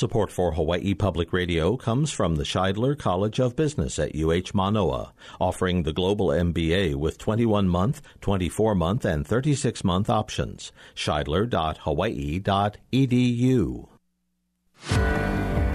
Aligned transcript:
Support 0.00 0.32
for 0.32 0.52
Hawaii 0.52 0.94
Public 0.94 1.30
Radio 1.30 1.76
comes 1.76 2.10
from 2.10 2.36
the 2.36 2.42
Shidler 2.42 2.98
College 2.98 3.38
of 3.38 3.54
Business 3.54 3.98
at 3.98 4.16
UH 4.16 4.52
Manoa, 4.54 5.12
offering 5.38 5.82
the 5.82 5.92
Global 5.92 6.28
MBA 6.28 6.94
with 6.94 7.18
21 7.18 7.68
month, 7.68 8.00
24 8.22 8.74
month, 8.74 9.04
and 9.04 9.26
36 9.26 9.84
month 9.84 10.08
options. 10.08 10.72
Shidler.hawaii.edu. 10.94 13.88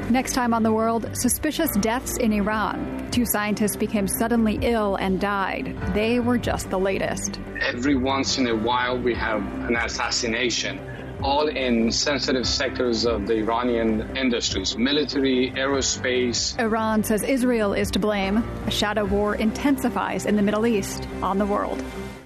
Next 0.10 0.33
time 0.33 0.55
on 0.55 0.63
The 0.63 0.71
World, 0.71 1.07
suspicious 1.13 1.78
deaths 1.78 2.17
in 2.17 2.33
Iran. 2.33 3.07
Two 3.12 3.28
scientists 3.28 3.76
became 3.76 4.07
suddenly 4.07 4.57
ill 4.63 4.96
and 4.96 5.21
died. 5.21 5.78
They 5.94 6.19
were 6.19 6.39
just 6.39 6.71
the 6.71 6.79
latest. 6.79 7.39
Every 7.62 7.96
once 7.96 8.39
in 8.39 8.47
a 8.47 8.55
while, 8.55 8.97
we 8.97 9.13
have 9.13 9.44
an 9.69 9.76
assassination 9.76 10.79
all 11.22 11.47
in 11.47 11.92
sensitive 11.92 12.47
sectors 12.47 13.06
of 13.06 13.28
the 13.28 13.36
Iranian 13.36 14.15
industries 14.15 14.78
military, 14.78 15.52
aerospace. 15.52 16.58
Iran 16.60 17.04
says 17.04 17.23
Israel 17.23 17.73
is 17.73 17.92
to 17.92 18.00
blame. 18.00 18.38
A 18.68 18.72
shadow 18.72 19.06
war 19.06 19.36
intensifies 19.36 20.26
in 20.26 20.36
the 20.36 20.42
Middle 20.42 20.66
East 20.66 21.08
on 21.22 21.38
the 21.38 21.46
world. 21.46 21.84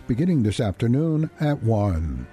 Beginning 0.08 0.44
this 0.44 0.60
afternoon 0.60 1.30
at 1.40 1.62
1. 1.62 2.28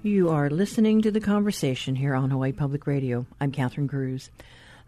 You 0.03 0.29
are 0.29 0.49
listening 0.49 1.03
to 1.03 1.11
the 1.11 1.19
conversation 1.19 1.95
here 1.95 2.15
on 2.15 2.31
Hawaii 2.31 2.53
Public 2.53 2.87
Radio. 2.87 3.27
I'm 3.39 3.51
Catherine 3.51 3.87
Cruz. 3.87 4.31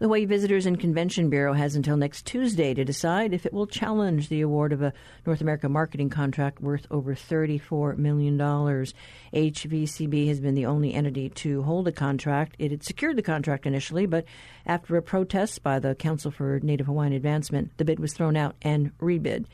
The 0.00 0.06
Hawaii 0.06 0.24
Visitors 0.24 0.66
and 0.66 0.80
Convention 0.80 1.30
Bureau 1.30 1.52
has 1.52 1.76
until 1.76 1.96
next 1.96 2.26
Tuesday 2.26 2.74
to 2.74 2.84
decide 2.84 3.32
if 3.32 3.46
it 3.46 3.52
will 3.52 3.68
challenge 3.68 4.28
the 4.28 4.40
award 4.40 4.72
of 4.72 4.82
a 4.82 4.92
North 5.24 5.40
America 5.40 5.68
marketing 5.68 6.10
contract 6.10 6.60
worth 6.60 6.88
over 6.90 7.14
$34 7.14 7.96
million. 7.96 8.36
HVCB 8.36 10.26
has 10.26 10.40
been 10.40 10.56
the 10.56 10.66
only 10.66 10.92
entity 10.92 11.28
to 11.28 11.62
hold 11.62 11.86
a 11.86 11.92
contract. 11.92 12.56
It 12.58 12.72
had 12.72 12.82
secured 12.82 13.14
the 13.14 13.22
contract 13.22 13.66
initially, 13.66 14.06
but 14.06 14.24
after 14.66 14.96
a 14.96 15.02
protest 15.02 15.62
by 15.62 15.78
the 15.78 15.94
Council 15.94 16.32
for 16.32 16.58
Native 16.60 16.86
Hawaiian 16.86 17.12
Advancement, 17.12 17.70
the 17.76 17.84
bid 17.84 18.00
was 18.00 18.14
thrown 18.14 18.36
out 18.36 18.56
and 18.62 18.90
rebid. 18.98 19.44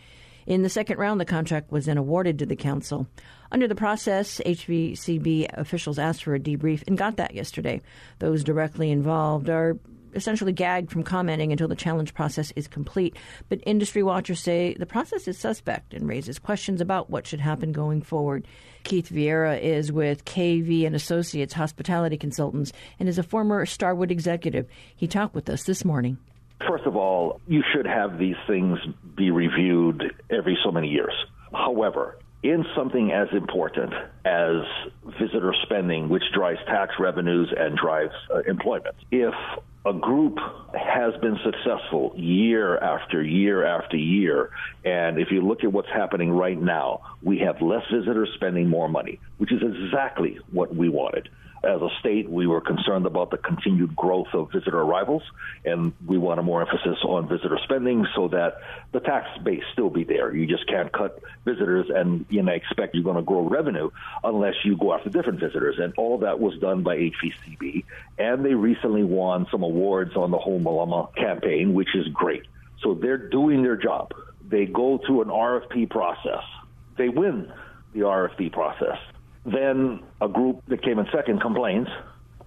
In 0.50 0.62
the 0.62 0.68
second 0.68 0.98
round, 0.98 1.20
the 1.20 1.24
contract 1.24 1.70
was 1.70 1.86
then 1.86 1.96
awarded 1.96 2.40
to 2.40 2.44
the 2.44 2.56
council. 2.56 3.06
Under 3.52 3.68
the 3.68 3.76
process, 3.76 4.40
HVCB 4.44 5.46
officials 5.56 5.96
asked 5.96 6.24
for 6.24 6.34
a 6.34 6.40
debrief 6.40 6.82
and 6.88 6.98
got 6.98 7.18
that 7.18 7.36
yesterday. 7.36 7.80
Those 8.18 8.42
directly 8.42 8.90
involved 8.90 9.48
are 9.48 9.78
essentially 10.12 10.52
gagged 10.52 10.90
from 10.90 11.04
commenting 11.04 11.52
until 11.52 11.68
the 11.68 11.76
challenge 11.76 12.14
process 12.14 12.52
is 12.56 12.66
complete. 12.66 13.14
But 13.48 13.60
industry 13.64 14.02
watchers 14.02 14.40
say 14.40 14.74
the 14.74 14.86
process 14.86 15.28
is 15.28 15.38
suspect 15.38 15.94
and 15.94 16.08
raises 16.08 16.40
questions 16.40 16.80
about 16.80 17.10
what 17.10 17.28
should 17.28 17.38
happen 17.38 17.70
going 17.70 18.02
forward. 18.02 18.44
Keith 18.82 19.08
Vieira 19.08 19.60
is 19.60 19.92
with 19.92 20.24
KV 20.24 20.84
and 20.84 20.96
Associates 20.96 21.54
Hospitality 21.54 22.16
Consultants 22.16 22.72
and 22.98 23.08
is 23.08 23.18
a 23.18 23.22
former 23.22 23.64
Starwood 23.66 24.10
executive. 24.10 24.66
He 24.96 25.06
talked 25.06 25.36
with 25.36 25.48
us 25.48 25.62
this 25.62 25.84
morning. 25.84 26.18
First 26.68 26.84
of 26.84 26.96
all, 26.96 27.40
you 27.46 27.62
should 27.72 27.86
have 27.86 28.18
these 28.18 28.36
things 28.46 28.78
be 29.16 29.30
reviewed 29.30 30.14
every 30.30 30.58
so 30.62 30.70
many 30.70 30.88
years. 30.88 31.12
However, 31.52 32.18
in 32.42 32.64
something 32.74 33.12
as 33.12 33.28
important 33.32 33.92
as 34.24 34.62
visitor 35.18 35.54
spending, 35.62 36.08
which 36.08 36.22
drives 36.32 36.60
tax 36.66 36.94
revenues 36.98 37.52
and 37.56 37.76
drives 37.76 38.14
uh, 38.32 38.38
employment, 38.40 38.94
if 39.10 39.34
a 39.86 39.92
group 39.94 40.38
has 40.78 41.14
been 41.22 41.38
successful 41.42 42.12
year 42.16 42.76
after 42.78 43.22
year 43.22 43.64
after 43.64 43.96
year, 43.96 44.50
and 44.84 45.18
if 45.18 45.30
you 45.30 45.40
look 45.40 45.64
at 45.64 45.72
what's 45.72 45.88
happening 45.88 46.30
right 46.30 46.60
now, 46.60 47.00
we 47.22 47.38
have 47.38 47.60
less 47.62 47.82
visitors 47.92 48.28
spending 48.34 48.68
more 48.68 48.88
money, 48.88 49.18
which 49.38 49.52
is 49.52 49.62
exactly 49.62 50.38
what 50.52 50.74
we 50.74 50.88
wanted 50.88 51.28
as 51.62 51.82
a 51.82 51.88
state, 52.00 52.28
we 52.28 52.46
were 52.46 52.60
concerned 52.60 53.04
about 53.04 53.30
the 53.30 53.36
continued 53.36 53.94
growth 53.94 54.28
of 54.32 54.50
visitor 54.50 54.80
arrivals, 54.80 55.22
and 55.64 55.92
we 56.06 56.16
want 56.16 56.40
a 56.40 56.42
more 56.42 56.62
emphasis 56.62 56.98
on 57.04 57.28
visitor 57.28 57.58
spending 57.64 58.06
so 58.14 58.28
that 58.28 58.62
the 58.92 59.00
tax 59.00 59.26
base 59.42 59.62
still 59.72 59.90
be 59.90 60.04
there. 60.04 60.34
You 60.34 60.46
just 60.46 60.66
can't 60.66 60.90
cut 60.90 61.20
visitors 61.44 61.90
and 61.94 62.24
you 62.30 62.42
know 62.42 62.52
expect 62.52 62.94
you're 62.94 63.04
going 63.04 63.16
to 63.16 63.22
grow 63.22 63.42
revenue 63.42 63.90
unless 64.24 64.54
you 64.64 64.76
go 64.76 64.94
after 64.94 65.10
different 65.10 65.38
visitors. 65.38 65.78
And 65.78 65.92
all 65.98 66.18
that 66.18 66.40
was 66.40 66.58
done 66.60 66.82
by 66.82 66.96
HVCB, 66.96 67.84
and 68.18 68.44
they 68.44 68.54
recently 68.54 69.04
won 69.04 69.46
some 69.50 69.62
awards 69.62 70.16
on 70.16 70.30
the 70.30 70.38
whole 70.38 70.60
Malama 70.60 71.14
campaign, 71.14 71.74
which 71.74 71.94
is 71.94 72.08
great. 72.08 72.44
So 72.82 72.94
they're 72.94 73.28
doing 73.28 73.62
their 73.62 73.76
job. 73.76 74.14
They 74.48 74.64
go 74.64 74.98
through 75.06 75.22
an 75.22 75.28
RFP 75.28 75.90
process. 75.90 76.42
They 76.96 77.10
win 77.10 77.52
the 77.92 78.00
RFP 78.00 78.52
process 78.52 78.96
then 79.44 80.00
a 80.20 80.28
group 80.28 80.62
that 80.68 80.82
came 80.82 80.98
in 80.98 81.06
second 81.12 81.40
complains. 81.40 81.88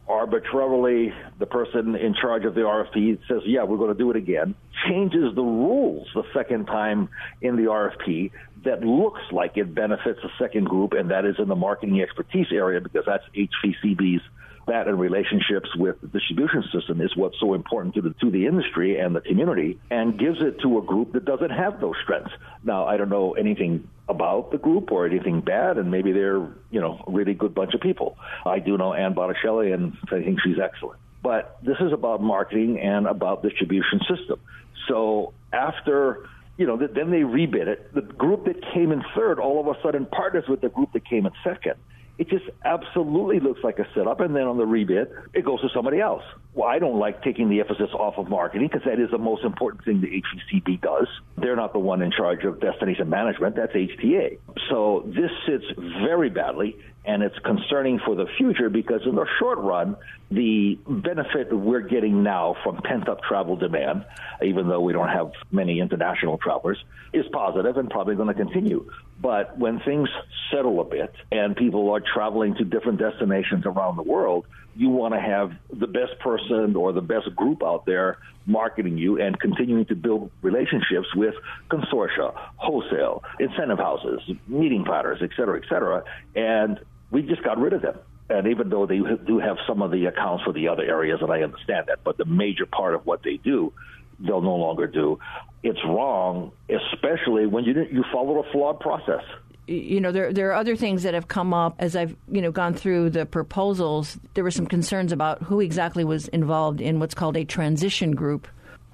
Arbitrarily, 0.08 1.14
the 1.40 1.46
person 1.46 1.96
in 1.96 2.14
charge 2.14 2.44
of 2.44 2.56
the 2.56 2.62
RFP 2.62 3.20
says, 3.28 3.42
Yeah, 3.46 3.64
we're 3.64 3.78
going 3.78 3.94
to 3.94 3.98
do 3.98 4.12
it 4.12 4.18
again. 4.18 4.54
Changes 4.88 5.34
the 5.34 5.42
rules 5.42 6.08
the 6.14 6.24
second 6.34 6.66
time 6.66 7.08
in 7.42 7.56
the 7.56 7.64
RFP 7.64 8.32
that 8.66 8.82
looks 8.82 9.22
like 9.32 9.56
it 9.56 9.74
benefits 9.74 10.20
a 10.24 10.30
second 10.38 10.66
group, 10.66 10.92
and 10.94 11.10
that 11.12 11.26
is 11.26 11.36
in 11.40 11.48
the 11.48 11.56
marketing 11.56 12.02
expertise 12.02 12.48
area 12.52 12.82
because 12.82 13.04
that's 13.06 13.24
HVCB's 13.36 14.22
that 14.68 14.88
and 14.88 15.00
relationships 15.00 15.70
with 15.76 16.00
the 16.02 16.08
distribution 16.08 16.64
system 16.74 17.02
is 17.02 17.16
what's 17.16 17.40
so 17.40 17.54
important 17.54 17.96
to 17.96 18.02
the 18.02 18.14
to 18.22 18.32
the 18.32 18.46
industry 18.46 18.98
and 19.00 19.16
the 19.16 19.22
community 19.22 19.80
and 19.90 20.18
gives 20.18 20.42
it 20.42 20.60
to 20.62 20.78
a 20.78 20.82
group 20.82 21.14
that 21.14 21.26
doesn't 21.26 21.50
have 21.50 21.82
those 21.82 21.96
strengths. 22.04 22.32
Now 22.64 22.86
I 22.86 22.98
don't 22.98 23.10
know 23.10 23.34
anything 23.34 23.88
about 24.08 24.52
the 24.52 24.58
group 24.58 24.92
or 24.92 25.06
anything 25.06 25.42
bad 25.42 25.78
and 25.78 25.92
maybe 25.92 26.12
they're, 26.12 26.48
you 26.72 26.82
know, 26.82 27.04
a 27.08 27.12
really 27.12 27.34
good 27.34 27.54
bunch 27.54 27.74
of 27.74 27.82
people. 27.82 28.18
I 28.46 28.60
do 28.60 28.78
know 28.78 28.94
Ann 28.94 29.14
Botticelli 29.14 29.72
and 29.72 29.98
I 30.08 30.22
think 30.22 30.40
she's 30.42 30.60
excellent. 30.60 31.00
But 31.22 31.58
this 31.64 31.78
is 31.80 31.94
about 31.94 32.22
marketing 32.22 32.80
and 32.80 33.08
about 33.08 33.44
distribution 33.44 34.00
system. 34.10 34.40
So 34.88 35.34
after 35.52 36.30
you 36.56 36.68
know, 36.68 36.78
then 36.78 37.10
they 37.10 37.22
rebid 37.22 37.68
it. 37.68 37.94
The 37.96 38.02
group 38.02 38.46
that 38.46 38.58
came 38.74 38.92
in 38.92 39.04
third 39.16 39.40
all 39.40 39.60
of 39.60 39.76
a 39.76 39.82
sudden 39.82 40.06
partners 40.06 40.46
with 40.48 40.62
the 40.62 40.70
group 40.70 40.94
that 40.94 41.04
came 41.04 41.26
in 41.26 41.32
second 41.44 41.76
it 42.18 42.30
just 42.30 42.46
absolutely 42.64 43.40
looks 43.40 43.64
like 43.64 43.80
a 43.80 43.88
setup. 43.96 44.20
And 44.20 44.36
then 44.36 44.44
on 44.44 44.58
the 44.58 44.66
rebid, 44.66 45.08
it 45.34 45.44
goes 45.44 45.62
to 45.62 45.70
somebody 45.74 46.00
else. 46.00 46.24
Well, 46.54 46.70
I 46.70 46.80
don't 46.80 47.00
like 47.00 47.24
taking 47.24 47.50
the 47.50 47.60
emphasis 47.60 47.90
off 47.94 48.16
of 48.18 48.30
marketing 48.30 48.70
because 48.72 48.86
that 48.86 49.00
is 49.00 49.10
the 49.10 49.18
most 49.18 49.44
important 49.44 49.84
thing 49.84 50.02
the 50.02 50.08
HVCB 50.08 50.82
does. 50.82 51.08
They're 51.38 51.56
not 51.56 51.74
the 51.74 51.80
one 51.80 52.02
in 52.02 52.12
charge 52.12 52.44
of 52.44 52.60
destination 52.60 53.10
management. 53.10 53.56
That's 53.56 53.74
HTA. 53.74 54.38
So 54.70 55.04
this 55.08 55.32
sits 55.48 55.66
very 55.78 56.30
badly 56.30 56.78
and 57.06 57.22
it's 57.22 57.38
concerning 57.40 58.00
for 58.00 58.16
the 58.16 58.26
future 58.38 58.70
because 58.70 59.02
in 59.06 59.16
the 59.16 59.26
short 59.40 59.60
run, 59.60 59.96
the 60.32 60.80
benefit 60.88 61.50
that 61.50 61.58
we're 61.58 61.82
getting 61.82 62.24
now 62.24 62.56
from 62.64 62.78
pent 62.78 63.10
up 63.10 63.22
travel 63.24 63.56
demand, 63.56 64.06
even 64.42 64.68
though 64.70 64.80
we 64.80 64.94
don't 64.94 65.10
have 65.10 65.32
many 65.52 65.80
international 65.80 66.38
travelers, 66.38 66.84
is 67.12 67.26
positive 67.32 67.78
and 67.78 67.90
probably 67.90 68.16
going 68.16 68.30
to 68.30 68.34
continue. 68.34 68.90
But 69.22 69.58
when 69.58 69.80
things 69.82 70.10
settle 70.50 70.80
a 70.80 70.86
bit 70.86 71.14
and 71.32 71.56
people 71.56 71.92
are 71.92 72.02
traveling 72.02 72.56
to 72.56 72.64
different 72.64 73.00
destinations 73.00 73.66
around 73.66 73.98
the 73.98 74.04
world, 74.04 74.46
you 74.76 74.90
want 74.90 75.14
to 75.14 75.20
have 75.20 75.52
the 75.72 75.88
best 75.88 76.18
person 76.20 76.76
or 76.76 76.94
the 76.94 77.02
best 77.02 77.36
group 77.36 77.62
out 77.64 77.86
there 77.86 78.18
marketing 78.46 78.98
you 78.98 79.22
and 79.22 79.40
continuing 79.40 79.86
to 79.86 79.96
build 79.96 80.32
relationships 80.42 81.08
with 81.16 81.36
consortia, 81.70 82.34
wholesale, 82.56 83.24
incentive 83.40 83.78
houses, 83.78 84.20
meeting 84.48 84.84
planners, 84.84 85.20
et 85.22 85.30
cetera, 85.38 85.58
et 85.58 85.64
cetera. 85.70 86.04
And 86.36 86.80
we 87.14 87.22
just 87.22 87.44
got 87.44 87.60
rid 87.60 87.74
of 87.74 87.82
them. 87.82 88.00
And 88.30 88.48
even 88.48 88.70
though 88.70 88.86
they 88.88 88.98
do 88.98 89.38
have 89.40 89.58
some 89.68 89.82
of 89.82 89.92
the 89.92 90.06
accounts 90.08 90.44
for 90.44 90.52
the 90.52 90.68
other 90.68 90.84
areas, 90.84 91.20
and 91.22 91.32
I 91.32 91.44
understand 91.44 91.86
that, 91.88 92.00
but 92.04 92.18
the 92.18 92.26
major 92.26 92.66
part 92.66 92.96
of 92.96 93.06
what 93.06 93.22
they 93.24 93.38
do, 93.38 93.72
they'll 94.20 94.42
no 94.42 94.56
longer 94.56 94.88
do. 94.88 95.20
It's 95.62 95.80
wrong, 95.86 96.52
especially 96.70 97.46
when 97.46 97.64
you 97.66 97.86
you 97.92 98.04
follow 98.12 98.44
a 98.44 98.52
flawed 98.52 98.80
process. 98.80 99.24
you 99.68 100.02
know, 100.02 100.12
there 100.12 100.34
there 100.34 100.50
are 100.50 100.56
other 100.56 100.76
things 100.76 101.04
that 101.04 101.14
have 101.14 101.28
come 101.28 101.54
up 101.54 101.76
as 101.80 101.96
I've 101.96 102.16
you 102.30 102.42
know 102.42 102.52
gone 102.52 102.74
through 102.74 103.12
the 103.12 103.26
proposals. 103.26 104.18
There 104.34 104.44
were 104.44 104.52
some 104.52 104.66
concerns 104.66 105.12
about 105.12 105.44
who 105.44 105.60
exactly 105.60 106.04
was 106.04 106.28
involved 106.30 106.82
in 106.82 107.00
what's 107.00 107.14
called 107.14 107.38
a 107.38 107.46
transition 107.46 108.12
group. 108.12 108.48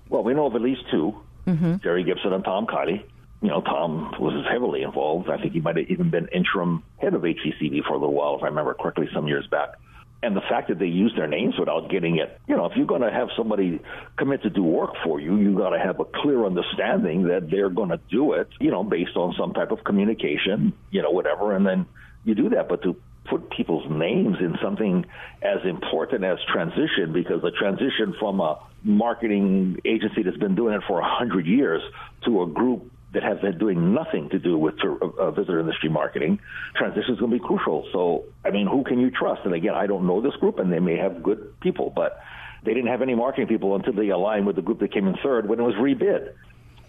Well, 0.09 0.23
we 0.23 0.33
know 0.33 0.47
of 0.47 0.55
at 0.55 0.61
least 0.61 0.81
2 0.91 1.15
mm-hmm. 1.47 1.75
Jerry 1.83 2.03
Gibson 2.03 2.33
and 2.33 2.43
Tom 2.43 2.65
Kiley. 2.67 3.03
You 3.41 3.49
know, 3.49 3.61
Tom 3.61 4.13
was 4.19 4.45
heavily 4.51 4.83
involved. 4.83 5.29
I 5.29 5.37
think 5.37 5.53
he 5.53 5.61
might 5.61 5.77
have 5.77 5.89
even 5.89 6.09
been 6.09 6.27
interim 6.27 6.83
head 6.97 7.13
of 7.13 7.21
HVCB 7.21 7.83
for 7.87 7.93
a 7.93 7.97
little 7.97 8.13
while, 8.13 8.35
if 8.35 8.43
I 8.43 8.47
remember 8.47 8.73
correctly, 8.73 9.07
some 9.13 9.27
years 9.27 9.47
back 9.47 9.75
and 10.21 10.35
the 10.35 10.41
fact 10.41 10.67
that 10.67 10.79
they 10.79 10.85
used 10.85 11.17
their 11.17 11.27
names 11.27 11.55
without 11.57 11.89
getting 11.89 12.17
it, 12.17 12.39
you 12.47 12.55
know, 12.55 12.65
if 12.65 12.75
you're 12.75 12.85
going 12.85 13.01
to 13.01 13.11
have 13.11 13.29
somebody 13.37 13.79
commit 14.17 14.43
to 14.43 14.49
do 14.49 14.63
work 14.63 14.91
for 15.03 15.19
you, 15.19 15.37
you 15.37 15.55
got 15.57 15.69
to 15.69 15.79
have 15.79 15.99
a 15.99 16.05
clear 16.05 16.45
understanding 16.45 17.23
that 17.27 17.49
they're 17.49 17.69
going 17.69 17.89
to 17.89 17.99
do 18.09 18.33
it, 18.33 18.49
you 18.59 18.69
know, 18.69 18.83
based 18.83 19.15
on 19.15 19.33
some 19.39 19.53
type 19.53 19.71
of 19.71 19.83
communication, 19.85 20.73
you 20.91 21.01
know, 21.01 21.11
whatever, 21.11 21.55
and 21.55 21.65
then 21.65 21.85
you 22.25 22.35
do 22.35 22.49
that. 22.49 22.67
But 22.67 22.83
to 22.83 22.97
put 23.29 23.49
people's 23.49 23.89
names 23.89 24.37
in 24.41 24.57
something 24.61 25.05
as 25.41 25.59
important 25.63 26.25
as 26.25 26.37
transition, 26.51 27.13
because 27.13 27.41
the 27.41 27.51
transition 27.51 28.13
from 28.19 28.41
a 28.41 28.59
marketing 28.83 29.79
agency 29.85 30.23
that's 30.23 30.37
been 30.37 30.55
doing 30.55 30.73
it 30.73 30.81
for 30.85 30.99
a 30.99 31.07
hundred 31.07 31.45
years 31.45 31.81
to 32.25 32.41
a 32.41 32.47
group 32.47 32.91
that 33.13 33.23
has 33.23 33.39
been 33.39 33.57
doing 33.57 33.93
nothing 33.93 34.29
to 34.29 34.39
do 34.39 34.57
with 34.57 34.75
uh, 34.83 35.31
visitor 35.31 35.59
industry 35.59 35.89
marketing, 35.89 36.39
transition 36.75 37.13
is 37.13 37.19
going 37.19 37.31
to 37.31 37.39
be 37.39 37.43
crucial. 37.43 37.87
So, 37.91 38.25
I 38.45 38.51
mean, 38.51 38.67
who 38.67 38.83
can 38.83 38.99
you 38.99 39.09
trust? 39.09 39.41
And 39.45 39.53
again, 39.53 39.73
I 39.73 39.87
don't 39.87 40.05
know 40.05 40.21
this 40.21 40.35
group, 40.35 40.59
and 40.59 40.71
they 40.71 40.79
may 40.79 40.97
have 40.97 41.23
good 41.23 41.59
people, 41.59 41.91
but 41.95 42.21
they 42.63 42.73
didn't 42.73 42.89
have 42.89 43.01
any 43.01 43.15
marketing 43.15 43.47
people 43.47 43.75
until 43.75 43.93
they 43.93 44.09
aligned 44.09 44.45
with 44.45 44.55
the 44.55 44.61
group 44.61 44.79
that 44.79 44.93
came 44.93 45.07
in 45.07 45.15
third 45.23 45.49
when 45.49 45.59
it 45.59 45.63
was 45.63 45.75
rebid. 45.75 46.33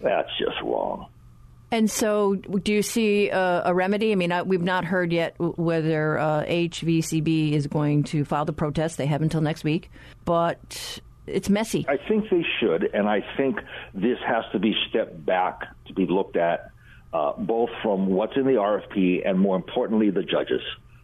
That's 0.03 0.29
just 0.39 0.61
wrong. 0.63 1.07
And 1.73 1.89
so, 1.89 2.35
do 2.35 2.73
you 2.73 2.83
see 2.83 3.31
uh, 3.31 3.63
a 3.65 3.73
remedy? 3.73 4.11
I 4.11 4.17
mean, 4.17 4.33
I, 4.33 4.43
we've 4.43 4.61
not 4.61 4.85
heard 4.85 5.13
yet 5.13 5.37
whether 5.39 6.19
uh, 6.19 6.45
HVCB 6.45 7.53
is 7.53 7.69
going 7.69 8.03
to 8.05 8.25
file 8.25 8.45
the 8.45 8.53
protest. 8.53 8.99
They 8.99 9.07
have 9.07 9.23
until 9.23 9.41
next 9.41 9.63
week. 9.63 9.89
But 10.25 10.99
it's 11.31 11.49
messy. 11.49 11.87
I 11.89 11.97
think 11.97 12.31
they 12.31 12.45
should, 12.59 12.91
and 12.95 13.09
I 13.09 13.25
think 13.37 13.61
this 13.95 14.19
has 14.27 14.45
to 14.53 14.59
be 14.59 14.75
stepped 14.89 15.25
back 15.25 15.61
to 15.87 15.95
be 15.95 16.07
looked 16.07 16.37
at, 16.37 16.71
uh, 17.13 17.33
both 17.39 17.71
from 17.83 18.07
what's 18.07 18.37
in 18.37 18.45
the 18.45 18.55
RFP 18.55 19.29
and 19.29 19.39
more 19.39 19.57
importantly, 19.57 20.11
the 20.11 20.23
judges. 20.23 20.63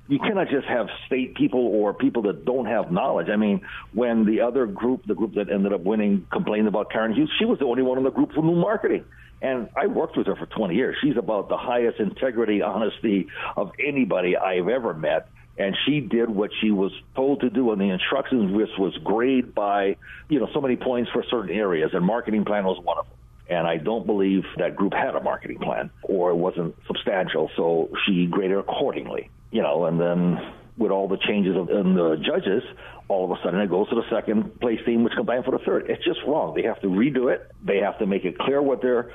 You 0.08 0.20
cannot 0.20 0.48
just 0.48 0.66
have 0.68 0.86
state 1.06 1.34
people 1.34 1.66
or 1.66 1.92
people 1.92 2.22
that 2.22 2.44
don't 2.44 2.66
have 2.66 2.92
knowledge. 2.92 3.28
I 3.28 3.36
mean, 3.36 3.62
when 3.92 4.24
the 4.24 4.40
other 4.42 4.66
group, 4.66 5.04
the 5.06 5.14
group 5.14 5.34
that 5.34 5.50
ended 5.50 5.72
up 5.72 5.80
winning, 5.80 6.26
complained 6.30 6.68
about 6.68 6.92
Karen 6.92 7.12
Hughes, 7.12 7.30
she 7.38 7.44
was 7.44 7.58
the 7.58 7.64
only 7.64 7.82
one 7.82 7.98
in 7.98 8.04
the 8.04 8.10
group 8.10 8.32
who 8.32 8.42
knew 8.42 8.54
marketing. 8.54 9.04
And 9.42 9.68
I 9.76 9.86
worked 9.86 10.16
with 10.16 10.28
her 10.28 10.36
for 10.36 10.46
20 10.46 10.74
years. 10.74 10.96
She's 11.02 11.16
about 11.16 11.48
the 11.48 11.56
highest 11.56 11.98
integrity, 11.98 12.62
honesty 12.62 13.26
of 13.56 13.72
anybody 13.84 14.36
I've 14.36 14.68
ever 14.68 14.94
met 14.94 15.28
and 15.58 15.76
she 15.86 16.00
did 16.00 16.28
what 16.28 16.50
she 16.60 16.70
was 16.70 16.92
told 17.14 17.40
to 17.40 17.50
do, 17.50 17.72
and 17.72 17.80
the 17.80 17.90
instructions 17.90 18.54
list 18.54 18.78
was 18.78 18.96
graded 19.02 19.54
by, 19.54 19.96
you 20.28 20.38
know, 20.38 20.48
so 20.52 20.60
many 20.60 20.76
points 20.76 21.10
for 21.12 21.24
certain 21.30 21.54
areas, 21.54 21.90
and 21.92 22.04
marketing 22.04 22.44
plan 22.44 22.64
was 22.64 22.78
one 22.82 22.98
of 22.98 23.06
them. 23.06 23.14
And 23.48 23.66
I 23.66 23.76
don't 23.76 24.06
believe 24.06 24.44
that 24.58 24.74
group 24.74 24.92
had 24.92 25.14
a 25.14 25.22
marketing 25.22 25.58
plan, 25.58 25.90
or 26.02 26.30
it 26.30 26.36
wasn't 26.36 26.74
substantial, 26.86 27.50
so 27.56 27.90
she 28.04 28.26
graded 28.26 28.58
accordingly, 28.58 29.30
you 29.50 29.62
know, 29.62 29.86
and 29.86 30.00
then 30.00 30.38
with 30.76 30.90
all 30.90 31.08
the 31.08 31.16
changes 31.16 31.56
in 31.56 31.94
the 31.94 32.16
judges, 32.16 32.62
all 33.08 33.24
of 33.24 33.38
a 33.38 33.42
sudden 33.42 33.60
it 33.60 33.70
goes 33.70 33.88
to 33.88 33.94
the 33.94 34.02
second 34.10 34.60
place 34.60 34.80
team, 34.84 35.04
which 35.04 35.14
combined 35.16 35.44
for 35.44 35.52
the 35.52 35.64
third. 35.64 35.88
It's 35.88 36.04
just 36.04 36.20
wrong. 36.26 36.54
They 36.54 36.64
have 36.64 36.80
to 36.82 36.88
redo 36.88 37.32
it. 37.32 37.50
They 37.64 37.78
have 37.78 37.98
to 38.00 38.06
make 38.06 38.24
it 38.24 38.36
clear 38.38 38.60
what 38.60 38.82
they're 38.82 39.12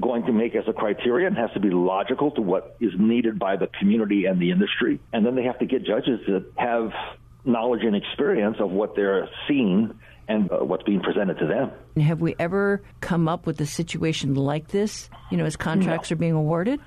going 0.00 0.24
to 0.26 0.32
make 0.32 0.54
as 0.54 0.64
a 0.68 0.72
criterion 0.72 1.34
has 1.34 1.50
to 1.52 1.60
be 1.60 1.70
logical 1.70 2.30
to 2.32 2.40
what 2.40 2.76
is 2.80 2.92
needed 2.98 3.38
by 3.38 3.56
the 3.56 3.68
community 3.78 4.26
and 4.26 4.40
the 4.40 4.50
industry. 4.50 5.00
And 5.12 5.26
then 5.26 5.34
they 5.34 5.44
have 5.44 5.58
to 5.58 5.66
get 5.66 5.84
judges 5.84 6.20
that 6.28 6.44
have 6.56 6.92
knowledge 7.44 7.82
and 7.82 7.96
experience 7.96 8.58
of 8.60 8.70
what 8.70 8.94
they're 8.94 9.28
seeing 9.48 9.98
and 10.28 10.50
uh, 10.52 10.64
what's 10.64 10.84
being 10.84 11.00
presented 11.00 11.38
to 11.38 11.46
them. 11.46 11.72
Have 12.02 12.20
we 12.20 12.36
ever 12.38 12.82
come 13.00 13.28
up 13.28 13.46
with 13.46 13.60
a 13.60 13.66
situation 13.66 14.34
like 14.34 14.68
this, 14.68 15.10
you 15.30 15.36
know, 15.36 15.44
as 15.44 15.56
contracts 15.56 16.10
no. 16.10 16.14
are 16.14 16.18
being 16.18 16.32
awarded? 16.32 16.80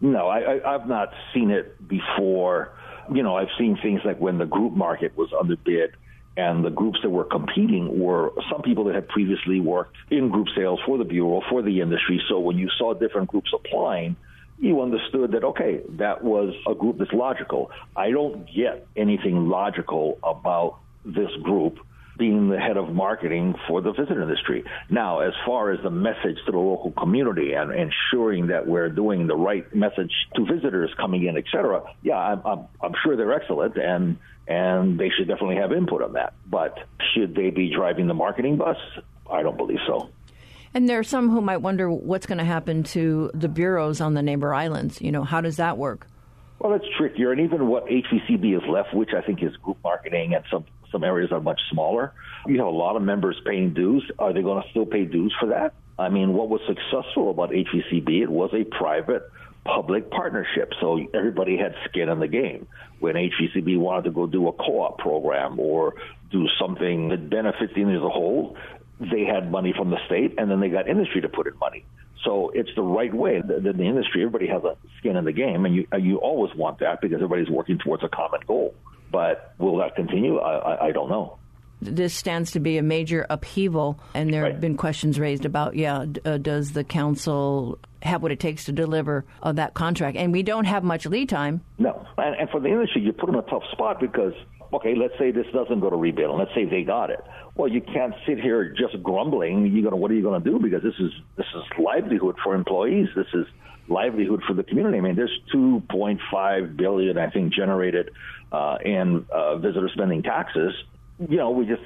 No, 0.00 0.28
I, 0.28 0.56
I, 0.56 0.74
I've 0.74 0.86
not 0.86 1.12
seen 1.34 1.50
it 1.50 1.88
before. 1.88 2.72
You 3.12 3.22
know, 3.22 3.36
I've 3.36 3.48
seen 3.58 3.76
things 3.82 4.02
like 4.04 4.20
when 4.20 4.38
the 4.38 4.46
group 4.46 4.72
market 4.72 5.16
was 5.16 5.30
underbid 5.38 5.96
and 6.36 6.64
the 6.64 6.70
groups 6.70 6.98
that 7.02 7.10
were 7.10 7.24
competing 7.24 7.98
were 7.98 8.32
some 8.50 8.62
people 8.62 8.84
that 8.84 8.94
had 8.94 9.08
previously 9.08 9.60
worked 9.60 9.96
in 10.10 10.28
group 10.28 10.48
sales 10.54 10.80
for 10.84 10.98
the 10.98 11.04
Bureau, 11.04 11.42
for 11.48 11.62
the 11.62 11.80
industry. 11.80 12.20
So 12.28 12.40
when 12.40 12.58
you 12.58 12.68
saw 12.78 12.94
different 12.94 13.28
groups 13.28 13.50
applying, 13.54 14.16
you 14.58 14.80
understood 14.80 15.32
that, 15.32 15.44
okay, 15.44 15.80
that 15.98 16.22
was 16.22 16.54
a 16.66 16.74
group 16.74 16.98
that's 16.98 17.12
logical. 17.12 17.70
I 17.94 18.10
don't 18.10 18.46
get 18.54 18.86
anything 18.96 19.48
logical 19.48 20.18
about 20.22 20.78
this 21.04 21.30
group 21.42 21.78
being 22.18 22.48
the 22.48 22.58
head 22.58 22.78
of 22.78 22.88
marketing 22.94 23.54
for 23.68 23.82
the 23.82 23.92
visitor 23.92 24.22
industry. 24.22 24.64
Now, 24.88 25.20
as 25.20 25.34
far 25.44 25.70
as 25.70 25.82
the 25.82 25.90
message 25.90 26.38
to 26.46 26.52
the 26.52 26.58
local 26.58 26.90
community 26.92 27.52
and 27.52 27.70
ensuring 27.70 28.46
that 28.46 28.66
we're 28.66 28.88
doing 28.88 29.26
the 29.26 29.36
right 29.36 29.66
message 29.74 30.12
to 30.34 30.46
visitors 30.46 30.90
coming 30.96 31.26
in, 31.26 31.36
et 31.36 31.44
cetera, 31.52 31.82
yeah, 32.02 32.16
I'm, 32.16 32.40
I'm, 32.46 32.66
I'm 32.82 32.94
sure 33.02 33.16
they're 33.16 33.34
excellent 33.34 33.76
and 33.76 34.16
and 34.48 34.98
they 34.98 35.10
should 35.10 35.28
definitely 35.28 35.56
have 35.56 35.72
input 35.72 36.02
on 36.02 36.12
that. 36.14 36.34
But 36.46 36.78
should 37.14 37.34
they 37.34 37.50
be 37.50 37.72
driving 37.74 38.06
the 38.06 38.14
marketing 38.14 38.56
bus? 38.56 38.76
I 39.30 39.42
don't 39.42 39.56
believe 39.56 39.80
so. 39.86 40.10
And 40.74 40.88
there 40.88 40.98
are 40.98 41.04
some 41.04 41.30
who 41.30 41.40
might 41.40 41.58
wonder 41.58 41.90
what's 41.90 42.26
going 42.26 42.38
to 42.38 42.44
happen 42.44 42.82
to 42.84 43.30
the 43.32 43.48
bureaus 43.48 44.00
on 44.00 44.14
the 44.14 44.22
neighbor 44.22 44.52
islands. 44.52 45.00
You 45.00 45.10
know, 45.10 45.24
how 45.24 45.40
does 45.40 45.56
that 45.56 45.78
work? 45.78 46.06
Well, 46.58 46.74
it's 46.74 46.86
trickier, 46.96 47.32
and 47.32 47.40
even 47.40 47.66
what 47.66 47.86
HVCB 47.86 48.56
is 48.56 48.68
left, 48.68 48.94
which 48.94 49.10
I 49.16 49.20
think 49.20 49.42
is 49.42 49.54
group 49.56 49.78
marketing, 49.84 50.34
and 50.34 50.44
some 50.50 50.64
some 50.92 51.02
areas 51.04 51.32
are 51.32 51.40
much 51.40 51.60
smaller. 51.70 52.12
You 52.46 52.58
have 52.58 52.66
a 52.66 52.70
lot 52.70 52.96
of 52.96 53.02
members 53.02 53.36
paying 53.44 53.74
dues. 53.74 54.08
Are 54.18 54.32
they 54.32 54.42
going 54.42 54.62
to 54.62 54.68
still 54.70 54.86
pay 54.86 55.04
dues 55.04 55.34
for 55.38 55.46
that? 55.46 55.74
I 55.98 56.08
mean, 56.08 56.32
what 56.34 56.48
was 56.48 56.60
successful 56.66 57.30
about 57.30 57.50
HVCB? 57.50 58.22
It 58.22 58.30
was 58.30 58.50
a 58.52 58.64
private 58.64 59.30
public 59.66 60.10
partnership. 60.10 60.72
So 60.80 60.98
everybody 61.14 61.56
had 61.56 61.74
skin 61.88 62.08
in 62.08 62.20
the 62.20 62.28
game. 62.28 62.66
When 62.98 63.14
HVCB 63.14 63.78
wanted 63.78 64.04
to 64.04 64.10
go 64.10 64.26
do 64.26 64.48
a 64.48 64.52
co-op 64.52 64.98
program 64.98 65.60
or 65.60 65.94
do 66.30 66.46
something 66.58 67.08
that 67.10 67.28
benefits 67.28 67.74
the 67.74 67.80
industry 67.82 67.96
as 67.96 68.02
a 68.02 68.08
whole, 68.08 68.56
they 69.00 69.24
had 69.24 69.50
money 69.50 69.74
from 69.76 69.90
the 69.90 69.98
state, 70.06 70.34
and 70.38 70.50
then 70.50 70.60
they 70.60 70.70
got 70.70 70.88
industry 70.88 71.20
to 71.20 71.28
put 71.28 71.46
in 71.46 71.58
money. 71.58 71.84
So 72.24 72.50
it's 72.54 72.70
the 72.74 72.82
right 72.82 73.12
way. 73.12 73.42
The, 73.42 73.72
the, 73.72 73.84
industry, 73.84 74.22
everybody 74.22 74.48
has 74.48 74.64
a 74.64 74.76
skin 74.98 75.16
in 75.16 75.24
the 75.24 75.32
game, 75.32 75.66
and 75.66 75.74
you 75.74 75.86
uh, 75.92 75.98
you 75.98 76.16
always 76.16 76.54
want 76.56 76.80
that 76.80 77.00
because 77.00 77.16
everybody's 77.16 77.50
working 77.50 77.78
towards 77.78 78.02
a 78.02 78.08
common 78.08 78.40
goal. 78.46 78.74
But 79.12 79.54
will 79.58 79.76
that 79.78 79.94
continue? 79.94 80.38
I, 80.38 80.56
I, 80.56 80.86
I 80.86 80.92
don't 80.92 81.10
know 81.10 81.38
this 81.80 82.14
stands 82.14 82.52
to 82.52 82.60
be 82.60 82.78
a 82.78 82.82
major 82.82 83.26
upheaval, 83.28 83.98
and 84.14 84.32
there 84.32 84.42
right. 84.42 84.52
have 84.52 84.60
been 84.60 84.76
questions 84.76 85.18
raised 85.18 85.44
about, 85.44 85.76
yeah, 85.76 86.06
uh, 86.24 86.38
does 86.38 86.72
the 86.72 86.84
council 86.84 87.78
have 88.02 88.22
what 88.22 88.32
it 88.32 88.40
takes 88.40 88.64
to 88.64 88.72
deliver 88.72 89.24
uh, 89.42 89.52
that 89.52 89.74
contract? 89.74 90.16
And 90.16 90.32
we 90.32 90.42
don't 90.42 90.64
have 90.64 90.84
much 90.84 91.06
lead 91.06 91.28
time. 91.28 91.60
No, 91.78 92.06
and, 92.16 92.34
and 92.36 92.50
for 92.50 92.60
the 92.60 92.68
industry, 92.68 93.02
you 93.02 93.12
put 93.12 93.26
them 93.26 93.34
in 93.34 93.44
a 93.44 93.50
tough 93.50 93.64
spot 93.72 94.00
because 94.00 94.32
okay, 94.72 94.94
let's 94.94 95.14
say 95.18 95.30
this 95.30 95.46
doesn't 95.52 95.80
go 95.80 95.90
to 95.90 95.96
rebid, 95.96 96.28
and 96.28 96.38
let's 96.38 96.54
say 96.54 96.64
they 96.64 96.82
got 96.82 97.10
it. 97.10 97.20
Well, 97.54 97.68
you 97.68 97.80
can't 97.80 98.14
sit 98.26 98.38
here 98.40 98.74
just 98.76 99.02
grumbling. 99.02 99.66
You 99.66 99.82
gonna 99.82 99.96
what 99.96 100.10
are 100.10 100.14
you 100.14 100.22
gonna 100.22 100.44
do? 100.44 100.58
Because 100.58 100.82
this 100.82 100.94
is 100.98 101.12
this 101.36 101.46
is 101.54 101.62
livelihood 101.78 102.36
for 102.42 102.54
employees. 102.54 103.08
This 103.14 103.28
is 103.32 103.46
livelihood 103.88 104.42
for 104.46 104.54
the 104.54 104.64
community. 104.64 104.98
I 104.98 105.00
mean, 105.00 105.14
there's 105.14 105.38
2.5 105.54 106.76
billion, 106.76 107.18
I 107.18 107.30
think, 107.30 107.52
generated 107.52 108.10
uh, 108.50 108.78
in 108.84 109.26
uh, 109.32 109.58
visitor 109.58 109.88
spending 109.92 110.22
taxes 110.22 110.74
you 111.18 111.36
know, 111.36 111.50
we 111.50 111.66
just 111.66 111.82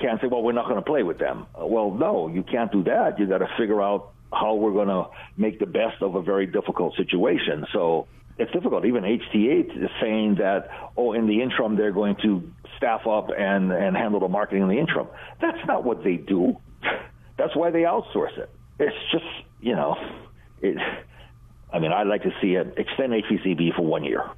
can't 0.00 0.20
say, 0.20 0.26
well, 0.26 0.42
we're 0.42 0.52
not 0.52 0.66
going 0.66 0.76
to 0.76 0.84
play 0.84 1.02
with 1.02 1.18
them. 1.18 1.46
Well, 1.56 1.90
no, 1.90 2.28
you 2.28 2.42
can't 2.42 2.70
do 2.72 2.82
that. 2.84 3.18
You 3.18 3.26
got 3.26 3.38
to 3.38 3.48
figure 3.58 3.80
out 3.80 4.12
how 4.32 4.54
we're 4.54 4.72
going 4.72 4.88
to 4.88 5.06
make 5.36 5.58
the 5.58 5.66
best 5.66 6.02
of 6.02 6.14
a 6.14 6.22
very 6.22 6.46
difficult 6.46 6.96
situation. 6.96 7.66
So 7.72 8.08
it's 8.38 8.50
difficult. 8.52 8.84
Even 8.84 9.04
HTA 9.04 9.84
is 9.84 9.90
saying 10.00 10.36
that, 10.36 10.68
oh, 10.96 11.12
in 11.12 11.26
the 11.26 11.42
interim, 11.42 11.76
they're 11.76 11.92
going 11.92 12.16
to 12.22 12.50
staff 12.76 13.06
up 13.06 13.28
and, 13.36 13.70
and 13.70 13.96
handle 13.96 14.20
the 14.20 14.28
marketing 14.28 14.62
in 14.62 14.68
the 14.68 14.78
interim. 14.78 15.06
That's 15.40 15.64
not 15.66 15.84
what 15.84 16.02
they 16.02 16.16
do. 16.16 16.56
That's 17.38 17.54
why 17.54 17.70
they 17.70 17.82
outsource 17.82 18.36
it. 18.38 18.50
It's 18.78 18.96
just, 19.12 19.24
you 19.60 19.76
know, 19.76 19.96
it, 20.60 20.76
I 21.72 21.78
mean, 21.78 21.92
I'd 21.92 22.06
like 22.06 22.22
to 22.22 22.32
see 22.40 22.54
it 22.54 22.74
extend 22.76 23.12
HVCB 23.12 23.76
for 23.76 23.82
one 23.82 24.04
year. 24.04 24.30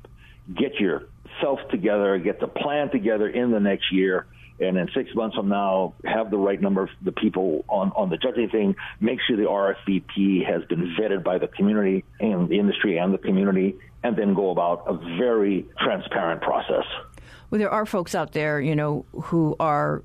Get 0.55 0.75
yourself 0.75 1.61
together, 1.71 2.19
get 2.19 2.41
the 2.41 2.47
plan 2.47 2.91
together 2.91 3.29
in 3.29 3.51
the 3.51 3.61
next 3.61 3.93
year, 3.93 4.27
and 4.61 4.77
then 4.77 4.89
six 4.95 5.15
months 5.15 5.37
from 5.37 5.49
now 5.49 5.95
have 6.05 6.31
the 6.31 6.39
right 6.39 6.61
number 6.61 6.83
of 6.83 6.91
the 7.03 7.13
people 7.13 7.65
on, 7.69 7.93
on 7.97 8.09
the 8.09 8.17
judging 8.17 8.49
thing, 8.49 8.77
make 9.01 9.19
sure 9.27 9.37
the 9.37 9.45
RSVP 9.45 10.47
has 10.47 10.65
been 10.65 10.95
vetted 10.99 11.25
by 11.25 11.39
the 11.39 11.49
community 11.49 12.05
and 12.21 12.49
the 12.49 12.59
industry 12.59 12.99
and 12.99 13.13
the 13.13 13.19
community, 13.19 13.77
and 14.03 14.17
then 14.17 14.35
go 14.35 14.51
about 14.51 14.85
a 14.87 14.95
very 15.19 15.67
transparent 15.81 16.41
process. 16.41 16.85
Well, 17.51 17.59
there 17.59 17.71
are 17.71 17.87
folks 17.87 18.15
out 18.15 18.33
there, 18.33 18.61
you 18.61 18.77
know, 18.77 19.05
who 19.13 19.57
are 19.59 20.03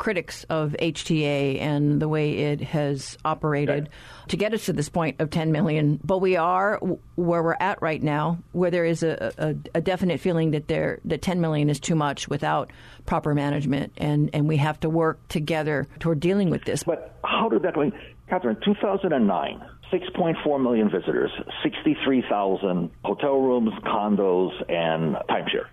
critics 0.00 0.44
of 0.48 0.74
HTA 0.80 1.60
and 1.60 2.00
the 2.00 2.08
way 2.08 2.32
it 2.32 2.60
has 2.62 3.18
operated 3.22 3.90
to 4.28 4.36
get 4.38 4.54
us 4.54 4.64
to 4.64 4.72
this 4.72 4.88
point 4.88 5.20
of 5.20 5.28
10 5.28 5.52
million. 5.52 6.00
But 6.02 6.18
we 6.18 6.36
are 6.36 6.78
where 7.16 7.42
we're 7.42 7.56
at 7.60 7.80
right 7.82 8.02
now, 8.02 8.38
where 8.52 8.70
there 8.70 8.86
is 8.86 9.02
a, 9.02 9.32
a, 9.36 9.54
a 9.74 9.80
definite 9.82 10.18
feeling 10.18 10.52
that 10.52 10.68
there 10.68 11.00
that 11.04 11.20
10 11.20 11.40
million 11.40 11.68
is 11.68 11.78
too 11.78 11.94
much 11.94 12.28
without 12.28 12.70
proper 13.04 13.34
management, 13.34 13.92
and, 13.98 14.30
and 14.32 14.48
we 14.48 14.56
have 14.56 14.80
to 14.80 14.88
work 14.88 15.20
together 15.28 15.86
toward 15.98 16.18
dealing 16.18 16.48
with 16.48 16.64
this. 16.64 16.82
But 16.82 17.14
how 17.22 17.50
did 17.50 17.62
that 17.62 17.74
go? 17.74 17.92
Catherine, 18.30 18.56
2009, 18.64 19.62
6.4 19.92 20.62
million 20.62 20.88
visitors, 20.90 21.30
63,000 21.62 22.90
hotel 23.04 23.38
rooms, 23.38 23.72
condos, 23.84 24.52
and 24.70 25.16
timeshare. 25.28 25.66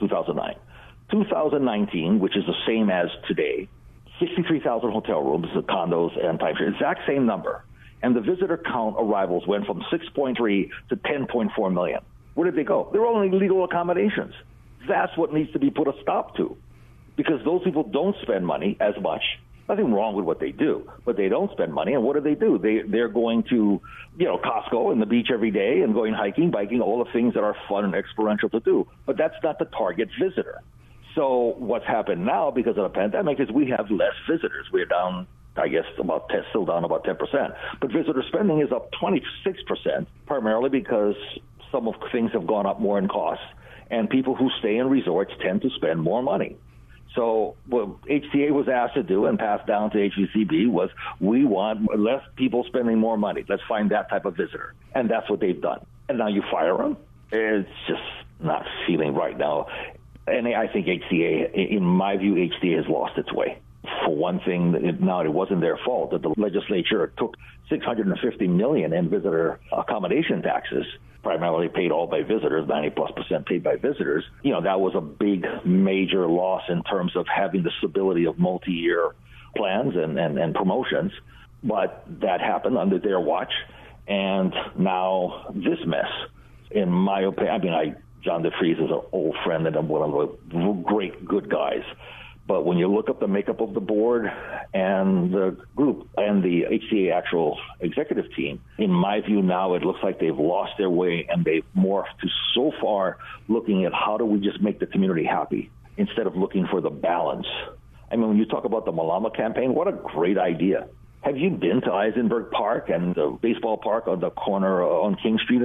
2009. 0.00 0.54
2019, 1.10 2.18
which 2.18 2.36
is 2.36 2.44
the 2.46 2.54
same 2.66 2.90
as 2.90 3.08
today, 3.28 3.68
63,000 4.20 4.90
hotel 4.90 5.22
rooms, 5.22 5.46
condos, 5.68 6.12
and 6.24 6.38
timeshare, 6.38 6.72
exact 6.72 7.00
same 7.06 7.26
number. 7.26 7.64
And 8.02 8.14
the 8.14 8.20
visitor 8.20 8.58
count 8.58 8.96
arrivals 8.98 9.46
went 9.46 9.66
from 9.66 9.80
6.3 9.92 10.70
to 10.90 10.96
10.4 10.96 11.72
million. 11.72 12.00
Where 12.34 12.50
did 12.50 12.58
they 12.58 12.64
go? 12.64 12.90
They're 12.92 13.04
all 13.04 13.22
in 13.22 13.38
legal 13.38 13.64
accommodations. 13.64 14.34
That's 14.86 15.16
what 15.16 15.32
needs 15.32 15.52
to 15.52 15.58
be 15.58 15.70
put 15.70 15.88
a 15.88 15.92
stop 16.02 16.36
to. 16.36 16.56
Because 17.16 17.42
those 17.44 17.62
people 17.64 17.84
don't 17.84 18.16
spend 18.22 18.46
money 18.46 18.76
as 18.80 18.94
much. 19.00 19.22
Nothing 19.68 19.94
wrong 19.94 20.14
with 20.14 20.26
what 20.26 20.40
they 20.40 20.50
do, 20.52 20.90
but 21.06 21.16
they 21.16 21.30
don't 21.30 21.50
spend 21.52 21.72
money. 21.72 21.94
And 21.94 22.02
what 22.02 22.14
do 22.16 22.20
they 22.20 22.34
do? 22.34 22.58
They 22.58 22.82
they're 22.86 23.08
going 23.08 23.44
to, 23.44 23.80
you 24.18 24.26
know, 24.26 24.36
Costco 24.36 24.92
and 24.92 25.00
the 25.00 25.06
beach 25.06 25.28
every 25.32 25.50
day 25.50 25.80
and 25.80 25.94
going 25.94 26.12
hiking, 26.12 26.50
biking, 26.50 26.82
all 26.82 27.02
the 27.02 27.10
things 27.12 27.32
that 27.34 27.42
are 27.42 27.56
fun 27.68 27.84
and 27.84 27.94
experiential 27.94 28.50
to 28.50 28.60
do. 28.60 28.86
But 29.06 29.16
that's 29.16 29.36
not 29.42 29.58
the 29.58 29.64
target 29.64 30.10
visitor. 30.20 30.60
So 31.14 31.54
what's 31.58 31.86
happened 31.86 32.24
now 32.24 32.50
because 32.50 32.76
of 32.76 32.82
the 32.84 32.88
pandemic 32.88 33.38
is 33.38 33.50
we 33.50 33.68
have 33.70 33.90
less 33.90 34.14
visitors. 34.28 34.66
We're 34.72 34.86
down, 34.86 35.26
I 35.56 35.68
guess, 35.68 35.84
about 35.98 36.28
10, 36.28 36.44
still 36.50 36.64
down 36.64 36.84
about 36.84 37.04
10%. 37.04 37.16
But 37.80 37.92
visitor 37.92 38.22
spending 38.28 38.60
is 38.60 38.72
up 38.72 38.90
26%, 39.00 40.06
primarily 40.26 40.70
because 40.70 41.14
some 41.70 41.86
of 41.86 41.94
things 42.10 42.32
have 42.32 42.46
gone 42.46 42.66
up 42.66 42.80
more 42.80 42.98
in 42.98 43.08
cost, 43.08 43.42
and 43.90 44.10
people 44.10 44.34
who 44.34 44.50
stay 44.58 44.76
in 44.76 44.88
resorts 44.88 45.32
tend 45.40 45.62
to 45.62 45.70
spend 45.70 46.02
more 46.02 46.22
money. 46.22 46.56
So 47.14 47.54
what 47.66 48.02
HTA 48.02 48.50
was 48.50 48.66
asked 48.68 48.94
to 48.94 49.04
do 49.04 49.26
and 49.26 49.38
passed 49.38 49.68
down 49.68 49.90
to 49.92 49.98
HVCB 49.98 50.68
was 50.68 50.90
we 51.20 51.44
want 51.44 51.96
less 51.96 52.22
people 52.34 52.64
spending 52.64 52.98
more 52.98 53.16
money. 53.16 53.44
Let's 53.48 53.62
find 53.68 53.92
that 53.92 54.10
type 54.10 54.24
of 54.24 54.36
visitor. 54.36 54.74
And 54.96 55.08
that's 55.08 55.30
what 55.30 55.38
they've 55.38 55.60
done. 55.60 55.86
And 56.08 56.18
now 56.18 56.26
you 56.26 56.42
fire 56.50 56.76
them? 56.76 56.96
It's 57.30 57.68
just 57.86 58.02
not 58.40 58.66
feeling 58.86 59.14
right 59.14 59.38
now 59.38 59.68
and 60.26 60.48
I 60.48 60.68
think 60.68 60.86
HTA, 60.86 61.70
in 61.70 61.84
my 61.84 62.16
view, 62.16 62.34
HTA 62.34 62.76
has 62.76 62.86
lost 62.88 63.18
its 63.18 63.32
way. 63.32 63.58
For 64.04 64.14
one 64.14 64.40
thing, 64.40 64.98
now 65.00 65.20
it 65.20 65.32
wasn't 65.32 65.60
their 65.60 65.78
fault 65.84 66.12
that 66.12 66.22
the 66.22 66.32
legislature 66.38 67.12
took 67.18 67.36
650 67.68 68.48
million 68.48 68.92
in 68.92 69.10
visitor 69.10 69.60
accommodation 69.72 70.42
taxes, 70.42 70.86
primarily 71.22 71.68
paid 71.68 71.92
all 71.92 72.06
by 72.06 72.22
visitors, 72.22 72.66
90 72.66 72.90
plus 72.90 73.10
percent 73.12 73.46
paid 73.46 73.62
by 73.62 73.76
visitors. 73.76 74.24
You 74.42 74.52
know 74.52 74.62
that 74.62 74.80
was 74.80 74.94
a 74.94 75.00
big, 75.00 75.44
major 75.64 76.26
loss 76.26 76.62
in 76.68 76.82
terms 76.84 77.14
of 77.16 77.26
having 77.26 77.62
the 77.62 77.70
stability 77.78 78.26
of 78.26 78.38
multi-year 78.38 79.14
plans 79.56 79.94
and, 79.96 80.18
and, 80.18 80.38
and 80.38 80.54
promotions. 80.54 81.12
But 81.62 82.04
that 82.20 82.40
happened 82.40 82.78
under 82.78 82.98
their 82.98 83.20
watch, 83.20 83.52
and 84.06 84.54
now 84.78 85.52
this 85.54 85.78
mess. 85.86 86.10
In 86.70 86.90
my 86.90 87.20
opinion, 87.20 87.54
I 87.54 87.58
mean, 87.58 87.72
I 87.72 87.94
John 88.24 88.42
DeFries 88.42 88.82
is 88.82 88.90
an 88.90 89.02
old 89.12 89.36
friend 89.44 89.66
and 89.66 89.88
one 89.88 90.02
of 90.02 90.38
the 90.50 90.82
great 90.84 91.24
good 91.26 91.50
guys. 91.50 91.82
But 92.46 92.66
when 92.66 92.76
you 92.76 92.88
look 92.88 93.08
up 93.08 93.20
the 93.20 93.28
makeup 93.28 93.60
of 93.60 93.72
the 93.72 93.80
board 93.80 94.30
and 94.74 95.32
the 95.32 95.56
group 95.74 96.08
and 96.16 96.42
the 96.42 96.64
HCA 96.70 97.12
actual 97.12 97.58
executive 97.80 98.26
team, 98.34 98.60
in 98.78 98.90
my 98.90 99.20
view 99.20 99.40
now 99.40 99.74
it 99.74 99.82
looks 99.82 100.00
like 100.02 100.20
they've 100.20 100.38
lost 100.38 100.72
their 100.76 100.90
way 100.90 101.26
and 101.28 101.44
they've 101.44 101.64
morphed 101.76 102.18
to 102.20 102.28
so 102.54 102.72
far 102.80 103.18
looking 103.48 103.84
at 103.84 103.92
how 103.94 104.18
do 104.18 104.24
we 104.26 104.40
just 104.40 104.60
make 104.60 104.78
the 104.78 104.86
community 104.86 105.24
happy 105.24 105.70
instead 105.96 106.26
of 106.26 106.36
looking 106.36 106.66
for 106.66 106.80
the 106.80 106.90
balance. 106.90 107.46
I 108.10 108.16
mean, 108.16 108.28
when 108.28 108.36
you 108.36 108.44
talk 108.46 108.64
about 108.64 108.84
the 108.84 108.92
Malama 108.92 109.34
campaign, 109.34 109.74
what 109.74 109.88
a 109.88 109.92
great 109.92 110.36
idea. 110.36 110.88
Have 111.24 111.38
you 111.38 111.48
been 111.48 111.80
to 111.80 111.88
Isenberg 111.88 112.50
Park 112.50 112.90
and 112.90 113.14
the 113.14 113.38
baseball 113.40 113.78
park 113.78 114.08
on 114.08 114.20
the 114.20 114.28
corner 114.28 114.82
on 114.82 115.16
King 115.16 115.38
Street? 115.42 115.62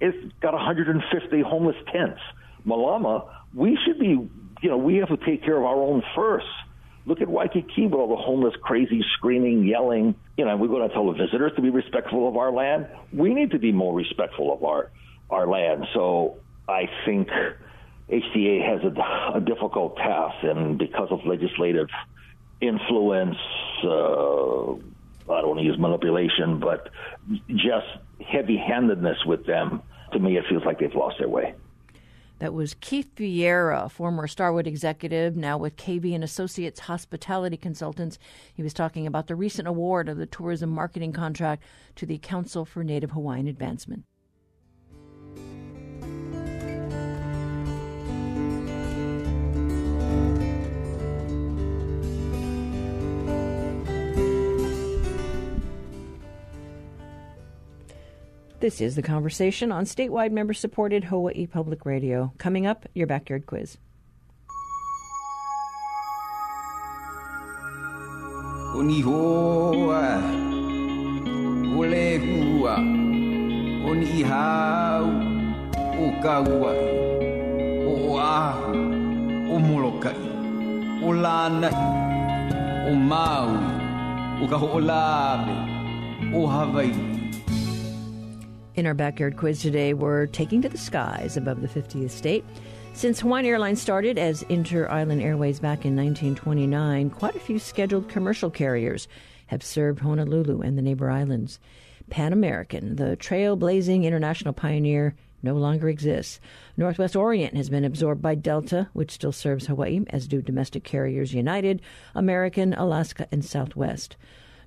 It's 0.00 0.32
got 0.42 0.52
150 0.52 1.40
homeless 1.40 1.76
tents. 1.90 2.20
Malama, 2.66 3.26
we 3.54 3.78
should 3.86 3.98
be, 3.98 4.08
you 4.08 4.68
know, 4.68 4.76
we 4.76 4.96
have 4.96 5.08
to 5.08 5.16
take 5.16 5.42
care 5.42 5.56
of 5.56 5.64
our 5.64 5.80
own 5.80 6.02
first. 6.14 6.46
Look 7.06 7.22
at 7.22 7.28
Waikiki 7.28 7.86
with 7.86 7.94
all 7.94 8.14
the 8.14 8.22
homeless, 8.22 8.52
crazy, 8.60 9.02
screaming, 9.14 9.66
yelling. 9.66 10.14
You 10.36 10.44
know, 10.44 10.54
we're 10.58 10.68
going 10.68 10.86
to 10.86 10.94
tell 10.94 11.10
the 11.10 11.16
visitors 11.16 11.52
to 11.56 11.62
be 11.62 11.70
respectful 11.70 12.28
of 12.28 12.36
our 12.36 12.52
land. 12.52 12.86
We 13.10 13.32
need 13.32 13.52
to 13.52 13.58
be 13.58 13.72
more 13.72 13.94
respectful 13.94 14.52
of 14.52 14.62
our 14.62 14.90
our 15.30 15.46
land. 15.46 15.86
So 15.94 16.36
I 16.68 16.82
think 17.06 17.28
HTA 18.10 18.62
has 18.62 18.84
a, 18.84 19.38
a 19.38 19.40
difficult 19.40 19.96
task, 19.96 20.36
and 20.42 20.78
because 20.78 21.08
of 21.10 21.24
legislative 21.24 21.88
influence, 22.60 23.36
uh, 23.84 24.74
I 25.30 25.40
don't 25.40 25.48
want 25.48 25.60
to 25.60 25.66
use 25.66 25.78
manipulation, 25.78 26.58
but 26.58 26.88
just 27.48 27.86
heavy 28.26 28.56
handedness 28.56 29.18
with 29.26 29.46
them, 29.46 29.82
to 30.12 30.18
me, 30.18 30.36
it 30.36 30.44
feels 30.48 30.64
like 30.64 30.78
they've 30.78 30.94
lost 30.94 31.16
their 31.18 31.28
way. 31.28 31.54
That 32.38 32.54
was 32.54 32.74
Keith 32.74 33.10
Vieira, 33.16 33.90
former 33.90 34.28
Starwood 34.28 34.68
executive, 34.68 35.36
now 35.36 35.58
with 35.58 35.76
KV 35.76 36.14
and 36.14 36.22
Associates 36.22 36.80
Hospitality 36.80 37.56
Consultants. 37.56 38.16
He 38.54 38.62
was 38.62 38.72
talking 38.72 39.08
about 39.08 39.26
the 39.26 39.34
recent 39.34 39.66
award 39.66 40.08
of 40.08 40.18
the 40.18 40.26
tourism 40.26 40.70
marketing 40.70 41.12
contract 41.12 41.64
to 41.96 42.06
the 42.06 42.18
Council 42.18 42.64
for 42.64 42.84
Native 42.84 43.10
Hawaiian 43.10 43.48
Advancement. 43.48 44.04
This 58.60 58.80
is 58.80 58.96
The 58.96 59.02
Conversation 59.02 59.70
on 59.70 59.84
statewide 59.84 60.32
member 60.32 60.52
supported 60.52 61.04
Hawaii 61.04 61.46
Public 61.46 61.86
Radio. 61.86 62.32
Coming 62.38 62.66
up, 62.66 62.88
your 62.92 63.06
backyard 63.06 63.46
quiz. 63.46 63.78
Oni 68.74 69.00
hoa, 69.00 70.18
ole 71.78 72.18
hua, 72.18 72.78
oni 73.86 74.22
hau, 74.22 75.04
o 75.94 76.10
kaua, 76.20 76.74
o 77.86 78.16
ahu, 78.16 78.88
In 88.78 88.86
our 88.86 88.94
backyard 88.94 89.36
quiz 89.36 89.60
today, 89.60 89.92
we're 89.92 90.26
taking 90.26 90.62
to 90.62 90.68
the 90.68 90.78
skies 90.78 91.36
above 91.36 91.62
the 91.62 91.66
50th 91.66 92.12
state. 92.12 92.44
Since 92.92 93.18
Hawaiian 93.18 93.44
Airlines 93.44 93.82
started 93.82 94.18
as 94.18 94.44
Inter 94.44 94.88
Island 94.88 95.20
Airways 95.20 95.58
back 95.58 95.84
in 95.84 95.96
1929, 95.96 97.10
quite 97.10 97.34
a 97.34 97.40
few 97.40 97.58
scheduled 97.58 98.08
commercial 98.08 98.50
carriers 98.50 99.08
have 99.48 99.64
served 99.64 99.98
Honolulu 99.98 100.60
and 100.60 100.78
the 100.78 100.82
neighbor 100.82 101.10
islands. 101.10 101.58
Pan 102.08 102.32
American, 102.32 102.94
the 102.94 103.16
trailblazing 103.16 104.04
international 104.04 104.54
pioneer, 104.54 105.16
no 105.42 105.54
longer 105.54 105.88
exists. 105.88 106.38
Northwest 106.76 107.16
Orient 107.16 107.56
has 107.56 107.68
been 107.68 107.84
absorbed 107.84 108.22
by 108.22 108.36
Delta, 108.36 108.90
which 108.92 109.10
still 109.10 109.32
serves 109.32 109.66
Hawaii, 109.66 110.02
as 110.10 110.28
do 110.28 110.40
domestic 110.40 110.84
carriers 110.84 111.34
United, 111.34 111.82
American, 112.14 112.74
Alaska, 112.74 113.26
and 113.32 113.44
Southwest. 113.44 114.16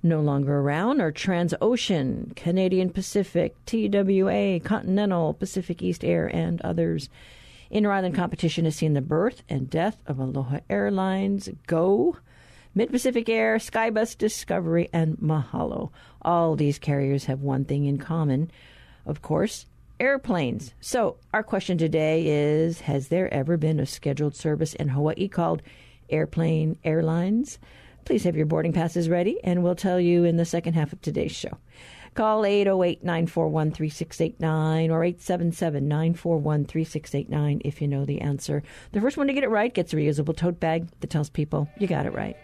No 0.04 0.20
longer 0.20 0.60
around 0.60 1.00
are 1.00 1.12
Transocean, 1.12 2.36
Canadian 2.36 2.90
Pacific, 2.90 3.56
TWA, 3.66 4.60
Continental, 4.60 5.34
Pacific 5.34 5.82
East 5.82 6.04
Air, 6.04 6.28
and 6.28 6.60
others. 6.62 7.10
Inter 7.70 7.92
island 7.92 8.16
competition 8.16 8.66
has 8.66 8.76
seen 8.76 8.94
the 8.94 9.02
birth 9.02 9.44
and 9.48 9.70
death 9.70 9.98
of 10.08 10.20
Aloha 10.20 10.60
Airlines, 10.70 11.50
Go, 11.68 12.18
Mid 12.74 12.90
Pacific 12.90 13.30
Air, 13.30 13.58
Skybus, 13.58 14.18
Discovery, 14.18 14.90
and 14.92 15.18
Mahalo. 15.18 15.92
All 16.22 16.56
these 16.56 16.80
carriers 16.80 17.26
have 17.26 17.42
one 17.42 17.66
thing 17.66 17.86
in 17.86 17.98
common, 17.98 18.50
of 19.06 19.22
course 19.22 19.66
airplanes. 20.02 20.74
So, 20.82 21.18
our 21.32 21.44
question 21.44 21.78
today 21.78 22.26
is 22.26 22.82
Has 22.82 23.10
there 23.10 23.32
ever 23.32 23.56
been 23.56 23.80
a 23.80 23.86
scheduled 23.86 24.36
service 24.36 24.74
in 24.74 24.90
Hawaii 24.90 25.28
called 25.28 25.62
Airplane 26.10 26.78
Airlines? 26.84 27.60
Please 28.06 28.24
have 28.24 28.36
your 28.36 28.46
boarding 28.46 28.74
passes 28.74 29.10
ready, 29.10 29.40
and 29.44 29.64
we'll 29.64 29.76
tell 29.76 30.00
you 30.00 30.24
in 30.24 30.38
the 30.38 30.46
second 30.46 30.74
half 30.74 30.94
of 30.94 31.02
today's 31.02 31.32
show. 31.32 31.58
Call 32.14 32.46
808 32.46 33.04
941 33.04 33.72
3689 33.72 34.92
or 34.92 35.04
877 35.04 35.88
941 35.88 36.66
3689 36.66 37.62
if 37.64 37.82
you 37.82 37.88
know 37.88 38.04
the 38.04 38.20
answer. 38.20 38.64
The 38.92 39.00
first 39.00 39.16
one 39.16 39.28
to 39.28 39.34
get 39.34 39.44
it 39.44 39.50
right 39.50 39.74
gets 39.74 39.94
a 39.94 39.96
reusable 39.96 40.36
tote 40.36 40.60
bag 40.60 40.90
that 41.00 41.10
tells 41.10 41.30
people 41.30 41.70
you 41.78 41.88
got 41.88 42.06
it 42.06 42.14
right. 42.14 42.36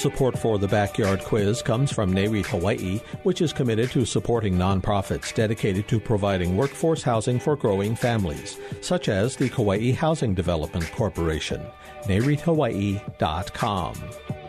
Support 0.00 0.36
for 0.38 0.58
the 0.58 0.66
Backyard 0.66 1.20
Quiz 1.20 1.60
comes 1.60 1.92
from 1.92 2.14
NAREIT 2.14 2.46
Hawaii, 2.46 3.00
which 3.22 3.42
is 3.42 3.52
committed 3.52 3.90
to 3.90 4.06
supporting 4.06 4.54
nonprofits 4.54 5.34
dedicated 5.34 5.86
to 5.88 6.00
providing 6.00 6.56
workforce 6.56 7.02
housing 7.02 7.38
for 7.38 7.54
growing 7.54 7.94
families, 7.94 8.56
such 8.80 9.10
as 9.10 9.36
the 9.36 9.50
Kauai 9.50 9.92
Housing 9.92 10.32
Development 10.32 10.90
Corporation. 10.92 11.60
NAREITHawaii.com. 12.04 14.39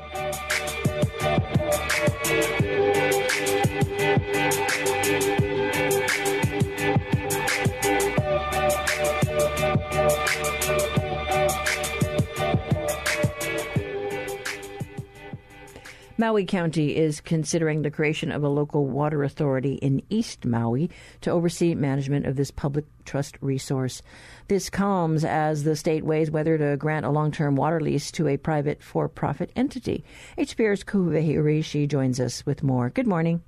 Maui 16.21 16.45
County 16.45 16.95
is 16.95 17.19
considering 17.19 17.81
the 17.81 17.89
creation 17.89 18.31
of 18.31 18.43
a 18.43 18.47
local 18.47 18.85
water 18.85 19.23
authority 19.23 19.73
in 19.73 20.03
East 20.11 20.45
Maui 20.45 20.91
to 21.21 21.31
oversee 21.31 21.73
management 21.73 22.27
of 22.27 22.35
this 22.35 22.51
public 22.51 22.85
trust 23.05 23.39
resource. 23.41 24.03
This 24.47 24.69
comes 24.69 25.25
as 25.25 25.63
the 25.63 25.75
state 25.75 26.05
weighs 26.05 26.29
whether 26.29 26.59
to 26.59 26.77
grant 26.77 27.07
a 27.07 27.09
long 27.09 27.31
term 27.31 27.55
water 27.55 27.81
lease 27.81 28.11
to 28.11 28.27
a 28.27 28.37
private 28.37 28.83
for 28.83 29.09
profit 29.09 29.51
entity. 29.55 30.03
HPR's 30.37 30.83
Ku'uwehi 30.83 31.37
Hiraishi 31.37 31.87
joins 31.87 32.19
us 32.19 32.45
with 32.45 32.61
more. 32.61 32.91
Good 32.91 33.07
morning. 33.07 33.41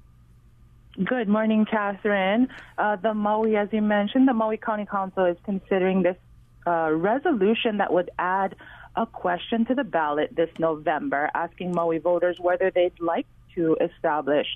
Good 1.06 1.28
morning, 1.28 1.68
Catherine. 1.70 2.48
Uh, 2.80 2.96
the 2.96 3.14
Maui, 3.14 3.56
as 3.56 3.70
you 3.72 3.84
mentioned, 3.84 4.28
the 4.28 4.34
Maui 4.34 4.58
County 4.58 4.88
Council 4.88 5.26
is 5.26 5.38
considering 5.46 6.02
this 6.02 6.18
uh, 6.66 6.90
resolution 6.92 7.78
that 7.78 7.94
would 7.94 8.10
add 8.18 8.56
a 8.96 9.06
question 9.06 9.66
to 9.66 9.76
the 9.76 9.84
ballot 9.84 10.36
this 10.36 10.50
November 10.60 11.30
asking 11.34 11.72
Maui 11.72 11.98
voters 11.98 12.38
whether 12.40 12.72
they'd 12.72 13.00
like 13.00 13.26
to 13.56 13.78
establish 13.82 14.48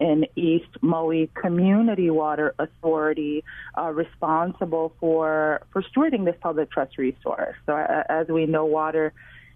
an 0.00 0.24
East 0.34 0.68
Maui 0.80 1.30
Community 1.34 2.10
Water 2.10 2.54
Authority 2.58 3.44
uh, 3.78 3.90
responsible 3.90 4.92
for, 4.98 5.62
for 5.72 5.82
stewarding 5.82 6.24
this 6.24 6.34
public 6.40 6.70
trust 6.70 6.98
resource. 6.98 7.54
So, 7.66 7.74
uh, 7.74 8.02
as 8.08 8.26
we 8.28 8.46
know, 8.46 8.64
water 8.64 9.12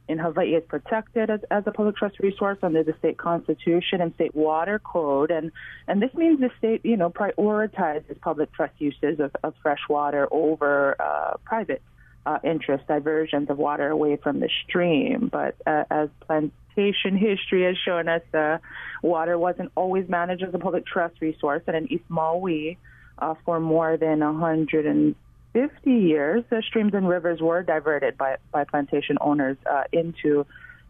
in 0.09 0.19
Hawaii 0.19 0.55
is 0.55 0.63
protected 0.69 1.31
as, 1.31 1.41
as 1.51 1.65
a 1.67 1.73
public 1.73 1.97
trust 1.97 2.21
resource 2.21 2.59
under 2.63 2.85
the 2.85 2.95
state 2.99 3.19
constitution 3.19 4.01
and 4.01 4.15
state 4.15 4.37
water 4.37 4.79
code. 4.79 5.33
And, 5.33 5.51
and 5.89 6.01
this 6.01 6.15
means 6.15 6.39
the 6.39 6.51
state, 6.59 6.85
you 6.85 6.97
know, 6.97 7.11
prioritizes 7.11 8.21
public 8.21 8.53
trust 8.53 8.75
uses 8.79 9.19
of, 9.19 9.35
of 9.43 9.55
fresh 9.63 9.81
water 9.89 10.29
over 10.31 10.95
uh, 11.01 11.39
private 11.45 11.83
uh, 12.27 12.39
interest 12.43 12.87
diversions 12.89 13.49
of 13.49 13.57
water 13.57 13.89
away 13.89 14.17
from 14.17 14.41
the 14.41 14.51
stream. 14.65 15.29
But 15.33 15.55
uh, 15.67 15.85
as 15.91 16.09
plantation 16.27 17.17
history 17.17 17.63
has 17.65 17.77
shown 17.85 18.09
us, 18.09 18.23
uh, 18.35 18.59
water 19.03 19.39
wasn't 19.39 19.71
always 19.77 20.09
managed 20.09 20.43
as 20.43 20.53
a 20.53 20.59
public 20.59 20.85
trust 20.85 21.21
resource. 21.21 21.63
And 21.67 21.77
in 21.77 21.93
East 21.93 22.05
Maui, 22.09 22.79
uh, 23.19 23.35
for 23.45 23.61
more 23.61 23.97
than 23.97 24.21
150 24.21 25.91
years, 25.91 26.45
the 26.51 26.63
streams 26.67 26.93
and 26.95 27.09
rivers 27.09 27.41
were 27.41 27.63
diverted 27.63 28.19
by, 28.19 28.37
by 28.51 28.65
plantation 28.65 29.17
owners 29.21 29.57
uh, 29.71 29.85
into 29.93 30.45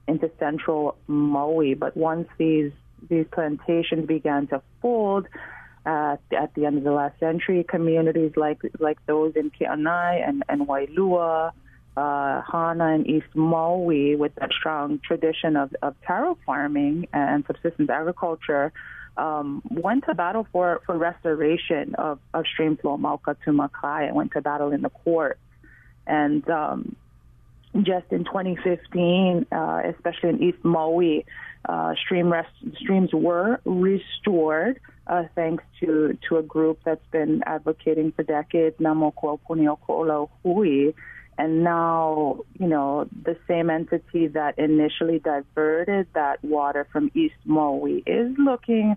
into 0.09 0.31
central 0.39 0.97
Maui. 1.09 1.75
But 1.75 1.97
once 1.97 2.29
these 2.39 2.73
these 3.09 3.27
plantations 3.31 4.07
began 4.07 4.47
to 4.49 4.63
fold, 4.81 5.27
uh, 5.87 6.17
at 6.37 6.53
the 6.55 6.67
end 6.67 6.79
of 6.79 6.85
the 6.85 6.93
last 6.93 7.19
century. 7.21 7.65
Communities 7.65 8.33
like 8.37 8.61
like 8.81 8.99
those 9.07 9.35
in 9.37 9.51
Ke'anae 9.51 10.29
and, 10.29 10.43
and 10.49 10.67
Wailua, 10.67 11.53
uh, 11.97 12.43
Hana 12.43 12.95
and 12.95 13.07
East 13.07 13.35
Maui, 13.35 14.17
with 14.17 14.35
that 14.35 14.51
strong 14.53 14.99
tradition 14.99 15.57
of, 15.57 15.75
of 15.83 15.95
taro 16.07 16.37
farming 16.45 17.07
and 17.13 17.45
subsistence 17.47 17.89
agriculture, 17.89 18.73
um, 19.17 19.63
went 19.71 20.05
to 20.07 20.15
battle 20.15 20.47
for, 20.53 20.83
for 20.85 20.99
restoration 20.99 21.95
of, 21.95 22.19
of 22.35 22.45
stream 22.53 22.77
flow 22.77 22.99
Mauka 22.99 23.37
to 23.45 23.51
Makai 23.53 24.09
and 24.09 24.17
went 24.17 24.33
to 24.33 24.43
battle 24.43 24.73
in 24.73 24.83
the 24.83 24.91
court. 24.91 25.39
And 26.07 26.49
um, 26.51 26.97
just 27.85 28.07
in 28.11 28.25
2015, 28.25 29.47
uh, 29.51 29.83
especially 29.95 30.31
in 30.31 30.43
East 30.43 30.65
Maui, 30.65 31.27
uh, 31.69 31.95
stream 32.05 32.33
rest, 32.33 32.51
streams 32.81 33.11
were 33.13 33.61
restored 33.65 34.81
uh, 35.07 35.25
thanks 35.35 35.65
to, 35.81 36.19
to 36.29 36.37
a 36.37 36.43
group 36.43 36.81
that's 36.85 37.05
been 37.13 37.43
advocating 37.47 38.13
for 38.13 38.23
decades, 38.23 38.77
Namoko 38.79 39.39
Puniokola 39.49 40.29
Hui. 40.43 40.93
And 41.39 41.63
now, 41.63 42.41
you 42.59 42.67
know, 42.67 43.09
the 43.25 43.37
same 43.47 43.69
entity 43.69 44.29
that 44.29 44.59
initially 44.59 45.19
diverted 45.19 46.07
that 46.15 46.43
water 46.43 46.87
from 46.91 47.11
East 47.15 47.35
Maui 47.45 48.03
is 48.07 48.33
looking 48.39 48.97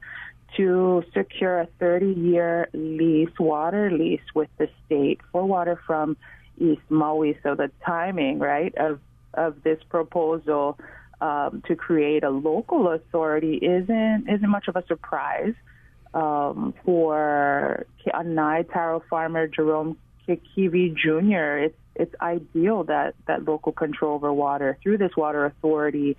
to 0.55 1.03
secure 1.13 1.59
a 1.59 1.67
30 1.79 2.13
year 2.13 2.69
lease, 2.73 3.37
water 3.39 3.91
lease 3.91 4.21
with 4.33 4.49
the 4.57 4.69
state 4.85 5.19
for 5.31 5.45
water 5.45 5.79
from 5.85 6.17
East 6.59 6.81
Maui. 6.89 7.37
So 7.43 7.55
the 7.55 7.71
timing, 7.85 8.39
right, 8.39 8.73
of, 8.77 8.99
of 9.33 9.63
this 9.63 9.79
proposal 9.89 10.77
um, 11.21 11.63
to 11.67 11.75
create 11.75 12.23
a 12.23 12.29
local 12.29 12.89
authority 12.89 13.55
isn't 13.55 14.29
isn't 14.29 14.49
much 14.49 14.67
of 14.67 14.75
a 14.75 14.85
surprise 14.87 15.53
um, 16.13 16.73
for 16.85 17.85
Ke'anae 18.05 18.71
taro 18.71 19.03
farmer 19.09 19.47
Jerome 19.47 19.97
Kekiwi 20.27 20.95
Jr. 20.95 21.65
It's 21.65 21.77
it's 21.95 22.15
ideal 22.21 22.85
that 22.85 23.15
that 23.27 23.43
local 23.45 23.73
control 23.73 24.15
over 24.15 24.31
water 24.31 24.77
through 24.81 24.97
this 24.97 25.15
water 25.17 25.45
authority 25.45 26.15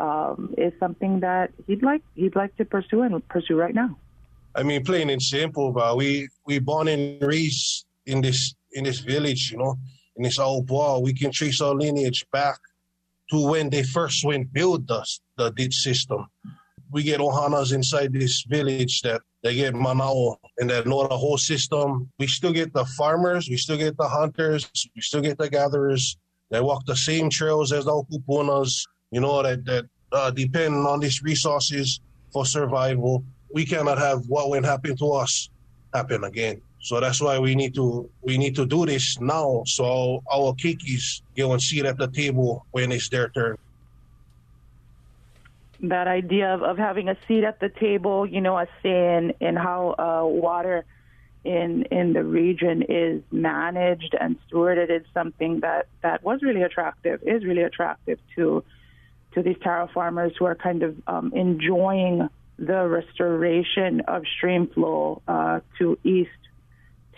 um, 0.00 0.54
is 0.58 0.72
something 0.80 1.20
that 1.20 1.52
he'd 1.66 1.82
like 1.82 2.02
he'd 2.16 2.34
like 2.34 2.56
to 2.56 2.64
pursue 2.64 3.02
and 3.02 3.26
pursue 3.28 3.56
right 3.56 3.74
now. 3.74 3.96
I 4.56 4.64
mean, 4.64 4.84
plain 4.84 5.10
and 5.10 5.22
simple, 5.22 5.70
but 5.72 5.96
we 5.96 6.28
we 6.46 6.58
born 6.58 6.88
and 6.88 7.22
raised 7.22 7.86
in 8.06 8.20
this 8.20 8.54
in 8.72 8.84
this 8.84 9.00
village, 9.00 9.50
you 9.50 9.58
know, 9.58 9.78
in 10.16 10.22
this 10.22 10.38
old 10.38 10.66
ball. 10.66 11.02
We 11.02 11.14
can 11.14 11.32
trace 11.32 11.60
our 11.60 11.74
lineage 11.74 12.24
back 12.32 12.58
to 13.30 13.48
when 13.48 13.70
they 13.70 13.82
first 13.82 14.24
went 14.24 14.52
build 14.52 14.86
the 14.88 15.04
the 15.36 15.50
ditch 15.50 15.74
system. 15.74 16.26
We 16.90 17.02
get 17.04 17.20
ohanas 17.20 17.72
inside 17.72 18.12
this 18.12 18.42
village 18.42 19.00
that 19.02 19.22
they 19.42 19.54
get 19.54 19.74
manao 19.74 20.36
and 20.58 20.68
that 20.70 20.86
know 20.86 21.06
the 21.06 21.16
whole 21.16 21.38
system. 21.38 22.10
We 22.18 22.26
still 22.26 22.52
get 22.52 22.72
the 22.72 22.84
farmers, 22.84 23.48
we 23.48 23.56
still 23.56 23.78
get 23.78 23.96
the 23.96 24.08
hunters, 24.08 24.68
we 24.94 25.00
still 25.00 25.20
get 25.20 25.38
the 25.38 25.48
gatherers. 25.48 26.16
They 26.50 26.60
walk 26.60 26.84
the 26.84 26.96
same 26.96 27.30
trails 27.30 27.72
as 27.72 27.84
the 27.84 27.92
okupunas, 27.92 28.84
you 29.12 29.20
know, 29.20 29.40
that, 29.42 29.64
that 29.66 29.84
uh, 30.12 30.30
depend 30.32 30.74
on 30.86 30.98
these 30.98 31.22
resources 31.22 32.00
for 32.32 32.44
survival. 32.44 33.24
We 33.54 33.64
cannot 33.64 33.98
have 33.98 34.26
what 34.26 34.50
went 34.50 34.66
happen 34.66 34.96
to 34.96 35.12
us 35.12 35.48
happen 35.94 36.24
again. 36.24 36.60
So 36.82 36.98
that's 36.98 37.20
why 37.20 37.38
we 37.38 37.54
need 37.54 37.74
to 37.74 38.08
we 38.22 38.38
need 38.38 38.56
to 38.56 38.64
do 38.64 38.86
this 38.86 39.20
now 39.20 39.62
so 39.66 40.22
our 40.32 40.54
kikis 40.54 41.20
get 41.36 41.46
one 41.46 41.60
seat 41.60 41.84
at 41.84 41.98
the 41.98 42.08
table 42.08 42.66
when 42.70 42.90
it's 42.90 43.08
their 43.10 43.28
turn. 43.28 43.58
That 45.80 46.08
idea 46.08 46.54
of, 46.54 46.62
of 46.62 46.78
having 46.78 47.08
a 47.08 47.16
seat 47.26 47.44
at 47.44 47.60
the 47.60 47.68
table, 47.68 48.26
you 48.26 48.40
know, 48.40 48.56
a 48.56 48.66
say 48.82 49.16
in, 49.16 49.34
in 49.40 49.56
how 49.56 49.94
uh, 49.98 50.26
water 50.26 50.84
in 51.44 51.84
in 51.90 52.12
the 52.12 52.24
region 52.24 52.82
is 52.82 53.22
managed 53.30 54.14
and 54.18 54.36
stewarded 54.48 54.90
is 54.90 55.06
something 55.14 55.60
that, 55.60 55.86
that 56.02 56.22
was 56.22 56.42
really 56.42 56.62
attractive, 56.62 57.22
is 57.22 57.44
really 57.44 57.62
attractive 57.62 58.18
to 58.36 58.64
to 59.32 59.42
these 59.42 59.56
taro 59.62 59.86
farmers 59.86 60.32
who 60.38 60.44
are 60.44 60.54
kind 60.54 60.82
of 60.82 60.96
um, 61.06 61.32
enjoying 61.34 62.28
the 62.58 62.86
restoration 62.86 64.00
of 64.08 64.24
stream 64.36 64.66
flow 64.66 65.22
uh, 65.28 65.60
to 65.78 65.98
east 66.04 66.30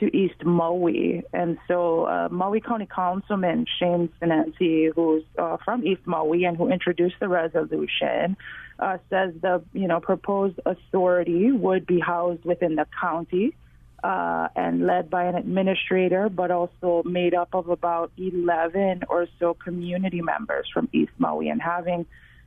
to 0.03 0.17
East 0.17 0.45
Maui. 0.45 1.23
And 1.33 1.59
so 1.69 2.05
uh, 2.07 2.29
Maui 2.29 2.61
County 2.61 2.89
Councilman 2.93 3.67
Shane 3.79 4.09
Sinenci, 4.21 4.93
who's 4.93 5.23
uh, 5.39 5.59
from 5.65 5.87
East 5.87 6.03
Maui 6.07 6.45
and 6.45 6.57
who 6.57 6.69
introduced 6.71 7.15
the 7.21 7.29
resolution, 7.29 8.37
uh, 8.81 8.99
says 9.09 9.33
the 9.41 9.63
you 9.73 9.87
know 9.87 10.01
proposed 10.01 10.59
authority 10.67 11.53
would 11.53 11.87
be 11.87 12.01
housed 12.01 12.45
within 12.45 12.75
the 12.75 12.87
county 13.01 13.55
uh, 14.03 14.49
and 14.57 14.85
led 14.85 15.09
by 15.09 15.25
an 15.25 15.37
administrator, 15.37 16.29
but 16.29 16.51
also 16.51 17.05
made 17.05 17.35
up 17.35 17.55
of 17.55 17.69
about 17.69 18.11
11 18.19 19.03
or 19.09 19.29
so 19.39 19.55
community 19.55 20.21
members 20.21 20.67
from 20.75 20.89
East 20.93 21.13
Maui 21.19 21.49
and 21.49 21.63
having 21.63 22.07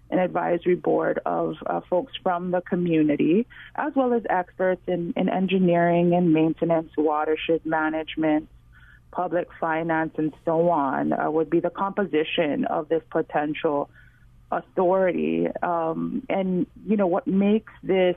an 0.09 0.19
advisory 0.19 0.75
board 0.75 1.19
of 1.25 1.55
uh, 1.65 1.81
folks 1.89 2.13
from 2.21 2.51
the 2.51 2.61
community, 2.61 3.47
as 3.75 3.93
well 3.95 4.13
as 4.13 4.21
experts 4.29 4.81
in, 4.87 5.13
in 5.15 5.29
engineering 5.29 6.13
and 6.13 6.31
maintenance, 6.31 6.91
watershed 6.97 7.65
management, 7.65 8.47
public 9.11 9.47
finance, 9.59 10.13
and 10.17 10.33
so 10.43 10.69
on, 10.69 11.11
uh, 11.11 11.29
would 11.29 11.49
be 11.49 11.59
the 11.59 11.69
composition 11.69 12.65
of 12.65 12.87
this 12.87 13.01
potential 13.09 13.89
authority. 14.51 15.47
Um, 15.63 16.23
and, 16.29 16.67
you 16.87 16.97
know, 16.97 17.07
what 17.07 17.25
makes 17.25 17.73
this 17.81 18.15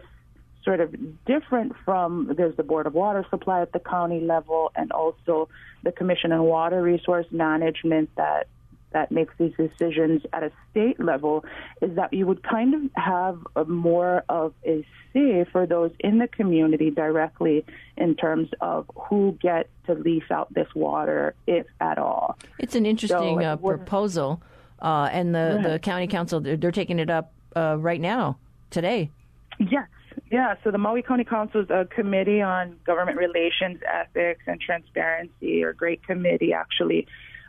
sort 0.64 0.80
of 0.80 0.94
different 1.24 1.72
from 1.84 2.34
there's 2.36 2.56
the 2.56 2.62
Board 2.62 2.86
of 2.86 2.92
Water 2.92 3.24
Supply 3.30 3.62
at 3.62 3.72
the 3.72 3.78
county 3.78 4.20
level 4.20 4.70
and 4.76 4.92
also 4.92 5.48
the 5.82 5.92
Commission 5.92 6.32
on 6.32 6.42
Water 6.42 6.82
Resource 6.82 7.26
Management 7.30 8.10
that 8.16 8.48
that 8.92 9.12
makes 9.12 9.34
these 9.38 9.52
decisions 9.56 10.22
at 10.32 10.42
a 10.42 10.52
state 10.70 10.98
level 10.98 11.44
is 11.82 11.94
that 11.96 12.12
you 12.12 12.26
would 12.26 12.42
kind 12.42 12.74
of 12.74 12.80
have 12.94 13.38
a 13.56 13.64
more 13.64 14.24
of 14.28 14.54
a 14.66 14.84
say 15.12 15.44
for 15.50 15.66
those 15.66 15.90
in 16.00 16.18
the 16.18 16.28
community 16.28 16.90
directly 16.90 17.64
in 17.96 18.14
terms 18.14 18.48
of 18.60 18.90
who 18.94 19.36
get 19.40 19.68
to 19.86 19.94
lease 19.94 20.30
out 20.30 20.52
this 20.54 20.68
water, 20.74 21.34
if 21.46 21.66
at 21.80 21.98
all. 21.98 22.38
It's 22.58 22.74
an 22.74 22.86
interesting 22.86 23.40
so, 23.40 23.44
uh, 23.44 23.56
proposal, 23.56 24.42
uh, 24.80 25.08
and 25.12 25.34
the, 25.34 25.60
the 25.62 25.78
county 25.78 26.06
council 26.06 26.40
they're, 26.40 26.56
they're 26.56 26.72
taking 26.72 26.98
it 26.98 27.10
up 27.10 27.32
uh, 27.56 27.76
right 27.78 28.00
now 28.00 28.38
today. 28.70 29.10
Yes. 29.58 29.88
Yeah, 30.30 30.56
so 30.64 30.70
the 30.70 30.78
Maui 30.78 31.02
County 31.02 31.24
Council's 31.24 31.70
a 31.70 31.86
committee 31.86 32.42
on 32.42 32.76
government 32.84 33.18
relations, 33.18 33.78
ethics, 33.86 34.42
and 34.46 34.60
transparency, 34.60 35.62
or 35.62 35.72
great 35.72 36.04
committee 36.04 36.52
actually, 36.52 37.06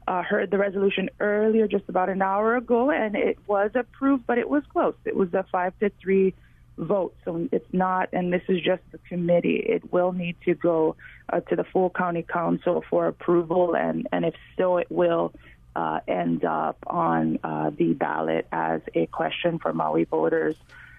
uh, 0.10 0.24
heard 0.24 0.50
the 0.50 0.58
resolution 0.58 1.08
earlier, 1.20 1.68
just 1.68 1.88
about 1.88 2.10
an 2.10 2.20
hour 2.24 2.56
ago, 2.56 2.90
and 2.90 3.16
it 3.16 3.38
was 3.46 3.70
approved, 3.76 4.26
but 4.26 4.40
it 4.40 4.50
was 4.50 4.64
close. 4.74 4.96
It 5.06 5.16
was 5.16 5.32
a 5.36 5.46
five 5.52 5.78
to 5.82 5.92
three 6.02 6.34
vote. 6.80 7.16
So 7.24 7.48
it's 7.52 7.72
not, 7.72 8.10
and 8.12 8.34
this 8.34 8.42
is 8.50 8.60
just 8.60 8.82
the 8.92 8.98
committee. 9.08 9.58
It 9.58 9.94
will 9.94 10.12
need 10.12 10.36
to 10.46 10.56
go 10.56 10.96
uh, 11.32 11.42
to 11.42 11.56
the 11.56 11.64
full 11.64 11.92
county 11.92 12.24
council 12.24 12.84
for 12.90 13.06
approval, 13.06 13.76
and, 13.76 14.08
and 14.12 14.26
if 14.26 14.34
so, 14.58 14.78
it 14.78 14.88
will 14.90 15.32
uh, 15.76 16.00
end 16.08 16.44
up 16.44 16.78
on 16.88 17.38
uh, 17.44 17.70
the 17.70 17.94
ballot 17.94 18.48
as 18.52 18.82
a 18.96 19.06
question 19.06 19.60
for 19.60 19.74
Maui 19.74 20.06
voters 20.06 20.56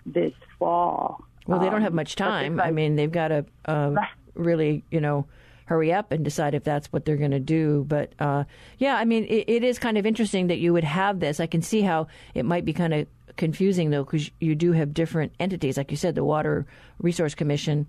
this 0.06 0.34
fall. 0.60 1.24
Well, 1.48 1.58
they 1.58 1.68
don't 1.68 1.82
have 1.82 1.92
um, 1.92 1.96
much 1.96 2.14
time. 2.14 2.60
I 2.60 2.70
mean, 2.70 2.94
they've 2.94 3.10
got 3.10 3.28
to 3.28 3.44
really, 4.34 4.84
you 4.92 5.00
know, 5.00 5.26
hurry 5.70 5.92
up 5.92 6.10
and 6.10 6.24
decide 6.24 6.52
if 6.52 6.64
that's 6.64 6.92
what 6.92 7.04
they're 7.04 7.16
going 7.16 7.30
to 7.30 7.38
do. 7.38 7.84
But 7.86 8.12
uh, 8.18 8.42
yeah, 8.78 8.96
I 8.96 9.04
mean, 9.04 9.24
it, 9.26 9.44
it 9.46 9.62
is 9.62 9.78
kind 9.78 9.96
of 9.96 10.04
interesting 10.04 10.48
that 10.48 10.58
you 10.58 10.72
would 10.72 10.82
have 10.82 11.20
this. 11.20 11.38
I 11.38 11.46
can 11.46 11.62
see 11.62 11.82
how 11.82 12.08
it 12.34 12.44
might 12.44 12.64
be 12.64 12.72
kind 12.72 12.92
of 12.92 13.06
confusing 13.36 13.90
though, 13.90 14.02
because 14.02 14.32
you 14.40 14.56
do 14.56 14.72
have 14.72 14.92
different 14.92 15.32
entities, 15.38 15.76
like 15.76 15.92
you 15.92 15.96
said, 15.96 16.16
the 16.16 16.24
Water 16.24 16.66
Resource 16.98 17.36
Commission, 17.36 17.88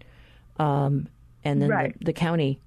um, 0.59 1.07
and 1.43 1.59
then 1.59 1.69
right. 1.69 1.97
the, 1.97 2.05
the 2.05 2.13
county 2.13 2.59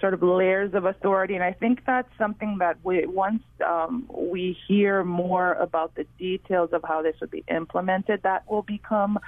sort 0.00 0.14
of 0.14 0.22
layers 0.22 0.72
of 0.72 0.86
authority. 0.86 1.34
And 1.34 1.44
I 1.44 1.52
think 1.52 1.84
that's 1.84 2.08
something 2.16 2.56
that 2.60 2.78
we, 2.82 3.04
once 3.04 3.42
um, 3.62 4.06
we 4.08 4.56
hear 4.66 5.04
more 5.04 5.52
about 5.52 5.94
the 5.94 6.06
details 6.18 6.70
of 6.72 6.82
how 6.88 7.02
this 7.02 7.16
would 7.20 7.30
be 7.30 7.44
implemented, 7.48 8.22
that 8.22 8.50
will 8.50 8.62
become 8.62 9.18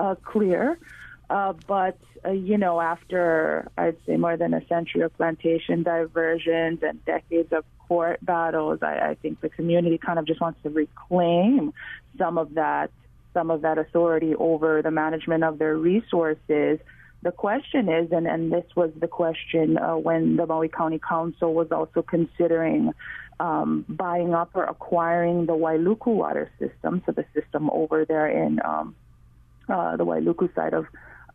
uh, 0.00 0.16
clear. 0.16 0.80
Uh, 1.28 1.54
but, 1.66 1.98
uh, 2.24 2.30
you 2.30 2.56
know, 2.56 2.80
after 2.80 3.68
I'd 3.76 3.96
say 4.06 4.16
more 4.16 4.36
than 4.36 4.54
a 4.54 4.64
century 4.66 5.02
of 5.02 5.16
plantation 5.16 5.82
diversions 5.82 6.80
and 6.82 7.04
decades 7.04 7.52
of 7.52 7.64
court 7.88 8.24
battles, 8.24 8.78
I, 8.82 9.10
I 9.10 9.14
think 9.20 9.40
the 9.40 9.48
community 9.48 9.98
kind 9.98 10.18
of 10.18 10.26
just 10.26 10.40
wants 10.40 10.60
to 10.62 10.70
reclaim 10.70 11.72
some 12.16 12.38
of 12.38 12.54
that, 12.54 12.90
some 13.34 13.50
of 13.50 13.62
that 13.62 13.76
authority 13.78 14.34
over 14.36 14.82
the 14.82 14.90
management 14.90 15.42
of 15.42 15.58
their 15.58 15.76
resources. 15.76 16.78
The 17.22 17.32
question 17.32 17.88
is, 17.88 18.12
and, 18.12 18.28
and 18.28 18.52
this 18.52 18.64
was 18.76 18.92
the 19.00 19.08
question 19.08 19.78
uh, 19.78 19.96
when 19.96 20.36
the 20.36 20.46
Maui 20.46 20.68
County 20.68 21.00
Council 21.00 21.54
was 21.54 21.72
also 21.72 22.02
considering 22.02 22.92
um, 23.40 23.84
buying 23.88 24.32
up 24.32 24.50
or 24.54 24.64
acquiring 24.64 25.46
the 25.46 25.54
Wailuku 25.54 26.06
water 26.06 26.50
system, 26.60 27.02
so 27.04 27.12
the 27.12 27.24
system 27.34 27.68
over 27.70 28.04
there 28.04 28.28
in 28.28 28.60
um, 28.64 28.94
uh, 29.68 29.96
the 29.96 30.06
Wailuku 30.06 30.54
side 30.54 30.72
of 30.72 30.86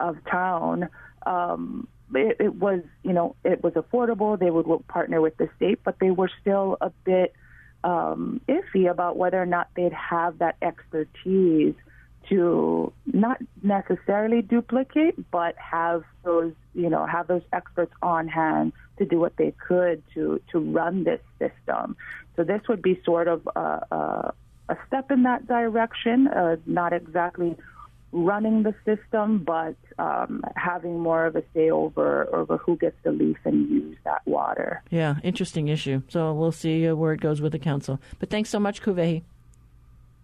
of 0.01 0.17
town, 0.29 0.89
um, 1.25 1.87
it, 2.13 2.37
it 2.39 2.55
was, 2.55 2.81
you 3.03 3.13
know, 3.13 3.35
it 3.43 3.63
was 3.63 3.73
affordable. 3.73 4.37
They 4.37 4.51
would 4.51 4.87
partner 4.87 5.21
with 5.21 5.37
the 5.37 5.49
state, 5.55 5.79
but 5.83 5.95
they 5.99 6.11
were 6.11 6.29
still 6.41 6.77
a 6.81 6.91
bit 7.05 7.33
um, 7.83 8.41
iffy 8.47 8.89
about 8.89 9.17
whether 9.17 9.41
or 9.41 9.45
not 9.45 9.69
they'd 9.75 9.93
have 9.93 10.39
that 10.39 10.55
expertise 10.61 11.75
to 12.29 12.93
not 13.05 13.37
necessarily 13.63 14.41
duplicate, 14.41 15.15
but 15.31 15.55
have 15.57 16.03
those, 16.23 16.53
you 16.73 16.89
know, 16.89 17.05
have 17.05 17.27
those 17.27 17.41
experts 17.51 17.93
on 18.01 18.27
hand 18.27 18.73
to 18.97 19.05
do 19.05 19.19
what 19.19 19.35
they 19.37 19.53
could 19.67 20.03
to 20.13 20.39
to 20.51 20.59
run 20.59 21.03
this 21.03 21.21
system. 21.39 21.95
So 22.35 22.43
this 22.43 22.61
would 22.69 22.81
be 22.81 23.01
sort 23.03 23.27
of 23.27 23.47
a, 23.55 23.85
a, 23.91 24.33
a 24.69 24.77
step 24.87 25.11
in 25.11 25.23
that 25.23 25.47
direction. 25.47 26.27
Uh, 26.27 26.57
not 26.65 26.93
exactly 26.93 27.57
running 28.11 28.63
the 28.63 28.75
system, 28.85 29.39
but 29.39 29.75
um, 29.99 30.43
having 30.55 30.99
more 30.99 31.25
of 31.25 31.35
a 31.35 31.43
say 31.53 31.69
over 31.69 32.33
over 32.33 32.57
who 32.57 32.77
gets 32.77 32.95
to 33.03 33.11
lease 33.11 33.37
and 33.45 33.69
use 33.69 33.97
that 34.03 34.21
water. 34.25 34.81
Yeah, 34.89 35.15
interesting 35.23 35.67
issue. 35.67 36.01
So 36.09 36.33
we'll 36.33 36.51
see 36.51 36.87
uh, 36.87 36.95
where 36.95 37.13
it 37.13 37.21
goes 37.21 37.41
with 37.41 37.51
the 37.51 37.59
council. 37.59 37.99
But 38.19 38.29
thanks 38.29 38.49
so 38.49 38.59
much, 38.59 38.81
Ku'uwehi. 38.81 39.23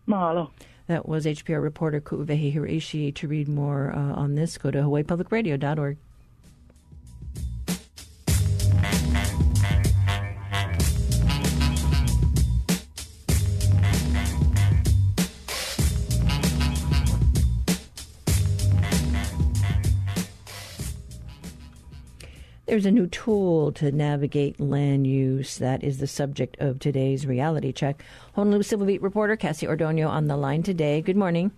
Mahalo. 0.08 0.52
That 0.88 1.08
was 1.08 1.26
HPR 1.26 1.62
reporter 1.62 2.00
Ku'uwehi 2.00 2.54
Hiraishi. 2.54 3.14
To 3.16 3.28
read 3.28 3.48
more 3.48 3.94
uh, 3.94 4.14
on 4.14 4.36
this, 4.36 4.58
go 4.58 4.72
to 4.72 4.80
hawaiipublicradio.org. 4.80 5.98
There's 22.78 22.86
a 22.86 22.92
new 22.92 23.08
tool 23.08 23.72
to 23.72 23.92
navigate 23.92 24.60
land 24.60 25.08
use. 25.08 25.58
That 25.58 25.84
is 25.84 25.98
the 25.98 26.06
subject 26.06 26.58
of 26.60 26.78
today's 26.78 27.26
reality 27.26 27.72
check. 27.72 28.04
Honolulu 28.36 28.62
Civil 28.62 28.86
Beat 28.86 29.02
reporter 29.02 29.36
Cassie 29.36 29.66
Ordonio 29.66 30.08
on 30.08 30.28
the 30.28 30.38
line 30.38 30.62
today. 30.62 31.02
Good 31.02 31.18
morning. 31.18 31.50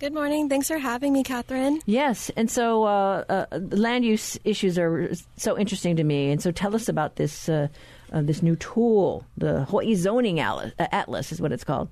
Good 0.00 0.12
morning. 0.12 0.48
Thanks 0.48 0.66
for 0.66 0.78
having 0.78 1.12
me, 1.12 1.22
Catherine. 1.22 1.80
Yes, 1.86 2.32
and 2.36 2.50
so 2.50 2.82
uh, 2.82 3.24
uh, 3.28 3.46
land 3.70 4.04
use 4.04 4.36
issues 4.42 4.76
are 4.76 5.08
so 5.36 5.56
interesting 5.56 5.94
to 5.94 6.02
me. 6.02 6.32
And 6.32 6.42
so, 6.42 6.50
tell 6.50 6.74
us 6.74 6.88
about 6.88 7.14
this 7.14 7.48
uh, 7.48 7.68
uh 8.12 8.22
this 8.22 8.42
new 8.42 8.56
tool, 8.56 9.24
the 9.36 9.66
Hawaii 9.66 9.94
Zoning 9.94 10.40
Atlas, 10.40 11.30
is 11.30 11.40
what 11.40 11.52
it's 11.52 11.62
called. 11.62 11.88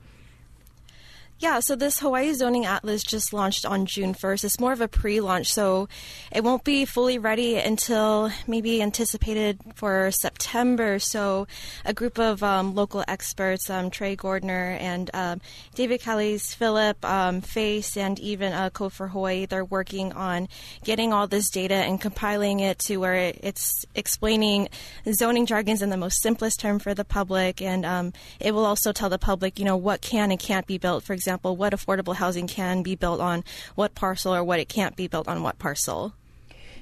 Yeah, 1.38 1.60
so 1.60 1.76
this 1.76 2.00
Hawaii 2.00 2.32
Zoning 2.32 2.64
Atlas 2.64 3.02
just 3.02 3.34
launched 3.34 3.66
on 3.66 3.84
June 3.84 4.14
1st. 4.14 4.44
It's 4.44 4.58
more 4.58 4.72
of 4.72 4.80
a 4.80 4.88
pre 4.88 5.20
launch, 5.20 5.48
so 5.48 5.86
it 6.32 6.42
won't 6.42 6.64
be 6.64 6.86
fully 6.86 7.18
ready 7.18 7.56
until 7.56 8.30
maybe 8.46 8.80
anticipated 8.80 9.60
for 9.74 10.10
September. 10.12 10.98
So, 10.98 11.46
a 11.84 11.92
group 11.92 12.18
of 12.18 12.42
um, 12.42 12.74
local 12.74 13.04
experts, 13.06 13.68
um, 13.68 13.90
Trey 13.90 14.16
Gordner 14.16 14.80
and 14.80 15.10
um, 15.12 15.42
David 15.74 16.00
Callies, 16.00 16.54
Philip, 16.54 17.04
um, 17.04 17.42
Face, 17.42 17.98
and 17.98 18.18
even 18.18 18.54
uh, 18.54 18.70
Code 18.70 18.94
for 18.94 19.08
Hawaii, 19.08 19.44
they're 19.44 19.62
working 19.62 20.14
on 20.14 20.48
getting 20.84 21.12
all 21.12 21.26
this 21.26 21.50
data 21.50 21.74
and 21.74 22.00
compiling 22.00 22.60
it 22.60 22.78
to 22.86 22.96
where 22.96 23.14
it's 23.14 23.84
explaining 23.94 24.70
zoning 25.12 25.44
jargons 25.44 25.82
in 25.82 25.90
the 25.90 25.98
most 25.98 26.22
simplest 26.22 26.60
term 26.60 26.78
for 26.78 26.94
the 26.94 27.04
public. 27.04 27.60
And 27.60 27.84
um, 27.84 28.14
it 28.40 28.54
will 28.54 28.64
also 28.64 28.90
tell 28.90 29.10
the 29.10 29.18
public, 29.18 29.58
you 29.58 29.66
know, 29.66 29.76
what 29.76 30.00
can 30.00 30.30
and 30.30 30.40
can't 30.40 30.66
be 30.66 30.78
built. 30.78 31.04
For 31.04 31.12
example, 31.12 31.25
example, 31.26 31.56
what 31.56 31.72
affordable 31.72 32.14
housing 32.14 32.46
can 32.46 32.82
be 32.82 32.94
built 32.94 33.20
on 33.20 33.42
what 33.74 33.96
parcel 33.96 34.32
or 34.32 34.44
what 34.44 34.60
it 34.60 34.68
can't 34.68 34.94
be 34.94 35.08
built 35.08 35.26
on 35.26 35.42
what 35.42 35.58
parcel. 35.58 36.14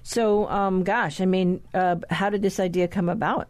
So, 0.02 0.46
um, 0.50 0.84
gosh, 0.84 1.22
I 1.22 1.24
mean, 1.24 1.62
uh, 1.72 1.96
how 2.10 2.28
did 2.28 2.42
this 2.42 2.60
idea 2.60 2.86
come 2.86 3.08
about? 3.08 3.48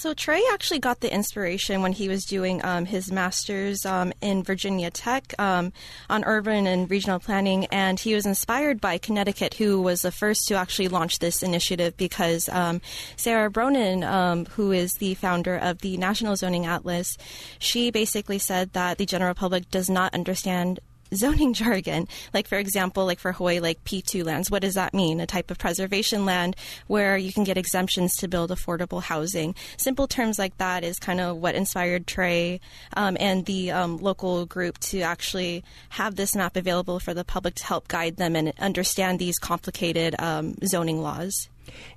So 0.00 0.14
Trey 0.14 0.42
actually 0.50 0.78
got 0.78 1.00
the 1.00 1.12
inspiration 1.12 1.82
when 1.82 1.92
he 1.92 2.08
was 2.08 2.24
doing 2.24 2.64
um, 2.64 2.86
his 2.86 3.12
master's 3.12 3.84
um, 3.84 4.14
in 4.22 4.42
Virginia 4.42 4.90
Tech 4.90 5.34
um, 5.38 5.74
on 6.08 6.24
urban 6.24 6.66
and 6.66 6.90
regional 6.90 7.18
planning, 7.18 7.66
and 7.66 8.00
he 8.00 8.14
was 8.14 8.24
inspired 8.24 8.80
by 8.80 8.96
Connecticut, 8.96 9.52
who 9.52 9.82
was 9.82 10.00
the 10.00 10.10
first 10.10 10.48
to 10.48 10.54
actually 10.54 10.88
launch 10.88 11.18
this 11.18 11.42
initiative 11.42 11.98
because 11.98 12.48
um, 12.48 12.80
Sarah 13.16 13.50
Bronin, 13.50 14.02
um, 14.02 14.46
who 14.46 14.72
is 14.72 14.94
the 14.94 15.12
founder 15.16 15.58
of 15.58 15.80
the 15.80 15.98
National 15.98 16.34
Zoning 16.34 16.64
Atlas, 16.64 17.18
she 17.58 17.90
basically 17.90 18.38
said 18.38 18.72
that 18.72 18.96
the 18.96 19.04
general 19.04 19.34
public 19.34 19.70
does 19.70 19.90
not 19.90 20.14
understand 20.14 20.80
zoning 21.14 21.52
jargon. 21.60 22.08
Like, 22.32 22.46
for 22.46 22.58
example, 22.58 23.06
like 23.06 23.18
for 23.18 23.32
Hawaii, 23.32 23.60
like 23.60 23.84
P2 23.84 24.24
lands, 24.24 24.50
what 24.50 24.62
does 24.62 24.74
that 24.74 24.94
mean? 24.94 25.20
A 25.20 25.26
type 25.26 25.50
of 25.50 25.58
preservation 25.58 26.24
land 26.24 26.56
where 26.86 27.16
you 27.16 27.32
can 27.32 27.44
get 27.44 27.56
exemptions 27.56 28.16
to 28.16 28.28
build 28.28 28.50
affordable 28.50 29.02
housing. 29.02 29.54
Simple 29.76 30.06
terms 30.06 30.38
like 30.38 30.56
that 30.58 30.84
is 30.84 30.98
kind 30.98 31.20
of 31.20 31.36
what 31.36 31.54
inspired 31.54 32.06
Trey 32.06 32.60
um, 32.96 33.16
and 33.20 33.46
the 33.46 33.70
um, 33.70 33.98
local 33.98 34.46
group 34.46 34.78
to 34.78 35.00
actually 35.00 35.64
have 35.90 36.16
this 36.16 36.34
map 36.34 36.56
available 36.56 37.00
for 37.00 37.14
the 37.14 37.24
public 37.24 37.54
to 37.56 37.64
help 37.64 37.88
guide 37.88 38.16
them 38.16 38.36
and 38.36 38.52
understand 38.58 39.18
these 39.18 39.38
complicated 39.38 40.14
um, 40.18 40.54
zoning 40.64 41.02
laws. 41.02 41.48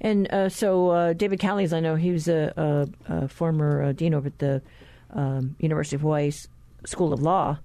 And 0.02 0.32
uh, 0.32 0.50
so, 0.50 0.90
uh, 0.90 1.14
David 1.14 1.40
Callies, 1.40 1.74
I 1.74 1.80
know 1.80 1.96
he 1.96 2.12
was 2.12 2.28
a, 2.28 2.88
a, 3.08 3.16
a 3.16 3.28
former 3.28 3.84
uh, 3.84 3.92
dean 3.92 4.14
over 4.14 4.28
at 4.28 4.40
the 4.40 4.62
um, 5.12 5.56
University 5.60 5.96
of 5.96 6.02
Hawaii 6.02 6.32
School 6.86 7.14
of 7.14 7.22
Law. 7.22 7.58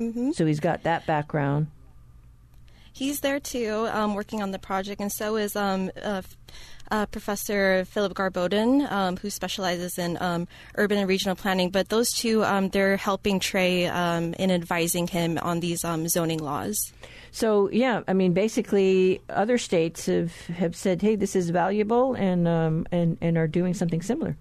Mm-hmm. 0.00 0.32
So 0.32 0.46
he's 0.46 0.60
got 0.60 0.82
that 0.82 1.06
background. 1.06 1.68
He's 2.92 3.20
there 3.20 3.40
too, 3.40 3.88
um, 3.90 4.14
working 4.14 4.40
on 4.40 4.52
the 4.52 4.58
project, 4.58 5.00
and 5.00 5.10
so 5.10 5.34
is 5.34 5.56
um, 5.56 5.90
uh, 6.00 6.22
uh, 6.92 7.06
Professor 7.06 7.84
Philip 7.86 8.14
Garboden, 8.14 8.86
um, 8.88 9.16
who 9.16 9.30
specializes 9.30 9.98
in 9.98 10.16
um, 10.20 10.46
urban 10.76 10.98
and 10.98 11.08
regional 11.08 11.34
planning. 11.34 11.70
But 11.70 11.88
those 11.88 12.12
two, 12.12 12.44
um, 12.44 12.68
they're 12.68 12.96
helping 12.96 13.40
Trey 13.40 13.88
um, 13.88 14.32
in 14.34 14.52
advising 14.52 15.08
him 15.08 15.38
on 15.38 15.58
these 15.58 15.80
zoning 15.80 16.38
laws. 16.38 16.92
So 17.32 17.68
yeah, 17.72 18.02
I 18.06 18.12
mean, 18.12 18.32
basically, 18.32 19.20
other 19.28 19.58
states 19.58 20.06
have, 20.06 20.32
have 20.46 20.76
said, 20.76 21.02
"Hey, 21.02 21.16
this 21.16 21.34
is 21.34 21.50
valuable," 21.50 22.14
and 22.14 22.46
and 22.46 23.18
and 23.20 23.36
are 23.36 23.48
doing 23.48 23.74
something 23.74 24.02
similar. 24.02 24.36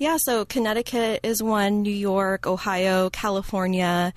Yeah, 0.00 0.16
so 0.16 0.46
Connecticut 0.46 1.20
is 1.24 1.42
one, 1.42 1.82
New 1.82 1.92
York, 1.92 2.46
Ohio, 2.46 3.10
California, 3.10 4.14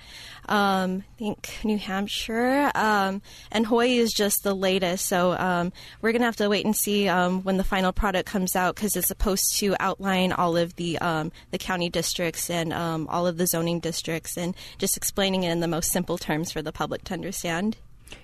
um, 0.48 1.04
I 1.06 1.18
think 1.18 1.58
New 1.62 1.76
Hampshire, 1.76 2.72
um, 2.74 3.20
and 3.52 3.66
Hawaii 3.66 3.98
is 3.98 4.14
just 4.14 4.44
the 4.44 4.54
latest. 4.54 5.04
So 5.04 5.36
um, 5.36 5.74
we're 6.00 6.12
going 6.12 6.22
to 6.22 6.24
have 6.24 6.36
to 6.36 6.48
wait 6.48 6.64
and 6.64 6.74
see 6.74 7.06
um, 7.06 7.42
when 7.42 7.58
the 7.58 7.64
final 7.64 7.92
product 7.92 8.26
comes 8.26 8.56
out 8.56 8.76
because 8.76 8.96
it's 8.96 9.08
supposed 9.08 9.58
to 9.58 9.76
outline 9.78 10.32
all 10.32 10.56
of 10.56 10.74
the 10.76 10.96
um, 11.00 11.30
the 11.50 11.58
county 11.58 11.90
districts 11.90 12.48
and 12.48 12.72
um, 12.72 13.06
all 13.08 13.26
of 13.26 13.36
the 13.36 13.46
zoning 13.46 13.78
districts 13.78 14.38
and 14.38 14.56
just 14.78 14.96
explaining 14.96 15.42
it 15.42 15.50
in 15.50 15.60
the 15.60 15.68
most 15.68 15.90
simple 15.92 16.16
terms 16.16 16.50
for 16.50 16.62
the 16.62 16.72
public 16.72 17.04
to 17.04 17.12
understand. 17.12 17.76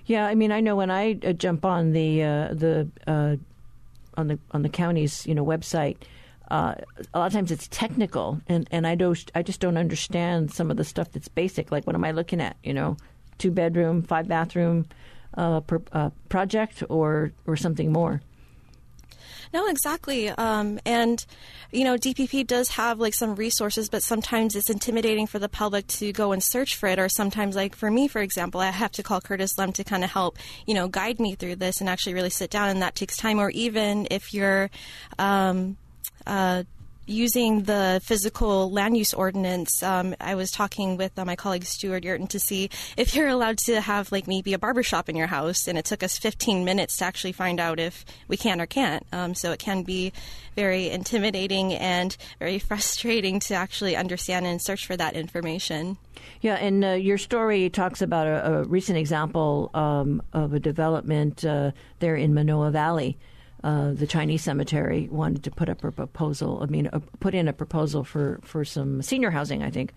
Yeah, 0.06 0.24
I 0.24 0.34
mean, 0.34 0.50
I 0.50 0.60
know 0.60 0.76
when 0.76 0.90
I 0.90 1.18
uh, 1.22 1.34
jump 1.34 1.66
on 1.66 1.92
the 1.92 2.22
uh, 2.22 2.54
the 2.54 2.88
uh, 3.06 3.36
on 4.16 4.28
the 4.28 4.38
on 4.52 4.62
the 4.62 4.70
county's 4.70 5.26
you 5.26 5.34
know 5.34 5.44
website 5.44 5.98
uh, 6.50 6.74
a 7.14 7.18
lot 7.18 7.26
of 7.26 7.32
times 7.32 7.52
it's 7.52 7.68
technical, 7.68 8.40
and, 8.46 8.68
and 8.70 8.86
I 8.86 8.94
don't 8.94 9.18
I 9.34 9.42
just 9.42 9.60
don't 9.60 9.76
understand 9.76 10.52
some 10.52 10.70
of 10.70 10.76
the 10.76 10.84
stuff 10.84 11.12
that's 11.12 11.28
basic. 11.28 11.70
Like 11.70 11.86
what 11.86 11.94
am 11.94 12.04
I 12.04 12.10
looking 12.10 12.40
at? 12.40 12.56
You 12.62 12.74
know, 12.74 12.96
two 13.38 13.50
bedroom, 13.50 14.02
five 14.02 14.28
bathroom 14.28 14.86
uh, 15.36 15.60
per, 15.60 15.80
uh, 15.92 16.10
project, 16.28 16.82
or 16.88 17.32
or 17.46 17.56
something 17.56 17.92
more. 17.92 18.20
No, 19.52 19.66
exactly. 19.66 20.28
Um, 20.28 20.78
and, 20.86 21.24
you 21.72 21.82
know, 21.82 21.96
DPP 21.96 22.46
does 22.46 22.68
have 22.70 23.00
like 23.00 23.14
some 23.14 23.34
resources, 23.34 23.88
but 23.88 24.02
sometimes 24.02 24.54
it's 24.54 24.70
intimidating 24.70 25.26
for 25.26 25.40
the 25.40 25.48
public 25.48 25.88
to 25.88 26.12
go 26.12 26.30
and 26.30 26.42
search 26.42 26.76
for 26.76 26.88
it. 26.88 27.00
Or 27.00 27.08
sometimes, 27.08 27.56
like 27.56 27.74
for 27.74 27.90
me, 27.90 28.06
for 28.06 28.20
example, 28.20 28.60
I 28.60 28.70
have 28.70 28.92
to 28.92 29.02
call 29.02 29.20
Curtis 29.20 29.58
Lem 29.58 29.72
to 29.72 29.82
kind 29.82 30.04
of 30.04 30.10
help, 30.10 30.38
you 30.66 30.74
know, 30.74 30.86
guide 30.86 31.18
me 31.18 31.34
through 31.34 31.56
this 31.56 31.80
and 31.80 31.88
actually 31.88 32.14
really 32.14 32.30
sit 32.30 32.50
down, 32.50 32.68
and 32.68 32.82
that 32.82 32.94
takes 32.94 33.16
time. 33.16 33.40
Or 33.40 33.50
even 33.50 34.06
if 34.10 34.32
you're, 34.32 34.70
um, 35.18 35.76
uh, 36.26 36.64
using 37.10 37.64
the 37.64 38.00
physical 38.04 38.70
land 38.70 38.96
use 38.96 39.12
ordinance, 39.12 39.82
um, 39.82 40.14
I 40.20 40.36
was 40.36 40.50
talking 40.50 40.96
with 40.96 41.18
uh, 41.18 41.24
my 41.24 41.34
colleague 41.34 41.64
Stewart 41.64 42.04
Yerton 42.04 42.28
to 42.28 42.38
see 42.38 42.70
if 42.96 43.14
you're 43.14 43.28
allowed 43.28 43.58
to 43.66 43.80
have 43.80 44.12
like 44.12 44.28
maybe 44.28 44.52
a 44.52 44.58
barbershop 44.58 45.08
in 45.08 45.16
your 45.16 45.26
house, 45.26 45.66
and 45.66 45.76
it 45.76 45.84
took 45.84 46.02
us 46.02 46.18
15 46.18 46.64
minutes 46.64 46.98
to 46.98 47.04
actually 47.04 47.32
find 47.32 47.58
out 47.58 47.80
if 47.80 48.04
we 48.28 48.36
can 48.36 48.60
or 48.60 48.66
can't. 48.66 49.04
Um, 49.12 49.34
so 49.34 49.50
it 49.50 49.58
can 49.58 49.82
be 49.82 50.12
very 50.54 50.88
intimidating 50.90 51.74
and 51.74 52.16
very 52.38 52.58
frustrating 52.70 53.40
to 53.40 53.54
actually 53.54 53.96
understand 53.96 54.46
and 54.46 54.62
search 54.62 54.86
for 54.86 54.96
that 54.96 55.14
information. 55.14 55.98
Yeah, 56.40 56.54
and 56.54 56.84
uh, 56.84 56.88
your 56.90 57.18
story 57.18 57.68
talks 57.70 58.02
about 58.02 58.26
a, 58.26 58.52
a 58.52 58.64
recent 58.64 58.98
example 58.98 59.70
um, 59.74 60.22
of 60.32 60.54
a 60.54 60.60
development 60.60 61.44
uh, 61.44 61.72
there 61.98 62.16
in 62.16 62.34
Manoa 62.34 62.70
Valley 62.70 63.18
uh, 63.62 63.92
the 63.92 64.06
Chinese 64.06 64.42
cemetery 64.42 65.08
wanted 65.10 65.42
to 65.44 65.50
put 65.50 65.68
up 65.68 65.84
a 65.84 65.90
proposal. 65.90 66.60
I 66.62 66.66
mean, 66.66 66.86
uh, 66.88 67.00
put 67.20 67.34
in 67.34 67.48
a 67.48 67.52
proposal 67.52 68.04
for, 68.04 68.40
for 68.42 68.64
some 68.64 69.02
senior 69.02 69.30
housing. 69.30 69.62
I 69.62 69.70
think. 69.70 69.92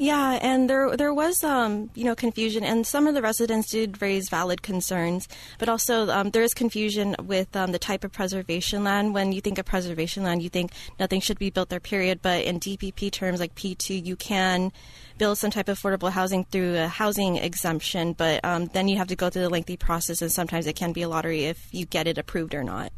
Yeah, 0.00 0.38
and 0.40 0.70
there 0.70 0.96
there 0.96 1.12
was 1.12 1.44
um, 1.44 1.90
you 1.94 2.04
know 2.04 2.14
confusion, 2.14 2.64
and 2.64 2.86
some 2.86 3.06
of 3.06 3.12
the 3.12 3.20
residents 3.20 3.68
did 3.68 4.00
raise 4.00 4.30
valid 4.30 4.62
concerns, 4.62 5.28
but 5.58 5.68
also 5.68 6.08
um, 6.08 6.30
there 6.30 6.42
is 6.42 6.54
confusion 6.54 7.14
with 7.22 7.54
um, 7.54 7.72
the 7.72 7.78
type 7.78 8.02
of 8.02 8.10
preservation 8.10 8.82
land. 8.82 9.12
When 9.12 9.32
you 9.32 9.42
think 9.42 9.58
of 9.58 9.66
preservation 9.66 10.22
land, 10.22 10.42
you 10.42 10.48
think 10.48 10.72
nothing 10.98 11.20
should 11.20 11.38
be 11.38 11.50
built 11.50 11.68
there, 11.68 11.80
period. 11.80 12.20
But 12.22 12.44
in 12.44 12.58
DPP 12.60 13.12
terms, 13.12 13.40
like 13.40 13.54
P 13.56 13.74
two, 13.74 13.92
you 13.92 14.16
can 14.16 14.72
build 15.18 15.36
some 15.36 15.50
type 15.50 15.68
of 15.68 15.78
affordable 15.78 16.10
housing 16.10 16.46
through 16.46 16.78
a 16.78 16.88
housing 16.88 17.36
exemption, 17.36 18.14
but 18.14 18.42
um, 18.42 18.68
then 18.68 18.88
you 18.88 18.96
have 18.96 19.08
to 19.08 19.16
go 19.16 19.28
through 19.28 19.42
the 19.42 19.50
lengthy 19.50 19.76
process, 19.76 20.22
and 20.22 20.32
sometimes 20.32 20.66
it 20.66 20.76
can 20.76 20.92
be 20.94 21.02
a 21.02 21.10
lottery 21.10 21.44
if 21.44 21.68
you 21.72 21.84
get 21.84 22.06
it 22.06 22.16
approved 22.16 22.54
or 22.54 22.64
not. 22.64 22.90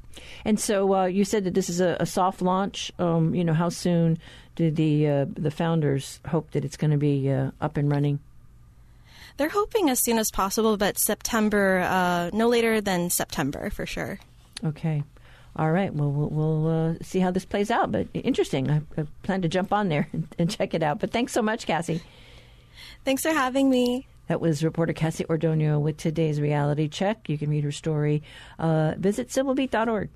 And 0.44 0.60
so 0.60 0.94
uh, 0.94 1.06
you 1.06 1.24
said 1.24 1.42
that 1.44 1.54
this 1.54 1.68
is 1.68 1.80
a, 1.80 1.96
a 1.98 2.06
soft 2.06 2.42
launch. 2.42 2.92
Um, 3.00 3.34
you 3.34 3.42
know, 3.42 3.54
how 3.54 3.70
soon 3.70 4.18
do 4.56 4.70
the 4.70 5.08
uh, 5.08 5.26
the 5.28 5.50
founders 5.50 6.20
hope 6.28 6.50
that 6.52 6.64
it's 6.64 6.76
going 6.76 6.90
to 6.90 6.96
be 6.96 7.30
uh, 7.30 7.50
up 7.60 7.76
and 7.76 7.90
running? 7.90 8.20
They're 9.36 9.48
hoping 9.48 9.88
as 9.88 10.02
soon 10.02 10.18
as 10.18 10.30
possible, 10.30 10.76
but 10.76 10.98
September, 10.98 11.80
uh, 11.80 12.30
no 12.32 12.48
later 12.48 12.80
than 12.80 13.10
September 13.10 13.70
for 13.70 13.86
sure. 13.86 14.18
Okay. 14.64 15.02
All 15.56 15.70
right. 15.70 15.92
Well, 15.92 16.10
we'll, 16.10 16.28
we'll 16.28 16.68
uh, 16.68 16.94
see 17.02 17.18
how 17.18 17.30
this 17.30 17.44
plays 17.44 17.70
out. 17.70 17.92
But 17.92 18.08
interesting. 18.14 18.70
I, 18.70 18.82
I, 18.96 19.06
plan 19.22 19.42
to 19.42 19.48
jump 19.48 19.72
on 19.72 19.88
there 19.88 20.08
and, 20.12 20.26
and, 20.38 20.50
check 20.50 20.74
it 20.74 20.82
out. 20.82 20.98
But 20.98 21.10
thanks 21.10 21.32
so 21.32 21.42
much, 21.42 21.66
Cassie. 21.66 22.02
Thanks 23.04 23.22
for 23.22 23.30
having 23.30 23.68
me. 23.68 24.06
That 24.28 24.40
was 24.40 24.62
reporter 24.64 24.92
Cassie 24.92 25.24
Ordonio 25.24 25.80
with 25.80 25.96
today's 25.96 26.40
reality 26.40 26.88
check. 26.88 27.28
You 27.28 27.36
can 27.36 27.50
read 27.50 27.64
her 27.64 27.72
story. 27.72 28.22
Uh, 28.58 28.94
visit 28.96 29.28
civilbeat.org. 29.28 30.08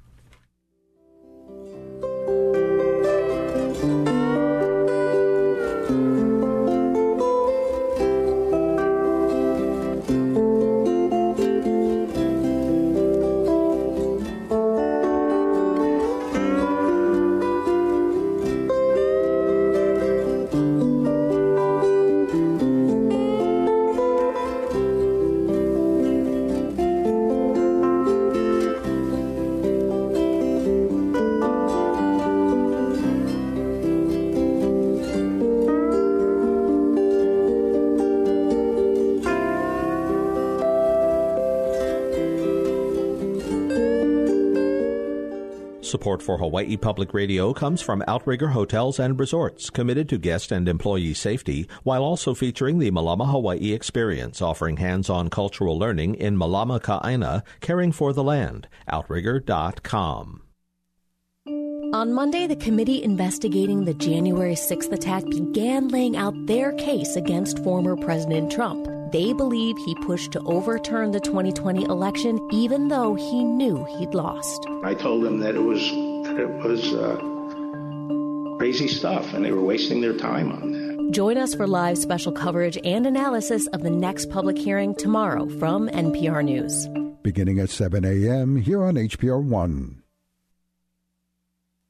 Support 45.96 46.22
for 46.22 46.36
Hawaii 46.36 46.76
Public 46.76 47.14
Radio 47.14 47.54
comes 47.54 47.80
from 47.80 48.04
Outrigger 48.06 48.48
Hotels 48.48 49.00
and 49.00 49.18
Resorts, 49.18 49.70
committed 49.70 50.10
to 50.10 50.18
guest 50.18 50.52
and 50.52 50.68
employee 50.68 51.14
safety, 51.14 51.66
while 51.84 52.02
also 52.04 52.34
featuring 52.34 52.78
the 52.78 52.90
Malama 52.90 53.30
Hawaii 53.30 53.72
Experience, 53.72 54.42
offering 54.42 54.76
hands-on 54.76 55.30
cultural 55.30 55.78
learning 55.78 56.16
in 56.16 56.36
Malama 56.36 56.82
Ka'aina, 56.82 57.42
caring 57.62 57.92
for 57.92 58.12
the 58.12 58.22
land. 58.22 58.68
Outrigger.com. 58.90 60.42
On 61.94 62.12
Monday, 62.12 62.46
the 62.46 62.56
committee 62.56 63.02
investigating 63.02 63.86
the 63.86 63.94
January 63.94 64.54
6th 64.54 64.92
attack 64.92 65.24
began 65.24 65.88
laying 65.88 66.14
out 66.14 66.34
their 66.46 66.72
case 66.72 67.16
against 67.16 67.64
former 67.64 67.96
President 67.96 68.52
Trump. 68.52 68.86
They 69.12 69.32
believe 69.32 69.76
he 69.78 69.94
pushed 69.94 70.32
to 70.32 70.42
overturn 70.46 71.12
the 71.12 71.20
2020 71.20 71.84
election 71.84 72.40
even 72.52 72.88
though 72.88 73.14
he 73.14 73.44
knew 73.44 73.84
he'd 73.84 74.14
lost. 74.14 74.66
I 74.82 74.94
told 74.94 75.22
them 75.22 75.38
that 75.40 75.54
it 75.54 75.60
was 75.60 75.80
that 76.26 76.38
it 76.40 76.48
was 76.48 76.92
uh, 76.92 77.16
crazy 78.58 78.88
stuff 78.88 79.32
and 79.32 79.44
they 79.44 79.52
were 79.52 79.62
wasting 79.62 80.00
their 80.00 80.16
time 80.16 80.50
on 80.50 80.72
that. 80.72 81.12
Join 81.12 81.38
us 81.38 81.54
for 81.54 81.68
live 81.68 81.98
special 81.98 82.32
coverage 82.32 82.78
and 82.82 83.06
analysis 83.06 83.68
of 83.68 83.82
the 83.82 83.90
next 83.90 84.28
public 84.30 84.58
hearing 84.58 84.94
tomorrow 84.96 85.48
from 85.60 85.88
NPR 85.88 86.44
News. 86.44 86.88
Beginning 87.22 87.60
at 87.60 87.70
7 87.70 88.04
a.m. 88.04 88.56
here 88.56 88.82
on 88.82 88.94
HPR 88.94 89.42
1. 89.42 90.02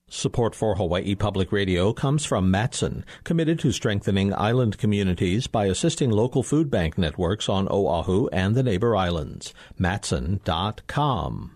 Support 0.08 0.54
for 0.54 0.76
Hawaii 0.76 1.16
Public 1.16 1.50
Radio 1.50 1.92
comes 1.92 2.24
from 2.24 2.48
Matson, 2.48 3.04
committed 3.24 3.58
to 3.58 3.72
strengthening 3.72 4.32
island 4.32 4.78
communities 4.78 5.48
by 5.48 5.66
assisting 5.66 6.10
local 6.10 6.44
food 6.44 6.70
bank 6.70 6.96
networks 6.96 7.48
on 7.48 7.66
Oahu 7.68 8.28
and 8.28 8.54
the 8.54 8.62
neighbor 8.62 8.94
islands. 8.94 9.52
Matson.com. 9.76 11.55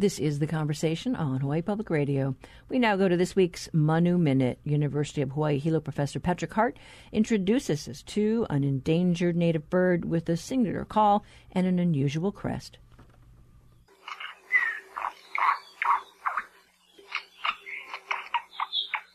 This 0.00 0.18
is 0.18 0.38
the 0.38 0.46
conversation 0.46 1.14
on 1.14 1.40
Hawaii 1.40 1.60
Public 1.60 1.90
Radio. 1.90 2.34
We 2.70 2.78
now 2.78 2.96
go 2.96 3.06
to 3.06 3.18
this 3.18 3.36
week's 3.36 3.68
Manu 3.74 4.16
Minute. 4.16 4.58
University 4.64 5.20
of 5.20 5.32
Hawaii 5.32 5.58
Hilo 5.58 5.78
professor 5.78 6.18
Patrick 6.18 6.54
Hart 6.54 6.78
introduces 7.12 7.86
us 7.86 8.02
to 8.04 8.46
an 8.48 8.64
endangered 8.64 9.36
native 9.36 9.68
bird 9.68 10.06
with 10.06 10.26
a 10.30 10.38
singular 10.38 10.86
call 10.86 11.22
and 11.52 11.66
an 11.66 11.78
unusual 11.78 12.32
crest. 12.32 12.78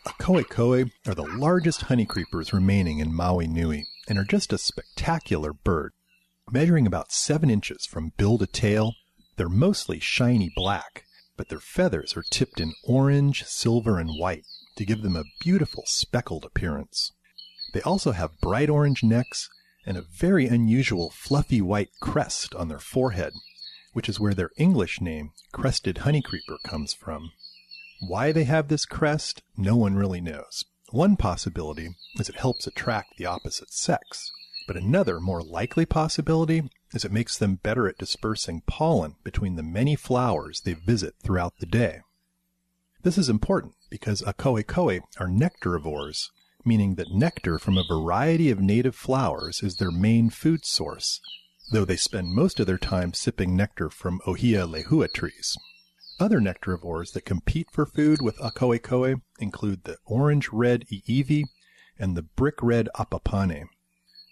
Akohekohe 0.05 0.91
are 1.07 1.15
the 1.15 1.25
largest 1.25 1.81
honey 1.81 2.05
creepers 2.05 2.53
remaining 2.53 2.99
in 2.99 3.11
Maui 3.11 3.47
Nui 3.47 3.87
and 4.07 4.19
are 4.19 4.23
just 4.23 4.53
a 4.53 4.59
spectacular 4.59 5.51
bird. 5.51 5.93
Measuring 6.51 6.85
about 6.85 7.11
seven 7.11 7.49
inches 7.49 7.87
from 7.87 8.13
bill 8.17 8.37
to 8.37 8.45
tail, 8.45 8.93
they're 9.37 9.49
mostly 9.49 9.99
shiny 9.99 10.51
black, 10.55 11.05
but 11.37 11.49
their 11.49 11.59
feathers 11.59 12.15
are 12.15 12.23
tipped 12.23 12.59
in 12.59 12.73
orange, 12.83 13.43
silver, 13.43 13.99
and 13.99 14.11
white 14.17 14.45
to 14.77 14.85
give 14.85 15.01
them 15.01 15.15
a 15.15 15.25
beautiful 15.41 15.83
speckled 15.85 16.45
appearance. 16.45 17.11
They 17.73 17.81
also 17.81 18.11
have 18.11 18.39
bright 18.41 18.69
orange 18.69 19.03
necks 19.03 19.49
and 19.85 19.97
a 19.97 20.01
very 20.01 20.47
unusual 20.47 21.11
fluffy 21.11 21.61
white 21.61 21.89
crest 22.01 22.55
on 22.55 22.69
their 22.69 22.79
forehead, 22.79 23.33
which 23.93 24.09
is 24.09 24.19
where 24.19 24.33
their 24.33 24.51
English 24.57 25.01
name, 25.01 25.31
crested 25.51 25.97
honeycreeper, 25.97 26.57
comes 26.63 26.93
from. 26.93 27.31
Why 27.99 28.31
they 28.31 28.45
have 28.45 28.67
this 28.67 28.85
crest, 28.85 29.41
no 29.55 29.75
one 29.75 29.95
really 29.95 30.21
knows. 30.21 30.65
One 30.91 31.17
possibility 31.17 31.89
is 32.19 32.29
it 32.29 32.35
helps 32.35 32.67
attract 32.67 33.17
the 33.17 33.25
opposite 33.25 33.71
sex, 33.71 34.31
but 34.67 34.77
another, 34.77 35.19
more 35.19 35.41
likely 35.43 35.85
possibility 35.85 36.69
as 36.95 37.05
it 37.05 37.11
makes 37.11 37.37
them 37.37 37.55
better 37.55 37.87
at 37.87 37.97
dispersing 37.97 38.61
pollen 38.65 39.15
between 39.23 39.57
the 39.57 39.63
many 39.63 39.95
flowers 39.95 40.61
they 40.61 40.73
visit 40.73 41.13
throughout 41.21 41.53
the 41.59 41.65
day. 41.65 41.99
This 43.03 43.17
is 43.17 43.29
important 43.29 43.75
because 43.89 44.21
akohekohe 44.21 45.01
are 45.19 45.27
nectarivores, 45.27 46.29
meaning 46.63 46.95
that 46.95 47.11
nectar 47.11 47.59
from 47.59 47.77
a 47.77 47.87
variety 47.87 48.49
of 48.49 48.59
native 48.59 48.95
flowers 48.95 49.61
is 49.61 49.75
their 49.75 49.91
main 49.91 50.29
food 50.29 50.65
source, 50.65 51.19
though 51.71 51.85
they 51.85 51.97
spend 51.97 52.33
most 52.33 52.59
of 52.59 52.65
their 52.65 52.77
time 52.77 53.13
sipping 53.13 53.55
nectar 53.55 53.89
from 53.89 54.21
ohia 54.25 54.65
lehua 54.65 55.11
trees. 55.13 55.57
Other 56.19 56.39
nectarivores 56.39 57.11
that 57.11 57.25
compete 57.25 57.67
for 57.71 57.85
food 57.85 58.21
with 58.21 58.37
akohekohe 58.37 59.21
include 59.37 59.83
the 59.83 59.97
orange-red 60.05 60.85
iiwi 60.87 61.43
and 61.99 62.15
the 62.15 62.23
brick-red 62.23 62.87
apapane. 62.95 63.65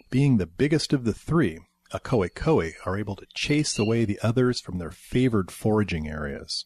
Being 0.10 0.38
the 0.38 0.46
biggest 0.46 0.94
of 0.94 1.04
the 1.04 1.14
three, 1.14 1.60
Akohekohe 1.94 2.74
are 2.88 2.98
able 2.98 3.16
to 3.16 3.28
chase 3.36 3.78
away 3.78 4.04
the 4.04 4.20
others 4.24 4.60
from 4.60 4.80
their 4.80 4.90
favored 4.90 5.52
foraging 5.52 6.10
areas. 6.10 6.66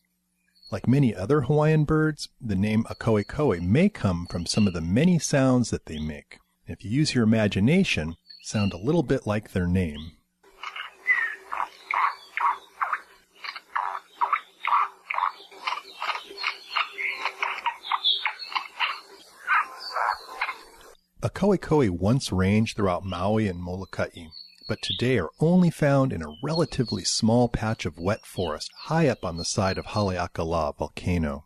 Like 0.72 0.88
many 0.88 1.14
other 1.14 1.42
Hawaiian 1.42 1.84
birds, 1.84 2.30
the 2.40 2.56
name 2.56 2.86
Akohekohe 2.86 3.62
may 3.62 3.90
come 3.90 4.26
from 4.26 4.46
some 4.46 4.68
of 4.68 4.74
the 4.74 4.80
many 4.80 5.20
sounds 5.20 5.70
that 5.70 5.86
they 5.86 6.00
make. 6.00 6.40
If 6.66 6.86
you 6.86 6.92
use 6.92 7.14
your 7.14 7.26
imagination, 7.26 8.16
sound 8.42 8.72
a 8.72 8.78
little 8.78 9.04
bit 9.04 9.28
like 9.28 9.52
their 9.52 9.68
name. 9.68 10.14
Akoekoe 21.22 21.90
once 21.90 22.32
ranged 22.32 22.78
throughout 22.78 23.04
Maui 23.04 23.50
and 23.50 23.60
Molokai 23.60 24.28
but 24.68 24.82
today 24.82 25.18
are 25.18 25.30
only 25.40 25.70
found 25.70 26.12
in 26.12 26.22
a 26.22 26.36
relatively 26.44 27.04
small 27.04 27.48
patch 27.48 27.86
of 27.86 27.98
wet 27.98 28.26
forest 28.26 28.70
high 28.84 29.08
up 29.08 29.24
on 29.24 29.38
the 29.38 29.46
side 29.46 29.78
of 29.78 29.88
Haleakala 29.88 30.78
volcano. 30.78 31.46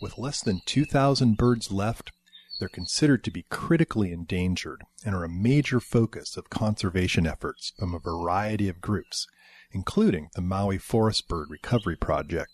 With 0.00 0.18
less 0.18 0.42
than 0.42 0.62
2,000 0.64 1.36
birds 1.36 1.70
left, 1.70 2.12
they're 2.58 2.68
considered 2.68 3.22
to 3.24 3.30
be 3.30 3.44
critically 3.50 4.10
endangered 4.10 4.84
and 5.04 5.14
are 5.14 5.24
a 5.24 5.28
major 5.28 5.80
focus 5.80 6.36
of 6.36 6.50
conservation 6.50 7.26
efforts 7.26 7.72
from 7.78 7.94
a 7.94 7.98
variety 7.98 8.68
of 8.68 8.80
groups, 8.80 9.26
including 9.72 10.30
the 10.34 10.40
Maui 10.40 10.78
Forest 10.78 11.28
Bird 11.28 11.48
Recovery 11.50 11.96
Project. 11.96 12.50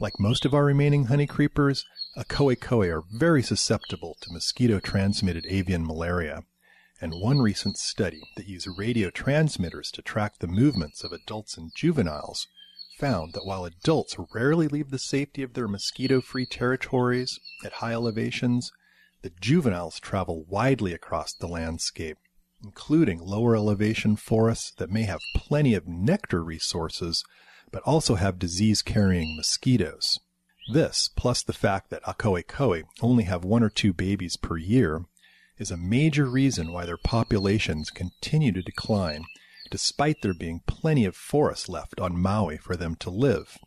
Like 0.00 0.18
most 0.18 0.44
of 0.44 0.54
our 0.54 0.64
remaining 0.64 1.06
honey 1.06 1.26
creepers, 1.26 1.84
Akohekohe 2.16 2.88
are 2.88 3.04
very 3.12 3.42
susceptible 3.42 4.16
to 4.20 4.32
mosquito 4.32 4.80
transmitted 4.80 5.46
avian 5.48 5.86
malaria 5.86 6.44
and 7.02 7.12
one 7.20 7.40
recent 7.40 7.76
study 7.76 8.22
that 8.36 8.46
used 8.46 8.68
radio 8.78 9.10
transmitters 9.10 9.90
to 9.90 10.00
track 10.00 10.38
the 10.38 10.46
movements 10.46 11.02
of 11.02 11.12
adults 11.12 11.56
and 11.56 11.72
juveniles 11.74 12.46
found 12.96 13.32
that 13.32 13.44
while 13.44 13.64
adults 13.64 14.16
rarely 14.32 14.68
leave 14.68 14.90
the 14.90 14.98
safety 14.98 15.42
of 15.42 15.54
their 15.54 15.66
mosquito-free 15.66 16.46
territories 16.46 17.40
at 17.64 17.72
high 17.72 17.92
elevations, 17.92 18.70
the 19.22 19.32
juveniles 19.40 19.98
travel 19.98 20.44
widely 20.48 20.92
across 20.92 21.32
the 21.32 21.48
landscape, 21.48 22.18
including 22.62 23.18
lower 23.18 23.56
elevation 23.56 24.14
forests 24.14 24.70
that 24.76 24.90
may 24.90 25.02
have 25.02 25.18
plenty 25.34 25.74
of 25.74 25.88
nectar 25.88 26.44
resources, 26.44 27.24
but 27.72 27.82
also 27.82 28.14
have 28.14 28.38
disease-carrying 28.38 29.36
mosquitoes. 29.36 30.20
This, 30.72 31.10
plus 31.16 31.42
the 31.42 31.52
fact 31.52 31.90
that 31.90 32.04
Akohekohe 32.04 32.84
only 33.00 33.24
have 33.24 33.44
one 33.44 33.64
or 33.64 33.70
two 33.70 33.92
babies 33.92 34.36
per 34.36 34.56
year, 34.56 35.06
is 35.58 35.70
a 35.70 35.76
major 35.76 36.26
reason 36.26 36.72
why 36.72 36.84
their 36.84 36.96
populations 36.96 37.90
continue 37.90 38.52
to 38.52 38.62
decline, 38.62 39.24
despite 39.70 40.22
there 40.22 40.34
being 40.34 40.60
plenty 40.66 41.04
of 41.04 41.16
forest 41.16 41.68
left 41.68 42.00
on 42.00 42.20
Maui 42.20 42.56
for 42.56 42.76
them 42.76 42.94
to 42.96 43.10
live. 43.10 43.58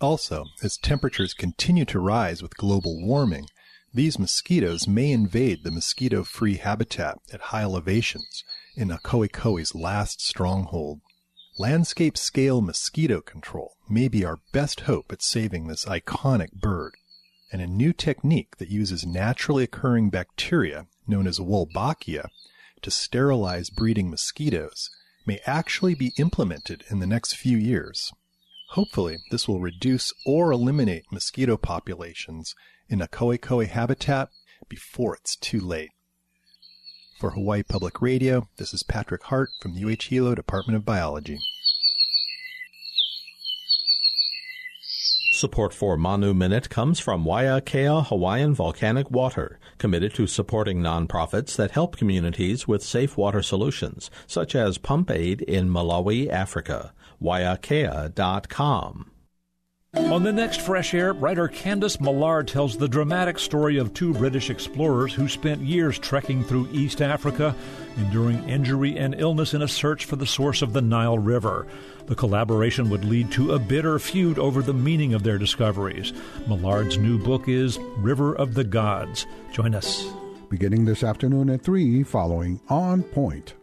Also, 0.00 0.44
as 0.62 0.76
temperatures 0.76 1.34
continue 1.34 1.84
to 1.84 1.98
rise 1.98 2.42
with 2.42 2.56
global 2.56 3.04
warming, 3.04 3.46
these 3.92 4.18
mosquitoes 4.18 4.88
may 4.88 5.12
invade 5.12 5.62
the 5.62 5.70
mosquito-free 5.70 6.56
habitat 6.56 7.18
at 7.32 7.40
high 7.40 7.62
elevations 7.62 8.42
in 8.76 8.90
Akohekohe's 8.90 9.74
last 9.74 10.20
stronghold. 10.20 11.00
Landscape 11.58 12.18
scale 12.18 12.60
mosquito 12.60 13.20
control 13.20 13.76
may 13.88 14.08
be 14.08 14.24
our 14.24 14.40
best 14.52 14.80
hope 14.80 15.12
at 15.12 15.22
saving 15.22 15.68
this 15.68 15.84
iconic 15.84 16.52
bird, 16.52 16.94
and 17.54 17.62
a 17.62 17.68
new 17.68 17.92
technique 17.92 18.56
that 18.56 18.68
uses 18.68 19.06
naturally 19.06 19.62
occurring 19.62 20.10
bacteria 20.10 20.88
known 21.06 21.24
as 21.24 21.38
Wolbachia, 21.38 22.26
to 22.82 22.90
sterilize 22.90 23.70
breeding 23.70 24.10
mosquitoes 24.10 24.90
may 25.24 25.38
actually 25.46 25.94
be 25.94 26.12
implemented 26.18 26.82
in 26.90 26.98
the 26.98 27.06
next 27.06 27.36
few 27.36 27.56
years. 27.56 28.12
Hopefully, 28.70 29.18
this 29.30 29.46
will 29.46 29.60
reduce 29.60 30.12
or 30.26 30.50
eliminate 30.50 31.04
mosquito 31.12 31.56
populations 31.56 32.56
in 32.88 33.00
a 33.00 33.06
Akohekohe 33.06 33.68
habitat 33.68 34.30
before 34.68 35.14
it's 35.14 35.36
too 35.36 35.60
late. 35.60 35.90
For 37.20 37.30
Hawaii 37.30 37.62
Public 37.62 38.02
Radio, 38.02 38.48
this 38.56 38.74
is 38.74 38.82
Patrick 38.82 39.22
Hart 39.22 39.50
from 39.60 39.76
the 39.76 39.84
UH 39.84 40.08
Hilo 40.08 40.34
Department 40.34 40.76
of 40.76 40.84
Biology. 40.84 41.38
Support 45.44 45.74
for 45.74 45.98
Manu 45.98 46.32
Minute 46.32 46.70
comes 46.70 47.00
from 47.00 47.26
Waiakea 47.26 48.06
Hawaiian 48.06 48.54
Volcanic 48.54 49.10
Water, 49.10 49.58
committed 49.76 50.14
to 50.14 50.26
supporting 50.26 50.80
nonprofits 50.80 51.54
that 51.56 51.72
help 51.72 51.98
communities 51.98 52.66
with 52.66 52.82
safe 52.82 53.18
water 53.18 53.42
solutions, 53.42 54.10
such 54.26 54.54
as 54.54 54.78
Pump 54.78 55.10
Aid 55.10 55.42
in 55.42 55.68
Malawi, 55.68 56.30
Africa. 56.30 56.94
Waiakea.com. 57.22 59.10
On 59.96 60.24
the 60.24 60.32
next 60.32 60.60
Fresh 60.60 60.92
Air, 60.92 61.12
writer 61.12 61.46
Candice 61.46 62.00
Millard 62.00 62.48
tells 62.48 62.76
the 62.76 62.88
dramatic 62.88 63.38
story 63.38 63.78
of 63.78 63.94
two 63.94 64.12
British 64.12 64.50
explorers 64.50 65.14
who 65.14 65.28
spent 65.28 65.60
years 65.60 65.98
trekking 65.98 66.42
through 66.42 66.68
East 66.72 67.00
Africa, 67.00 67.54
enduring 67.96 68.48
injury 68.48 68.98
and 68.98 69.14
illness 69.18 69.54
in 69.54 69.62
a 69.62 69.68
search 69.68 70.04
for 70.04 70.16
the 70.16 70.26
source 70.26 70.62
of 70.62 70.72
the 70.72 70.82
Nile 70.82 71.18
River. 71.18 71.68
The 72.06 72.16
collaboration 72.16 72.90
would 72.90 73.04
lead 73.04 73.30
to 73.32 73.52
a 73.52 73.58
bitter 73.58 73.98
feud 74.00 74.38
over 74.38 74.62
the 74.62 74.74
meaning 74.74 75.14
of 75.14 75.22
their 75.22 75.38
discoveries. 75.38 76.12
Millard's 76.48 76.98
new 76.98 77.18
book 77.18 77.48
is 77.48 77.78
River 77.98 78.34
of 78.34 78.54
the 78.54 78.64
Gods. 78.64 79.26
Join 79.52 79.74
us. 79.76 80.04
Beginning 80.50 80.84
this 80.84 81.04
afternoon 81.04 81.50
at 81.50 81.62
3, 81.62 82.02
following 82.02 82.60
On 82.68 83.02
Point. 83.02 83.54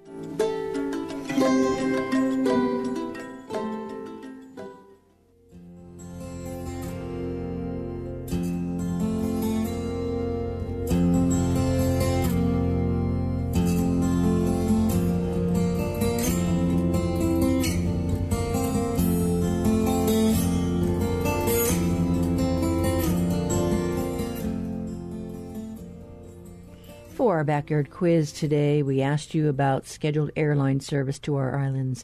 For 27.21 27.35
our 27.35 27.43
backyard 27.43 27.91
quiz 27.91 28.31
today, 28.31 28.81
we 28.81 29.03
asked 29.03 29.35
you 29.35 29.47
about 29.47 29.85
scheduled 29.85 30.31
airline 30.35 30.79
service 30.79 31.19
to 31.19 31.35
our 31.35 31.55
islands. 31.55 32.03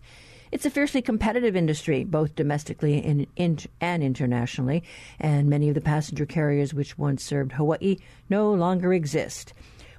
It's 0.52 0.68
a 0.68 0.70
fiercely 0.70 1.02
competitive 1.02 1.56
industry, 1.56 2.04
both 2.04 2.36
domestically 2.36 3.04
and, 3.04 3.26
in, 3.36 3.58
and 3.82 4.04
internationally, 4.04 4.84
and 5.20 5.50
many 5.50 5.70
of 5.70 5.74
the 5.74 5.82
passenger 5.82 6.28
carriers 6.28 6.72
which 6.72 7.00
once 7.00 7.24
served 7.24 7.54
Hawaii 7.54 7.98
no 8.30 8.54
longer 8.54 8.94
exist. 8.94 9.56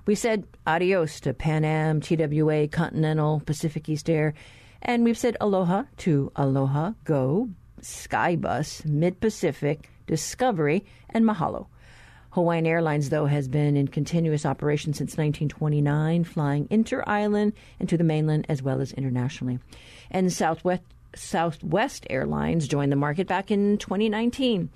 We 0.07 0.15
said 0.15 0.47
adios 0.69 1.19
to 1.23 1.35
Pan 1.35 1.65
Am, 1.65 2.01
TWA, 2.01 2.69
Continental, 2.69 3.43
Pacific 3.45 3.89
East 3.89 4.09
Air, 4.09 4.35
and 4.83 5.03
we've 5.03 5.19
said 5.19 5.37
aloha 5.41 5.83
to 5.97 6.31
Aloha, 6.37 6.93
Go, 7.03 7.51
Skybus, 7.81 8.85
Mid 8.85 9.19
Pacific, 9.19 9.91
Discovery, 10.07 10.87
and 11.11 11.25
Mahalo. 11.25 11.67
Hawaiian 12.39 12.69
Airlines, 12.69 13.11
though, 13.11 13.27
has 13.27 13.49
been 13.49 13.77
in 13.77 13.89
continuous 13.89 14.47
operation 14.47 14.95
since 14.95 15.17
1929, 15.17 16.23
flying 16.23 16.69
inter 16.71 17.03
island 17.05 17.53
and 17.81 17.89
to 17.89 17.97
the 17.97 18.05
mainland 18.05 18.47
as 18.49 18.63
well 18.63 18.81
as 18.81 18.93
internationally. 18.93 19.59
And 20.09 20.33
Southwest, 20.33 20.85
Southwest 21.17 22.07
Airlines 22.09 22.69
joined 22.69 22.93
the 22.93 22.97
market 22.97 23.27
back 23.27 23.51
in 23.51 23.77
2019. 23.79 24.71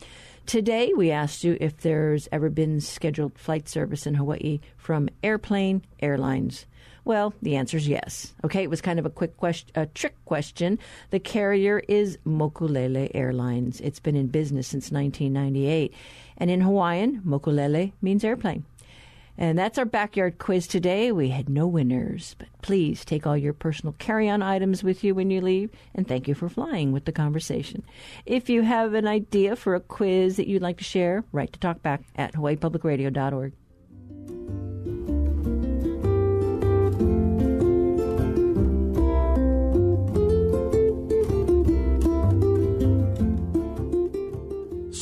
Today, 0.45 0.93
we 0.97 1.13
asked 1.13 1.45
you 1.45 1.57
if 1.61 1.77
there's 1.77 2.29
ever 2.33 2.51
been 2.51 2.81
scheduled 2.81 3.39
flight 3.39 3.69
service 3.69 4.09
in 4.09 4.15
Hawaii 4.15 4.59
from 4.77 5.09
Airplane 5.23 5.83
Airlines. 6.01 6.67
Well, 7.05 7.35
the 7.43 7.57
answer 7.57 7.77
is 7.77 7.89
yes. 7.89 8.33
Okay, 8.45 8.63
it 8.63 8.71
was 8.71 8.81
kind 8.81 8.99
of 8.99 9.07
a 9.07 9.11
quick 9.11 9.37
question, 9.37 9.71
a 9.75 9.87
trick 9.87 10.15
question. 10.25 10.79
The 11.11 11.19
carrier 11.19 11.83
is 11.89 12.19
Mokulele 12.25 13.11
Airlines. 13.15 13.81
It's 13.81 14.01
been 14.01 14.17
in 14.17 14.29
business 14.29 14.69
since 14.69 14.93
1998. 14.93 15.93
And 16.39 16.51
in 16.51 16.61
Hawaiian, 16.61 17.23
Mokulele 17.27 17.93
means 18.01 18.25
airplane. 18.25 18.65
And 19.39 19.59
that's 19.59 19.79
our 19.79 19.85
backyard 19.85 20.39
quiz 20.39 20.67
today. 20.67 21.11
We 21.11 21.31
had 21.31 21.49
no 21.49 21.67
winners, 21.67 22.37
but 22.39 22.49
please 22.61 23.05
take 23.05 23.27
all 23.27 23.37
your 23.37 23.55
personal 23.55 23.95
carry 23.99 24.29
on 24.29 24.43
items 24.43 24.85
with 24.85 25.03
you 25.03 25.15
when 25.15 25.31
you 25.31 25.41
leave, 25.41 25.71
and 25.95 26.07
thank 26.07 26.29
you 26.29 26.35
for 26.35 26.49
flying 26.49 26.93
with 26.93 27.07
the 27.07 27.13
conversation. 27.13 27.83
If 28.27 28.51
you 28.51 28.63
have 28.63 28.95
an 28.95 29.07
idea 29.07 29.57
for 29.57 29.75
a 29.75 29.81
quiz 29.81 30.37
that 30.37 30.49
you'd 30.49 30.63
like 30.63 30.79
to 30.79 30.85
share, 30.85 31.25
write 31.33 31.55
to 31.55 31.59
talkback 31.59 32.05
at 32.15 32.35
hawaiipublicradio.org. 32.35 33.53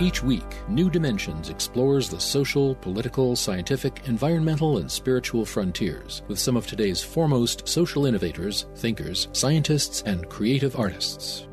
Each 0.00 0.22
week, 0.22 0.46
New 0.66 0.88
Dimensions 0.88 1.50
explores 1.50 2.08
the 2.08 2.18
social, 2.18 2.74
political, 2.74 3.36
scientific, 3.36 4.00
environmental, 4.06 4.78
and 4.78 4.90
spiritual 4.90 5.44
frontiers 5.44 6.22
with 6.26 6.38
some 6.38 6.56
of 6.56 6.66
today's 6.66 7.02
foremost 7.02 7.68
social 7.68 8.06
innovators, 8.06 8.66
thinkers, 8.76 9.28
scientists, 9.32 10.02
and 10.06 10.26
creative 10.30 10.74
artists. 10.78 11.46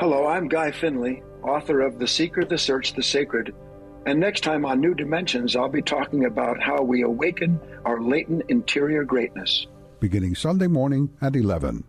Hello, 0.00 0.26
I'm 0.26 0.48
Guy 0.48 0.72
Finley, 0.72 1.22
author 1.44 1.82
of 1.82 2.00
The 2.00 2.08
Seeker, 2.08 2.44
The 2.44 2.58
Search, 2.58 2.94
The 2.94 3.04
Sacred. 3.04 3.54
And 4.04 4.18
next 4.18 4.40
time 4.40 4.66
on 4.66 4.80
New 4.80 4.94
Dimensions, 4.96 5.54
I'll 5.54 5.68
be 5.68 5.80
talking 5.80 6.24
about 6.24 6.60
how 6.60 6.82
we 6.82 7.02
awaken 7.02 7.60
our 7.84 8.02
latent 8.02 8.42
interior 8.48 9.04
greatness. 9.04 9.68
Beginning 10.00 10.34
Sunday 10.34 10.66
morning 10.66 11.10
at 11.20 11.36
11. 11.36 11.84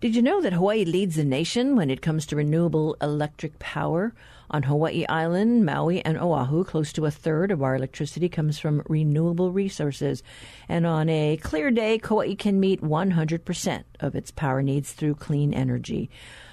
Did 0.00 0.14
you 0.14 0.22
know 0.22 0.40
that 0.42 0.52
Hawaii 0.52 0.84
leads 0.84 1.16
the 1.16 1.24
nation 1.24 1.74
when 1.74 1.90
it 1.90 2.02
comes 2.02 2.24
to 2.26 2.36
renewable 2.36 2.96
electric 3.02 3.58
power? 3.58 4.14
On 4.48 4.62
Hawaii 4.62 5.04
Island, 5.08 5.66
Maui, 5.66 6.04
and 6.04 6.16
Oahu, 6.16 6.62
close 6.62 6.92
to 6.92 7.06
a 7.06 7.10
third 7.10 7.50
of 7.50 7.64
our 7.64 7.74
electricity 7.74 8.28
comes 8.28 8.60
from 8.60 8.84
renewable 8.88 9.50
resources. 9.50 10.22
And 10.68 10.86
on 10.86 11.08
a 11.08 11.36
clear 11.38 11.72
day, 11.72 11.98
Kauai 11.98 12.36
can 12.36 12.60
meet 12.60 12.80
100% 12.80 13.82
of 13.98 14.14
its 14.14 14.30
power 14.30 14.62
needs 14.62 14.92
through 14.92 15.16
clean 15.16 15.52
energy. 15.52 16.10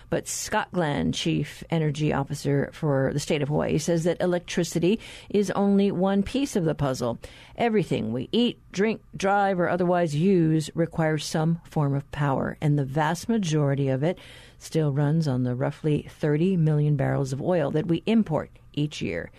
But 0.10 0.28
Scott 0.28 0.70
Glenn, 0.72 1.12
Chief 1.12 1.64
Energy 1.70 2.14
Officer 2.14 2.70
for 2.74 3.12
the 3.14 3.20
state 3.20 3.42
of 3.42 3.50
Hawaii, 3.50 3.78
says 3.78 4.04
that 4.04 4.22
electricity 4.22 5.00
is 5.30 5.52
only 5.52 5.92
one 5.92 6.24
piece 6.24 6.56
of 6.56 6.66
the 6.66 6.76
puzzle. 6.76 7.18
Everything 7.58 8.14
we 8.14 8.30
eat, 8.32 8.60
drink, 8.72 9.02
drive, 9.16 9.60
or 9.60 9.70
otherwise 9.70 10.16
use 10.16 10.70
requires 10.76 11.26
some 11.26 11.62
form 11.64 11.96
of 11.96 12.10
power, 12.12 12.58
and 12.62 12.78
the 12.78 12.86
vast 12.86 13.28
majority 13.28 13.90
of 13.90 14.04
it 14.04 14.18
still 14.58 14.92
runs 14.92 15.28
on 15.28 15.44
the 15.44 15.56
roughly 15.56 16.08
30 16.10 16.58
million 16.58 16.96
barrels 16.96 17.34
of 17.34 17.42
oil 17.42 17.72
that 17.72 17.88
we 17.88 18.04
import 18.06 18.50
each 18.74 19.02
year. 19.02 19.32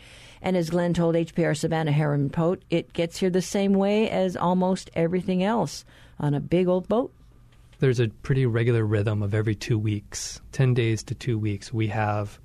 And 0.43 0.57
as 0.57 0.71
Glenn 0.71 0.95
told 0.95 1.15
HPR 1.15 1.57
Savannah 1.57 1.93
Harriman 1.93 2.31
Pote, 2.31 2.63
it 2.71 2.93
gets 2.93 3.19
here 3.19 3.31
the 3.31 3.43
same 3.43 3.73
way 3.73 4.09
as 4.11 4.37
almost 4.37 4.91
everything 4.95 5.43
else 5.43 5.85
on 6.19 6.35
a 6.35 6.41
big 6.41 6.69
old 6.69 6.89
boat 6.89 7.13
there's 7.79 8.01
a 8.01 8.09
pretty 8.09 8.47
regular 8.47 8.85
rhythm 8.85 9.23
of 9.23 9.35
every 9.35 9.55
two 9.55 9.79
weeks, 9.79 10.41
10 10.53 10.75
days 10.75 11.03
to 11.05 11.15
two 11.15 11.39
weeks, 11.39 11.73
we 11.73 11.89
have 11.89 12.39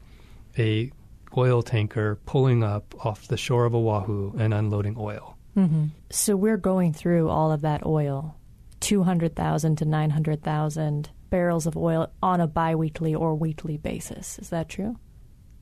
a 0.58 0.92
oil 1.38 1.62
tanker 1.62 2.20
pulling 2.26 2.64
up 2.64 3.06
off 3.06 3.28
the 3.28 3.38
shore 3.38 3.66
of 3.66 3.74
Oahu 3.74 4.34
and 4.38 4.54
unloading 4.54 4.96
oil. 4.98 5.38
Mm-hmm. 5.56 5.86
So 6.10 6.36
we're 6.36 6.58
going 6.58 6.94
through 6.94 7.30
all 7.30 7.52
of 7.52 7.62
that 7.62 7.86
oil, 7.86 8.36
200,000 8.82 9.78
to 9.78 9.86
900,000 9.86 11.10
barrels 11.30 11.66
of 11.66 11.78
oil 11.78 12.12
on 12.22 12.42
a 12.42 12.48
biweekly 12.48 13.16
or 13.16 13.36
weekly 13.36 13.78
basis. 13.78 14.38
Is 14.40 14.50
that 14.50 14.70
true? 14.70 14.98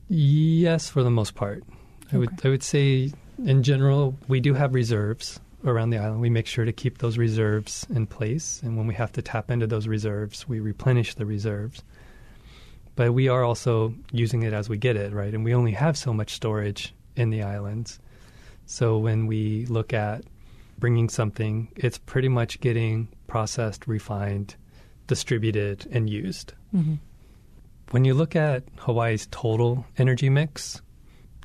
Yes, 0.08 0.90
for 0.90 1.04
the 1.04 1.12
most 1.12 1.36
part. 1.36 1.64
Okay. 2.08 2.16
I 2.16 2.18
would 2.18 2.30
I 2.44 2.50
would 2.50 2.64
say 2.64 3.12
in 3.46 3.62
general 3.62 4.18
we 4.28 4.40
do 4.40 4.56
have 4.56 4.74
reserves 4.74 5.40
around 5.66 5.90
the 5.90 5.98
island, 5.98 6.22
we 6.22 6.30
make 6.30 6.48
sure 6.48 6.66
to 6.66 6.72
keep 6.72 7.00
those 7.00 7.18
reserves 7.18 7.86
in 7.90 8.08
place. 8.08 8.62
And 8.64 8.78
when 8.78 8.88
we 8.88 8.96
have 8.96 9.12
to 9.14 9.22
tap 9.22 9.52
into 9.52 9.68
those 9.68 9.88
reserves, 9.88 10.48
we 10.48 10.60
replenish 10.60 11.16
the 11.16 11.26
reserves. 11.26 11.84
But 12.96 13.14
we 13.14 13.28
are 13.28 13.44
also 13.44 13.94
using 14.12 14.44
it 14.44 14.54
as 14.54 14.70
we 14.70 14.78
get 14.78 14.96
it, 14.96 15.14
right? 15.14 15.34
And 15.34 15.44
we 15.44 15.54
only 15.54 15.72
have 15.72 15.98
so 15.98 16.14
much 16.14 16.34
storage 16.34 16.94
in 17.16 17.30
the 17.30 17.44
islands. 17.44 18.00
So 18.66 18.98
when 18.98 19.28
we 19.28 19.66
look 19.66 19.94
at 19.94 20.24
bringing 20.78 21.10
something, 21.10 21.70
it's 21.76 21.98
pretty 21.98 22.30
much 22.30 22.60
getting 22.62 23.10
processed, 23.28 23.88
refined, 23.88 24.56
distributed, 25.08 25.88
and 25.92 26.10
used. 26.10 26.54
Mm-hmm. 26.74 26.96
When 27.92 28.06
you 28.06 28.14
look 28.14 28.36
at 28.36 28.64
Hawaii's 28.78 29.28
total 29.32 29.86
energy 29.98 30.30
mix, 30.30 30.82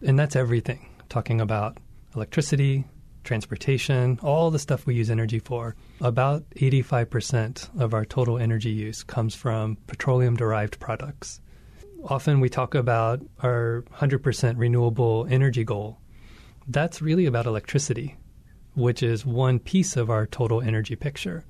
and 0.03 0.19
that's 0.19 0.37
everything, 0.37 0.89
talking 1.09 1.41
about 1.41 1.79
electricity, 2.15 2.85
transportation, 3.25 4.19
all 4.23 4.51
the 4.51 4.59
stuff 4.59 4.87
we 4.87 4.95
use 4.95 5.11
energy 5.11 5.39
for. 5.39 5.75
About 6.01 6.49
85% 6.51 7.81
of 7.81 7.95
our 7.95 8.05
total 8.05 8.39
energy 8.39 8.71
use 8.71 9.03
comes 9.03 9.35
from 9.35 9.77
petroleum 9.87 10.37
derived 10.37 10.79
products. 10.79 11.41
Often 12.05 12.41
we 12.41 12.49
talk 12.49 12.75
about 12.75 13.23
our 13.41 13.85
100% 13.95 14.55
renewable 14.59 15.27
energy 15.31 15.65
goal. 15.65 15.99
That's 16.69 17.03
really 17.03 17.27
about 17.27 17.47
electricity, 17.47 18.17
which 18.75 19.03
is 19.03 19.25
one 19.25 19.59
piece 19.59 19.97
of 19.97 20.11
our 20.11 20.27
total 20.27 20.61
energy 20.61 20.97
picture. 20.97 21.45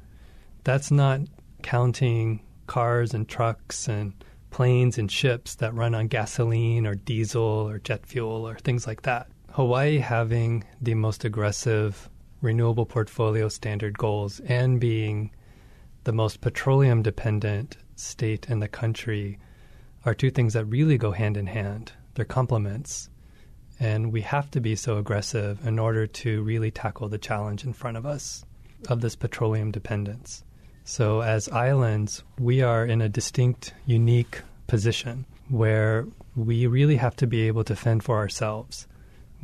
That's 0.62 0.90
not 0.90 1.20
counting 1.62 2.40
cars 2.66 3.14
and 3.14 3.28
trucks 3.28 3.88
and 3.88 4.14
planes 4.50 4.98
and 4.98 5.10
ships 5.10 5.56
that 5.56 5.74
run 5.74 5.94
on 5.94 6.06
gasoline 6.06 6.86
or 6.86 6.94
diesel 6.94 7.42
or 7.42 7.78
jet 7.80 8.06
fuel 8.06 8.46
or 8.48 8.56
things 8.56 8.86
like 8.86 9.02
that. 9.02 9.28
Hawaii 9.54 9.98
having 9.98 10.64
the 10.80 10.94
most 10.94 11.24
aggressive 11.24 12.10
renewable 12.40 12.84
portfolio 12.84 13.48
standard 13.48 13.96
goals 13.96 14.40
and 14.40 14.80
being 14.80 15.30
the 16.02 16.12
most 16.12 16.40
petroleum 16.40 17.02
dependent 17.02 17.76
state 17.94 18.50
in 18.50 18.58
the 18.58 18.66
country 18.66 19.38
are 20.04 20.12
two 20.12 20.32
things 20.32 20.54
that 20.54 20.64
really 20.64 20.98
go 20.98 21.12
hand 21.12 21.36
in 21.36 21.46
hand. 21.46 21.92
They're 22.14 22.24
complements. 22.24 23.10
And 23.78 24.10
we 24.10 24.22
have 24.22 24.50
to 24.50 24.60
be 24.60 24.74
so 24.74 24.98
aggressive 24.98 25.64
in 25.64 25.78
order 25.78 26.08
to 26.08 26.42
really 26.42 26.72
tackle 26.72 27.08
the 27.08 27.16
challenge 27.16 27.62
in 27.62 27.74
front 27.74 27.96
of 27.96 28.04
us 28.04 28.44
of 28.88 29.02
this 29.02 29.14
petroleum 29.14 29.70
dependence. 29.70 30.42
So, 30.82 31.20
as 31.20 31.48
islands, 31.50 32.24
we 32.40 32.60
are 32.62 32.84
in 32.84 33.00
a 33.00 33.08
distinct, 33.08 33.72
unique 33.86 34.42
position 34.66 35.26
where 35.48 36.08
we 36.34 36.66
really 36.66 36.96
have 36.96 37.14
to 37.16 37.28
be 37.28 37.42
able 37.42 37.62
to 37.62 37.76
fend 37.76 38.02
for 38.02 38.16
ourselves 38.16 38.88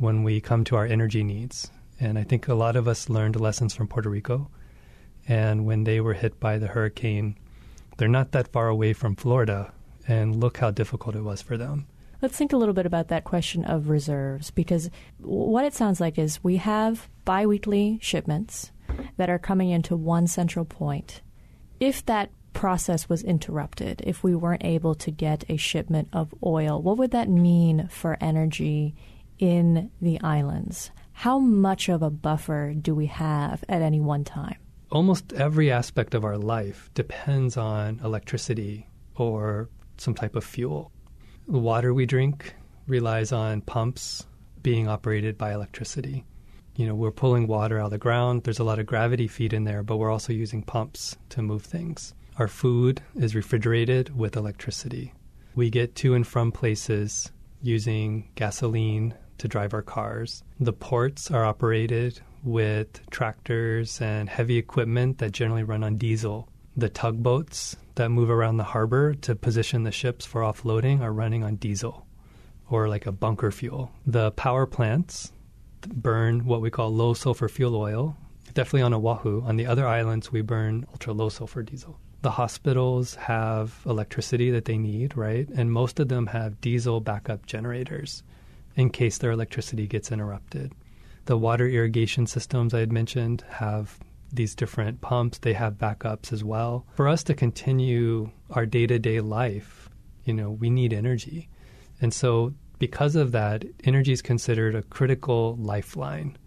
when 0.01 0.23
we 0.23 0.41
come 0.41 0.63
to 0.65 0.75
our 0.75 0.85
energy 0.85 1.23
needs. 1.23 1.69
And 1.99 2.17
I 2.17 2.23
think 2.23 2.47
a 2.47 2.55
lot 2.55 2.75
of 2.75 2.87
us 2.87 3.09
learned 3.09 3.39
lessons 3.39 3.75
from 3.75 3.87
Puerto 3.87 4.09
Rico. 4.09 4.49
And 5.27 5.65
when 5.65 5.83
they 5.83 6.01
were 6.01 6.15
hit 6.15 6.39
by 6.39 6.57
the 6.57 6.67
hurricane, 6.67 7.37
they're 7.97 8.07
not 8.07 8.31
that 8.31 8.51
far 8.51 8.67
away 8.67 8.93
from 8.93 9.15
Florida. 9.15 9.71
And 10.07 10.35
look 10.35 10.57
how 10.57 10.71
difficult 10.71 11.15
it 11.15 11.21
was 11.21 11.43
for 11.43 11.55
them. 11.55 11.85
Let's 12.21 12.35
think 12.35 12.51
a 12.51 12.57
little 12.57 12.73
bit 12.73 12.87
about 12.87 13.09
that 13.09 13.23
question 13.23 13.63
of 13.63 13.89
reserves 13.89 14.49
because 14.49 14.89
what 15.19 15.65
it 15.65 15.73
sounds 15.73 15.99
like 16.01 16.17
is 16.17 16.43
we 16.43 16.57
have 16.57 17.07
biweekly 17.23 17.99
shipments 18.01 18.71
that 19.17 19.29
are 19.29 19.39
coming 19.39 19.69
into 19.69 19.95
one 19.95 20.25
central 20.27 20.65
point. 20.65 21.21
If 21.79 22.05
that 22.07 22.31
process 22.53 23.07
was 23.07 23.23
interrupted, 23.23 24.01
if 24.05 24.23
we 24.23 24.35
weren't 24.35 24.65
able 24.65 24.95
to 24.95 25.11
get 25.11 25.43
a 25.49 25.57
shipment 25.57 26.09
of 26.11 26.33
oil, 26.43 26.81
what 26.81 26.97
would 26.97 27.11
that 27.11 27.29
mean 27.29 27.87
for 27.87 28.17
energy 28.19 28.95
in 29.41 29.91
the 29.99 30.21
islands? 30.21 30.91
How 31.11 31.39
much 31.39 31.89
of 31.89 32.01
a 32.01 32.09
buffer 32.09 32.73
do 32.73 32.95
we 32.95 33.07
have 33.07 33.65
at 33.67 33.81
any 33.81 33.99
one 33.99 34.23
time? 34.23 34.55
Almost 34.91 35.33
every 35.33 35.71
aspect 35.71 36.15
of 36.15 36.23
our 36.23 36.37
life 36.37 36.89
depends 36.93 37.57
on 37.57 37.99
electricity 38.03 38.87
or 39.15 39.69
some 39.97 40.13
type 40.13 40.35
of 40.35 40.43
fuel. 40.45 40.91
The 41.47 41.59
water 41.59 41.93
we 41.93 42.05
drink 42.05 42.55
relies 42.87 43.31
on 43.31 43.61
pumps 43.61 44.25
being 44.61 44.87
operated 44.87 45.37
by 45.37 45.53
electricity. 45.53 46.25
You 46.75 46.87
know, 46.87 46.95
we're 46.95 47.11
pulling 47.11 47.47
water 47.47 47.79
out 47.79 47.85
of 47.85 47.91
the 47.91 47.97
ground. 47.97 48.43
There's 48.43 48.59
a 48.59 48.63
lot 48.63 48.79
of 48.79 48.85
gravity 48.85 49.27
feed 49.27 49.53
in 49.53 49.65
there, 49.65 49.83
but 49.83 49.97
we're 49.97 50.11
also 50.11 50.33
using 50.33 50.63
pumps 50.63 51.17
to 51.29 51.41
move 51.41 51.63
things. 51.63 52.13
Our 52.37 52.47
food 52.47 53.01
is 53.15 53.35
refrigerated 53.35 54.15
with 54.17 54.35
electricity. 54.35 55.13
We 55.55 55.69
get 55.69 55.95
to 55.97 56.13
and 56.15 56.25
from 56.25 56.51
places 56.51 57.31
using 57.61 58.29
gasoline 58.35 59.13
to 59.41 59.47
drive 59.47 59.73
our 59.73 59.81
cars. 59.81 60.43
The 60.59 60.71
ports 60.71 61.31
are 61.31 61.43
operated 61.43 62.21
with 62.43 63.09
tractors 63.09 63.99
and 63.99 64.29
heavy 64.29 64.57
equipment 64.57 65.17
that 65.17 65.31
generally 65.31 65.63
run 65.63 65.83
on 65.83 65.97
diesel. 65.97 66.47
The 66.77 66.89
tugboats 66.89 67.75
that 67.95 68.09
move 68.09 68.29
around 68.29 68.57
the 68.57 68.63
harbor 68.63 69.15
to 69.15 69.35
position 69.35 69.81
the 69.81 69.91
ships 69.91 70.27
for 70.27 70.41
offloading 70.41 71.01
are 71.01 71.11
running 71.11 71.43
on 71.43 71.55
diesel 71.55 72.05
or 72.69 72.87
like 72.87 73.07
a 73.07 73.11
bunker 73.11 73.51
fuel. 73.51 73.91
The 74.05 74.29
power 74.31 74.67
plants 74.67 75.33
burn 75.87 76.45
what 76.45 76.61
we 76.61 76.69
call 76.69 76.93
low 76.93 77.15
sulfur 77.15 77.49
fuel 77.49 77.75
oil, 77.75 78.15
definitely 78.53 78.83
on 78.83 78.93
Oahu. 78.93 79.41
On 79.41 79.57
the 79.57 79.65
other 79.65 79.87
islands, 79.87 80.31
we 80.31 80.41
burn 80.41 80.85
ultra 80.91 81.13
low 81.13 81.29
sulfur 81.29 81.63
diesel. 81.63 81.99
The 82.21 82.29
hospitals 82.29 83.15
have 83.15 83.81
electricity 83.87 84.51
that 84.51 84.65
they 84.65 84.77
need, 84.77 85.17
right? 85.17 85.49
And 85.49 85.71
most 85.71 85.99
of 85.99 86.09
them 86.09 86.27
have 86.27 86.61
diesel 86.61 87.01
backup 87.01 87.47
generators 87.47 88.21
in 88.75 88.89
case 88.89 89.17
their 89.17 89.31
electricity 89.31 89.87
gets 89.87 90.11
interrupted. 90.11 90.73
The 91.25 91.37
water 91.37 91.67
irrigation 91.67 92.27
systems 92.27 92.73
I 92.73 92.79
had 92.79 92.91
mentioned 92.91 93.43
have 93.49 93.99
these 94.33 94.55
different 94.55 95.01
pumps, 95.01 95.39
they 95.39 95.53
have 95.53 95.73
backups 95.73 96.31
as 96.31 96.43
well. 96.43 96.85
For 96.95 97.07
us 97.07 97.23
to 97.25 97.33
continue 97.33 98.31
our 98.51 98.65
day 98.65 98.87
to 98.87 98.97
day 98.97 99.19
life, 99.19 99.89
you 100.23 100.33
know, 100.33 100.51
we 100.51 100.69
need 100.69 100.93
energy. 100.93 101.49
And 101.99 102.13
so, 102.13 102.53
because 102.79 103.15
of 103.15 103.31
that, 103.33 103.65
energy 103.83 104.11
is 104.11 104.21
considered 104.21 104.73
a 104.73 104.81
critical 104.83 105.55
lifeline 105.59 106.37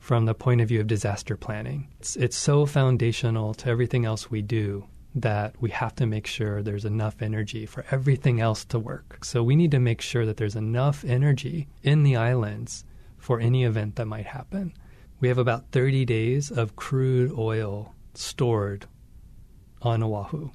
from 0.00 0.24
the 0.24 0.34
point 0.34 0.60
of 0.60 0.68
view 0.68 0.80
of 0.80 0.86
disaster 0.86 1.36
planning. 1.36 1.88
It's, 2.00 2.16
it's 2.16 2.36
so 2.36 2.66
foundational 2.66 3.54
to 3.54 3.68
everything 3.68 4.04
else 4.04 4.30
we 4.30 4.42
do 4.42 4.86
that 5.14 5.54
we 5.60 5.70
have 5.70 5.94
to 5.96 6.06
make 6.06 6.26
sure 6.26 6.62
there's 6.62 6.84
enough 6.84 7.22
energy 7.22 7.66
for 7.66 7.84
everything 7.90 8.40
else 8.40 8.64
to 8.66 8.78
work. 8.78 9.24
So, 9.24 9.42
we 9.42 9.56
need 9.56 9.70
to 9.70 9.80
make 9.80 10.00
sure 10.00 10.26
that 10.26 10.36
there's 10.36 10.56
enough 10.56 11.04
energy 11.04 11.68
in 11.82 12.02
the 12.02 12.16
islands 12.16 12.84
for 13.18 13.40
any 13.40 13.64
event 13.64 13.96
that 13.96 14.06
might 14.06 14.26
happen 14.26 14.74
we 15.24 15.28
have 15.28 15.38
about 15.38 15.70
30 15.72 16.04
days 16.04 16.50
of 16.50 16.76
crude 16.76 17.32
oil 17.38 17.94
stored 18.12 18.86
on 19.80 20.02
Oahu. 20.02 20.50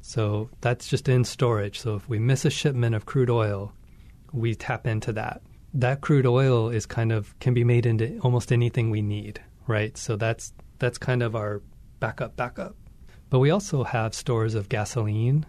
So 0.00 0.50
that's 0.60 0.88
just 0.88 1.08
in 1.08 1.22
storage. 1.22 1.78
So 1.78 1.94
if 1.94 2.08
we 2.08 2.18
miss 2.18 2.44
a 2.44 2.50
shipment 2.50 2.96
of 2.96 3.06
crude 3.06 3.30
oil, 3.30 3.72
we 4.32 4.56
tap 4.56 4.88
into 4.88 5.12
that. 5.12 5.42
That 5.74 6.00
crude 6.00 6.26
oil 6.26 6.68
is 6.68 6.84
kind 6.84 7.12
of 7.12 7.38
can 7.38 7.54
be 7.54 7.62
made 7.62 7.86
into 7.86 8.18
almost 8.24 8.50
anything 8.50 8.90
we 8.90 9.02
need, 9.02 9.40
right? 9.68 9.96
So 9.96 10.16
that's 10.16 10.52
that's 10.80 10.98
kind 10.98 11.22
of 11.22 11.36
our 11.36 11.62
backup 12.00 12.34
backup. 12.34 12.74
But 13.32 13.38
we 13.38 13.50
also 13.50 13.82
have 13.82 14.12
stores 14.12 14.54
of 14.54 14.68
gasoline 14.68 15.46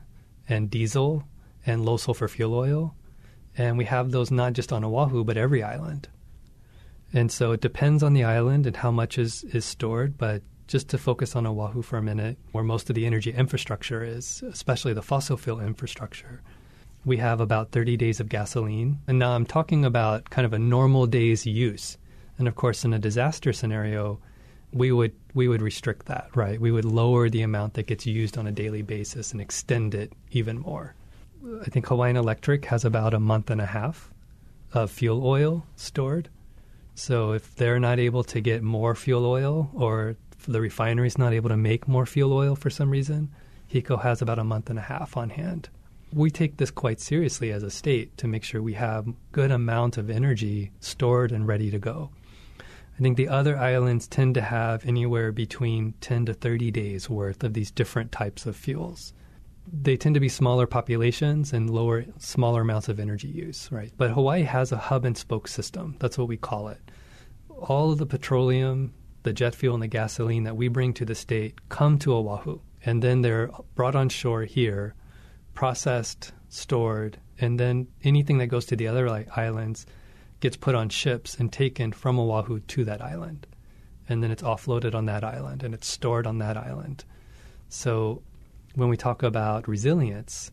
and 0.47 0.71
diesel 0.71 1.25
and 1.65 1.83
low 1.83 1.97
sulfur 1.97 2.29
fuel 2.29 2.53
oil. 2.53 2.95
And 3.57 3.77
we 3.77 3.83
have 3.83 4.11
those 4.11 4.31
not 4.31 4.53
just 4.53 4.71
on 4.71 4.85
Oahu, 4.85 5.25
but 5.25 5.35
every 5.35 5.61
island. 5.61 6.07
And 7.11 7.29
so 7.29 7.51
it 7.51 7.59
depends 7.59 8.01
on 8.01 8.13
the 8.13 8.23
island 8.23 8.67
and 8.67 8.77
how 8.77 8.89
much 8.89 9.17
is, 9.17 9.43
is 9.43 9.65
stored, 9.65 10.17
but 10.17 10.43
just 10.65 10.87
to 10.91 10.97
focus 10.97 11.35
on 11.35 11.45
Oahu 11.45 11.81
for 11.81 11.97
a 11.97 12.01
minute, 12.01 12.37
where 12.53 12.63
most 12.63 12.89
of 12.89 12.95
the 12.95 13.05
energy 13.05 13.33
infrastructure 13.33 14.01
is, 14.01 14.41
especially 14.43 14.93
the 14.93 15.01
fossil 15.01 15.35
fuel 15.35 15.59
infrastructure, 15.59 16.41
we 17.03 17.17
have 17.17 17.41
about 17.41 17.71
30 17.71 17.97
days 17.97 18.21
of 18.21 18.29
gasoline. 18.29 18.99
And 19.07 19.19
now 19.19 19.35
I'm 19.35 19.45
talking 19.45 19.83
about 19.83 20.29
kind 20.29 20.45
of 20.45 20.53
a 20.53 20.57
normal 20.57 21.05
day's 21.05 21.45
use. 21.45 21.97
And 22.37 22.47
of 22.47 22.55
course, 22.55 22.85
in 22.85 22.93
a 22.93 22.97
disaster 22.97 23.51
scenario, 23.51 24.21
we 24.73 24.91
would 24.91 25.13
we 25.33 25.47
would 25.47 25.61
restrict 25.61 26.07
that, 26.07 26.29
right? 26.35 26.59
We 26.59 26.71
would 26.71 26.85
lower 26.85 27.29
the 27.29 27.41
amount 27.41 27.75
that 27.75 27.87
gets 27.87 28.05
used 28.05 28.37
on 28.37 28.47
a 28.47 28.51
daily 28.51 28.81
basis 28.81 29.31
and 29.31 29.41
extend 29.41 29.95
it 29.95 30.11
even 30.31 30.59
more. 30.59 30.95
I 31.61 31.65
think 31.65 31.87
Hawaiian 31.87 32.17
Electric 32.17 32.65
has 32.65 32.85
about 32.85 33.13
a 33.13 33.19
month 33.19 33.49
and 33.49 33.61
a 33.61 33.65
half 33.65 34.11
of 34.73 34.91
fuel 34.91 35.25
oil 35.25 35.65
stored. 35.75 36.29
So 36.95 37.33
if 37.33 37.55
they're 37.55 37.79
not 37.79 37.99
able 37.99 38.23
to 38.25 38.39
get 38.39 38.63
more 38.63 38.95
fuel 38.95 39.25
oil 39.25 39.69
or 39.73 40.15
the 40.47 40.61
refinery 40.61 41.07
is 41.07 41.17
not 41.17 41.33
able 41.33 41.49
to 41.49 41.57
make 41.57 41.87
more 41.87 42.05
fuel 42.05 42.33
oil 42.33 42.55
for 42.55 42.69
some 42.69 42.89
reason, 42.89 43.31
HECO 43.67 44.01
has 44.01 44.21
about 44.21 44.39
a 44.39 44.43
month 44.43 44.69
and 44.69 44.79
a 44.79 44.83
half 44.83 45.17
on 45.17 45.31
hand. 45.31 45.69
We 46.13 46.29
take 46.29 46.57
this 46.57 46.69
quite 46.69 46.99
seriously 46.99 47.51
as 47.51 47.63
a 47.63 47.71
state 47.71 48.15
to 48.17 48.27
make 48.27 48.43
sure 48.43 48.61
we 48.61 48.73
have 48.73 49.07
good 49.31 49.51
amount 49.51 49.97
of 49.97 50.09
energy 50.09 50.71
stored 50.79 51.31
and 51.31 51.47
ready 51.47 51.71
to 51.71 51.79
go. 51.79 52.11
I 52.97 53.01
think 53.01 53.17
the 53.17 53.27
other 53.27 53.57
islands 53.57 54.07
tend 54.07 54.35
to 54.35 54.41
have 54.41 54.85
anywhere 54.85 55.31
between 55.31 55.93
10 56.01 56.27
to 56.27 56.33
30 56.33 56.71
days 56.71 57.09
worth 57.09 57.43
of 57.43 57.53
these 57.53 57.71
different 57.71 58.11
types 58.11 58.45
of 58.45 58.55
fuels 58.55 59.13
they 59.71 59.97
tend 59.97 60.13
to 60.15 60.19
be 60.19 60.29
smaller 60.29 60.67
populations 60.67 61.53
and 61.53 61.69
lower 61.69 62.05
smaller 62.17 62.61
amounts 62.61 62.89
of 62.89 62.99
energy 62.99 63.27
use, 63.27 63.71
right? 63.71 63.91
But 63.97 64.11
Hawaii 64.11 64.43
has 64.43 64.71
a 64.71 64.77
hub 64.77 65.05
and 65.05 65.17
spoke 65.17 65.47
system. 65.47 65.95
That's 65.99 66.17
what 66.17 66.27
we 66.27 66.37
call 66.37 66.67
it. 66.67 66.79
All 67.49 67.91
of 67.91 67.97
the 67.97 68.05
petroleum, 68.05 68.93
the 69.23 69.33
jet 69.33 69.55
fuel, 69.55 69.75
and 69.75 69.83
the 69.83 69.87
gasoline 69.87 70.43
that 70.43 70.57
we 70.57 70.67
bring 70.67 70.93
to 70.93 71.05
the 71.05 71.15
state 71.15 71.69
come 71.69 71.97
to 71.99 72.13
Oahu, 72.13 72.59
and 72.85 73.01
then 73.01 73.21
they're 73.21 73.49
brought 73.75 73.95
on 73.95 74.09
shore 74.09 74.43
here, 74.43 74.95
processed, 75.53 76.33
stored, 76.49 77.17
and 77.39 77.59
then 77.59 77.87
anything 78.03 78.39
that 78.39 78.47
goes 78.47 78.65
to 78.65 78.75
the 78.75 78.87
other 78.87 79.07
islands 79.35 79.85
gets 80.43 80.57
put 80.57 80.75
on 80.75 80.89
ships 80.89 81.35
and 81.39 81.53
taken 81.53 81.93
from 81.93 82.19
Oahu 82.19 82.59
to 82.59 82.83
that 82.83 83.01
island, 83.01 83.47
and 84.09 84.21
then 84.21 84.29
it's 84.29 84.43
offloaded 84.43 84.93
on 84.93 85.05
that 85.05 85.23
island 85.23 85.63
and 85.63 85.73
it's 85.73 85.87
stored 85.87 86.27
on 86.27 86.39
that 86.39 86.57
island. 86.57 87.05
So 87.69 88.21
when 88.75 88.89
we 88.89 88.97
talk 88.97 89.23
about 89.23 89.69
resilience, 89.69 90.51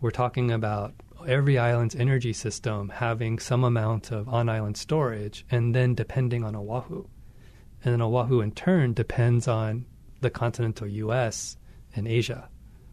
we're 0.00 0.10
talking 0.10 0.50
about 0.50 0.94
every 1.28 1.58
island's 1.58 1.94
energy 1.94 2.32
system 2.32 2.88
having 2.88 3.38
some 3.38 3.62
amount 3.62 4.10
of 4.10 4.26
on 4.26 4.48
island 4.48 4.78
storage 4.78 5.44
and 5.50 5.74
then 5.74 5.94
depending 5.94 6.42
on 6.42 6.56
Oahu. 6.56 7.04
And 7.84 7.92
then 7.92 8.00
Oahu, 8.00 8.40
in 8.40 8.52
turn, 8.52 8.94
depends 8.94 9.46
on 9.46 9.84
the 10.22 10.30
continental 10.30 10.86
U.S. 10.86 11.58
and 11.94 12.08
Asia 12.08 12.48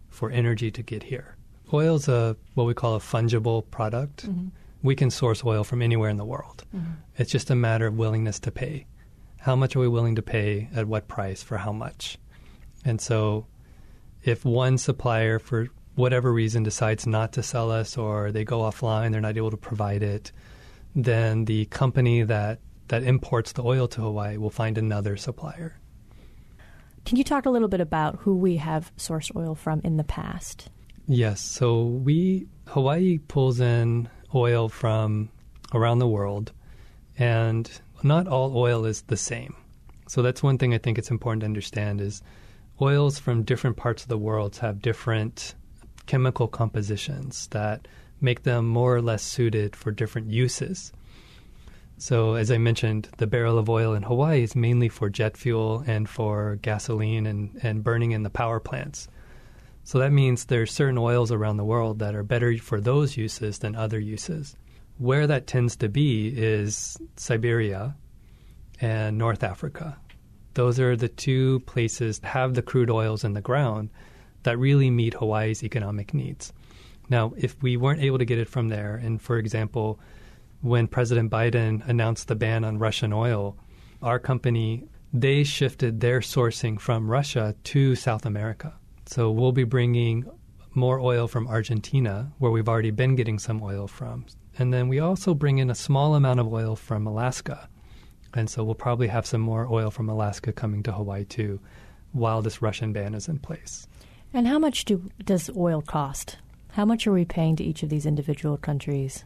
for 0.10 0.30
energy 0.30 0.72
to 0.72 0.84
get 0.84 1.04
here. 1.04 1.38
Oil 1.72 1.96
is 1.96 2.10
a 2.10 2.36
what 2.56 2.66
we 2.66 2.74
call 2.74 2.96
a 2.96 3.00
fungible 3.00 3.64
product. 3.72 4.28
Mm-hmm. 4.28 4.48
We 4.84 4.96
can 4.96 5.10
source 5.10 5.44
oil 5.44 5.64
from 5.64 5.82
anywhere 5.82 6.10
in 6.10 6.18
the 6.18 6.26
world. 6.26 6.64
Mm-hmm. 6.76 6.94
It's 7.18 7.32
just 7.32 7.50
a 7.50 7.56
matter 7.56 7.88
of 7.88 7.98
willingness 7.98 8.40
to 8.42 8.52
pay. 8.52 8.86
How 9.40 9.56
much 9.56 9.76
are 9.76 9.80
we 9.80 9.88
willing 9.88 10.16
to 10.16 10.22
pay 10.22 10.70
at 10.76 10.88
what 10.88 11.08
price 11.08 11.44
for 11.44 11.58
how 11.58 11.72
much? 11.72 12.18
And 12.86 13.02
so 13.02 13.48
if 14.24 14.46
one 14.46 14.78
supplier, 14.78 15.40
for 15.40 15.68
whatever 15.96 16.32
reason, 16.32 16.64
decides 16.64 17.08
not 17.08 17.34
to 17.34 17.44
sell 17.44 17.72
us 17.72 17.98
or 17.98 18.32
they 18.32 18.44
go 18.44 18.60
offline, 18.60 19.12
they're 19.12 19.22
not 19.22 19.38
able 19.38 19.52
to 19.52 19.58
provide 19.58 20.04
it, 20.04 20.32
then 20.96 21.46
the 21.46 21.66
company 21.66 22.24
that, 22.24 22.60
that 22.88 23.04
imports 23.04 23.54
the 23.54 23.64
oil 23.64 23.88
to 23.90 24.02
Hawaii 24.02 24.38
will 24.38 24.50
find 24.50 24.78
another 24.78 25.18
supplier. 25.18 25.80
Can 27.06 27.18
you 27.18 27.24
talk 27.24 27.46
a 27.46 27.50
little 27.50 27.70
bit 27.70 27.80
about 27.80 28.18
who 28.20 28.36
we 28.36 28.58
have 28.58 28.92
sourced 28.98 29.34
oil 29.36 29.56
from 29.56 29.80
in 29.84 29.96
the 29.96 30.04
past? 30.04 30.70
Yes. 31.08 31.40
So 31.40 31.84
we 31.84 32.48
Hawaii 32.68 33.20
pulls 33.20 33.62
in 33.62 34.10
oil 34.34 34.70
from 34.70 35.30
around 35.74 36.00
the 36.00 36.08
world, 36.08 36.52
and 37.18 37.70
not 38.04 38.28
all 38.28 38.58
oil 38.58 38.86
is 38.86 39.02
the 39.04 39.18
same. 39.18 39.56
So 40.08 40.22
that's 40.22 40.44
one 40.44 40.58
thing 40.58 40.74
I 40.74 40.78
think 40.78 40.98
it's 40.98 41.12
important 41.12 41.42
to 41.42 41.48
understand 41.48 42.00
is 42.00 42.22
oils 42.82 43.20
from 43.20 43.44
different 43.44 43.78
parts 43.78 44.04
of 44.04 44.10
the 44.10 44.18
world 44.18 44.56
have 44.58 44.82
different 44.82 45.56
chemical 46.06 46.48
compositions 46.48 47.48
that 47.48 47.88
make 48.22 48.44
them 48.44 48.66
more 48.66 48.96
or 48.96 49.02
less 49.02 49.24
suited 49.24 49.76
for 49.76 49.92
different 49.92 50.32
uses. 50.32 50.92
So, 52.00 52.36
as 52.36 52.52
I 52.52 52.58
mentioned, 52.60 53.10
the 53.18 53.28
barrel 53.28 53.58
of 53.58 53.70
oil 53.70 53.94
in 53.94 54.04
Hawaii 54.04 54.44
is 54.44 54.56
mainly 54.56 54.88
for 54.88 55.10
jet 55.10 55.36
fuel 55.36 55.84
and 55.88 56.08
for 56.08 56.60
gasoline 56.62 57.26
and, 57.26 57.60
and 57.64 57.84
burning 57.84 58.12
in 58.12 58.22
the 58.22 58.30
power 58.30 58.60
plants. 58.60 59.08
So 59.88 60.00
that 60.00 60.12
means 60.12 60.44
there's 60.44 60.74
certain 60.74 60.98
oils 60.98 61.32
around 61.32 61.56
the 61.56 61.64
world 61.64 62.00
that 62.00 62.14
are 62.14 62.22
better 62.22 62.58
for 62.58 62.82
those 62.82 63.16
uses 63.16 63.60
than 63.60 63.74
other 63.74 63.98
uses. 63.98 64.58
Where 64.98 65.26
that 65.28 65.48
tends 65.48 65.78
to 65.78 65.88
be 65.88 66.28
is 66.28 66.98
Siberia 67.16 67.96
and 68.82 69.18
North 69.18 69.46
Africa. 69.46 69.98
Those 70.56 70.78
are 70.82 70.98
the 70.98 71.08
two 71.08 71.62
places 71.62 72.20
that 72.20 72.28
have 72.28 72.54
the 72.54 72.62
crude 72.62 72.90
oils 72.90 73.24
in 73.24 73.32
the 73.32 73.40
ground 73.40 73.90
that 74.44 74.60
really 74.60 74.90
meet 74.90 75.14
Hawaii's 75.14 75.64
economic 75.64 76.14
needs. 76.14 76.52
Now, 77.08 77.32
if 77.38 77.56
we 77.64 77.78
weren't 77.78 78.04
able 78.04 78.18
to 78.18 78.26
get 78.26 78.40
it 78.40 78.50
from 78.50 78.68
there, 78.68 78.98
and 78.98 79.22
for 79.22 79.38
example, 79.38 80.02
when 80.60 80.88
President 80.88 81.32
Biden 81.32 81.88
announced 81.88 82.28
the 82.28 82.36
ban 82.36 82.66
on 82.66 82.78
Russian 82.78 83.14
oil, 83.14 83.56
our 84.04 84.20
company 84.20 84.84
they 85.14 85.46
shifted 85.46 86.02
their 86.02 86.20
sourcing 86.20 86.78
from 86.78 87.10
Russia 87.10 87.56
to 87.64 87.96
South 87.96 88.26
America. 88.26 88.74
So 89.08 89.32
we'll 89.32 89.54
be 89.54 89.64
bringing 89.64 90.26
more 90.74 91.00
oil 91.00 91.28
from 91.28 91.48
Argentina, 91.48 92.32
where 92.38 92.52
we've 92.52 92.70
already 92.70 92.92
been 92.92 93.16
getting 93.16 93.40
some 93.40 93.64
oil 93.64 93.88
from. 93.88 94.26
And 94.60 94.74
then 94.74 94.90
we 94.90 95.00
also 95.00 95.34
bring 95.34 95.58
in 95.60 95.70
a 95.70 95.76
small 95.76 96.16
amount 96.16 96.40
of 96.40 96.52
oil 96.52 96.76
from 96.76 97.08
Alaska. 97.08 97.70
And 98.34 98.50
so 98.50 98.64
we'll 98.64 98.76
probably 98.76 99.08
have 99.08 99.26
some 99.26 99.42
more 99.42 99.68
oil 99.72 99.90
from 99.90 100.10
Alaska 100.10 100.52
coming 100.52 100.84
to 100.84 100.92
Hawaii 100.92 101.26
too 101.26 101.60
while 102.12 102.42
this 102.42 102.62
Russian 102.62 102.94
ban 102.94 103.14
is 103.14 103.28
in 103.28 103.40
place. 103.40 103.88
And 104.34 104.48
how 104.48 104.60
much 104.60 104.86
do, 104.86 105.10
does 105.24 105.50
oil 105.56 105.82
cost? 105.82 106.38
How 106.72 106.86
much 106.86 107.08
are 107.08 107.14
we 107.14 107.26
paying 107.26 107.56
to 107.56 107.64
each 107.64 107.84
of 107.84 107.90
these 107.90 108.06
individual 108.06 108.58
countries? 108.58 109.24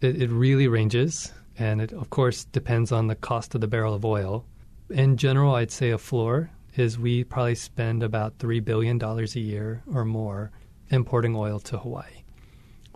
It, 0.00 0.22
it 0.22 0.30
really 0.30 0.68
ranges, 0.68 1.32
and 1.58 1.80
it, 1.80 1.92
of 1.92 2.10
course, 2.10 2.44
depends 2.44 2.92
on 2.92 3.08
the 3.08 3.14
cost 3.14 3.54
of 3.54 3.60
the 3.60 3.68
barrel 3.68 3.94
of 3.94 4.04
oil. 4.04 4.44
In 4.90 5.16
general, 5.16 5.54
I'd 5.54 5.70
say 5.70 5.90
a 5.90 5.98
floor 5.98 6.50
is 6.76 6.98
we 6.98 7.24
probably 7.24 7.54
spend 7.54 8.02
about 8.02 8.38
$3 8.38 8.64
billion 8.64 9.02
a 9.02 9.24
year 9.38 9.82
or 9.92 10.04
more 10.04 10.50
importing 10.90 11.36
oil 11.36 11.58
to 11.60 11.78
Hawaii. 11.78 12.24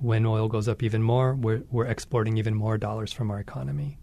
When 0.00 0.26
oil 0.26 0.48
goes 0.48 0.68
up 0.68 0.82
even 0.82 1.02
more, 1.02 1.34
we're, 1.34 1.62
we're 1.70 1.86
exporting 1.86 2.36
even 2.36 2.54
more 2.54 2.78
dollars 2.78 3.12
from 3.12 3.30
our 3.30 3.40
economy. 3.40 3.98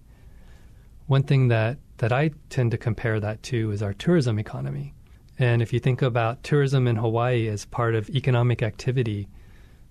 One 1.07 1.23
thing 1.23 1.49
that, 1.49 1.77
that 1.97 2.11
I 2.11 2.31
tend 2.49 2.71
to 2.71 2.77
compare 2.77 3.19
that 3.19 3.43
to 3.43 3.71
is 3.71 3.83
our 3.83 3.93
tourism 3.93 4.39
economy. 4.39 4.93
And 5.37 5.61
if 5.61 5.73
you 5.73 5.79
think 5.79 6.01
about 6.01 6.43
tourism 6.43 6.87
in 6.87 6.95
Hawaii 6.95 7.47
as 7.47 7.65
part 7.65 7.95
of 7.95 8.09
economic 8.09 8.63
activity, 8.63 9.27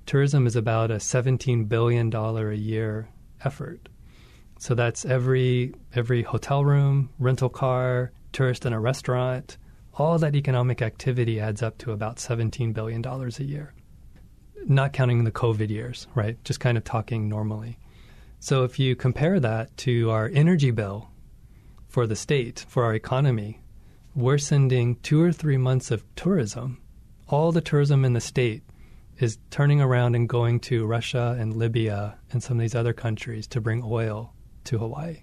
tourism 0.07 0.47
is 0.47 0.57
about 0.57 0.91
a 0.91 0.97
$17 0.97 1.69
billion 1.69 2.15
a 2.15 2.53
year 2.53 3.09
effort. 3.45 3.89
So 4.59 4.75
that's 4.75 5.05
every 5.05 5.75
every 5.95 6.23
hotel 6.23 6.65
room, 6.65 7.11
rental 7.19 7.49
car, 7.49 8.13
tourist 8.33 8.65
in 8.65 8.73
a 8.73 8.81
restaurant, 8.81 9.59
all 9.97 10.19
that 10.19 10.35
economic 10.35 10.83
activity 10.83 11.39
adds 11.41 11.63
up 11.63 11.79
to 11.79 11.93
about 11.93 12.17
$17 12.17 12.73
billion 12.73 13.05
a 13.05 13.43
year. 13.43 13.73
Not 14.67 14.93
counting 14.93 15.25
the 15.25 15.31
COVID 15.31 15.71
years, 15.71 16.07
right? 16.15 16.43
Just 16.45 16.61
kind 16.61 16.77
of 16.77 16.85
talking 16.85 17.29
normally. 17.29 17.79
So 18.41 18.65
if 18.65 18.79
you 18.79 18.97
compare 18.97 19.39
that 19.41 19.77
to 19.79 20.11
our 20.11 20.31
energy 20.35 20.71
bill 20.71 21.11
for 21.89 22.07
the 22.07 22.17
state, 22.17 22.65
for 22.69 22.85
our 22.85 22.95
economy, 22.95 23.63
we're 24.15 24.39
sending 24.39 24.97
two 24.97 25.21
or 25.23 25.33
three 25.33 25.57
months 25.57 25.91
of 25.91 26.05
tourism. 26.17 26.81
All 27.29 27.53
the 27.53 27.61
tourism 27.61 28.05
in 28.05 28.13
the 28.13 28.21
state 28.21 28.63
is 29.19 29.39
turning 29.51 29.81
around 29.81 30.17
and 30.17 30.29
going 30.29 30.61
to 30.61 30.87
Russia 30.87 31.37
and 31.39 31.57
Libya 31.57 32.19
and 32.33 32.43
some 32.43 32.57
of 32.57 32.61
these 32.61 32.75
other 32.75 32.93
countries 32.93 33.47
to 33.49 33.61
bring 33.61 33.83
oil 33.85 34.35
to 34.65 34.79
Hawaii. 34.79 35.23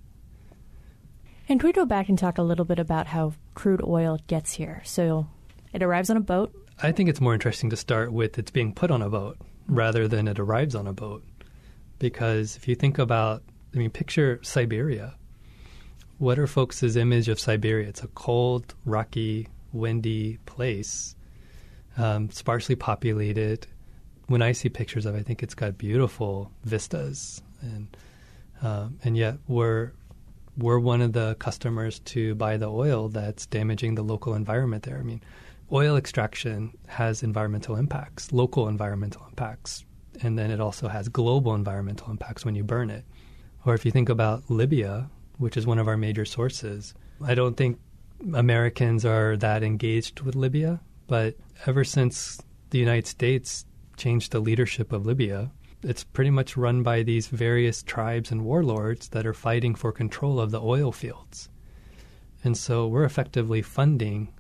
And 1.50 1.60
can 1.60 1.68
we 1.68 1.74
go 1.74 1.86
back 1.86 2.08
and 2.08 2.18
talk 2.18 2.38
a 2.38 2.44
little 2.44 2.66
bit 2.66 2.80
about 2.80 3.08
how 3.08 3.34
crude 3.54 3.82
oil 3.84 4.20
gets 4.28 4.54
here? 4.54 4.82
So 4.86 5.28
it 5.74 5.84
arrives 5.84 6.10
on 6.10 6.18
a 6.18 6.22
boat. 6.22 6.54
I 6.82 6.92
think 6.92 7.10
it's 7.10 7.22
more 7.22 7.34
interesting 7.34 7.70
to 7.70 7.76
start 7.76 8.12
with 8.12 8.38
it's 8.38 8.52
being 8.52 8.74
put 8.74 8.92
on 8.92 9.02
a 9.02 9.10
boat 9.10 9.38
rather 9.68 10.08
than 10.08 10.28
it 10.28 10.40
arrives 10.40 10.76
on 10.76 10.88
a 10.88 10.94
boat. 10.94 11.24
Because 12.00 12.56
if 12.56 12.68
you 12.68 12.76
think 12.76 12.98
about, 12.98 13.44
I 13.74 13.78
mean, 13.78 13.92
picture 13.92 14.40
Siberia. 14.42 15.16
What 16.18 16.38
are 16.38 16.48
folks' 16.48 16.84
image 16.84 17.30
of 17.30 17.40
Siberia? 17.40 17.88
It's 17.88 18.04
a 18.04 18.08
cold, 18.08 18.76
rocky, 18.86 19.48
windy 19.74 20.38
place, 20.46 21.16
um, 21.98 22.30
sparsely 22.30 22.76
populated. 22.76 23.68
When 24.28 24.42
I 24.42 24.52
see 24.52 24.70
pictures 24.70 25.06
of 25.06 25.16
it, 25.16 25.20
I 25.20 25.24
think 25.24 25.42
it's 25.42 25.56
got 25.56 25.78
beautiful 25.78 26.52
vistas, 26.64 27.42
and 27.62 27.98
um, 28.62 29.00
and 29.04 29.18
yet 29.18 29.38
we're 29.48 29.92
we're 30.58 30.80
one 30.80 31.02
of 31.02 31.14
the 31.14 31.36
customers 31.36 32.00
to 32.00 32.36
buy 32.36 32.58
the 32.58 32.70
oil 32.70 33.10
that's 33.10 33.46
damaging 33.46 33.96
the 33.96 34.04
local 34.04 34.34
environment 34.34 34.84
there. 34.84 34.98
I 34.98 35.04
mean, 35.04 35.22
oil 35.72 35.96
extraction 35.96 36.72
has 36.88 37.24
environmental 37.24 37.76
impacts, 37.76 38.32
local 38.32 38.68
environmental 38.68 39.26
impacts, 39.28 39.86
and 40.22 40.38
then 40.38 40.52
it 40.52 40.60
also 40.60 40.88
has 40.88 41.08
global 41.08 41.56
environmental 41.56 42.12
impacts 42.12 42.46
when 42.46 42.56
you 42.56 42.64
burn 42.64 42.90
it. 42.90 43.06
Or 43.66 43.74
if 43.74 43.86
you 43.86 43.92
think 43.92 44.10
about 44.10 44.50
Libya, 44.50 45.10
which 45.38 45.58
is 45.58 45.66
one 45.66 45.80
of 45.80 45.88
our 45.88 45.98
major 45.98 46.26
sources. 46.26 46.94
I 47.24 47.34
don't 47.34 47.58
think 47.58 47.80
Americans 48.34 49.06
are 49.06 49.36
that 49.38 49.64
engaged 49.64 50.22
with 50.22 50.36
Libya, 50.36 50.80
but 51.08 51.36
ever 51.66 51.84
since 51.84 52.42
the 52.70 52.78
United 52.78 53.08
States 53.08 53.66
changed 53.98 54.32
the 54.32 54.40
leadership 54.40 54.92
of 54.92 55.06
Libya, 55.06 55.52
it's 55.84 56.04
pretty 56.04 56.30
much 56.30 56.58
run 56.58 56.84
by 56.84 57.04
these 57.04 57.28
various 57.28 57.84
tribes 57.84 58.32
and 58.32 58.46
warlords 58.46 59.10
that 59.10 59.26
are 59.26 59.34
fighting 59.34 59.76
for 59.76 59.92
control 59.92 60.40
of 60.40 60.52
the 60.52 60.62
oil 60.62 60.92
fields. 60.92 61.50
And 62.44 62.58
so 62.58 62.88
we're 62.88 63.04
effectively 63.04 63.62
funding, 63.62 64.34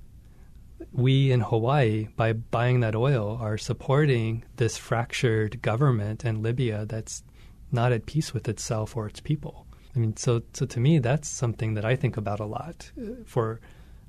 we 0.91 1.31
in 1.31 1.41
Hawaii, 1.41 2.07
by 2.15 2.33
buying 2.33 2.79
that 2.81 2.95
oil, 2.95 3.37
are 3.39 3.57
supporting 3.57 4.43
this 4.57 4.77
fractured 4.77 5.61
government 5.61 6.25
in 6.25 6.41
Libya 6.41 6.85
that's 6.85 7.23
not 7.71 7.91
at 7.91 8.05
peace 8.05 8.33
with 8.33 8.49
itself 8.49 8.97
or 8.97 9.07
its 9.07 9.19
people. 9.19 9.67
I 9.95 9.99
mean, 9.99 10.15
so 10.15 10.41
so 10.53 10.65
to 10.65 10.79
me, 10.79 10.99
that's 10.99 11.27
something 11.27 11.73
that 11.73 11.85
I 11.85 11.95
think 11.95 12.17
about 12.17 12.39
a 12.39 12.45
lot 12.45 12.91
uh, 12.97 13.23
for 13.25 13.59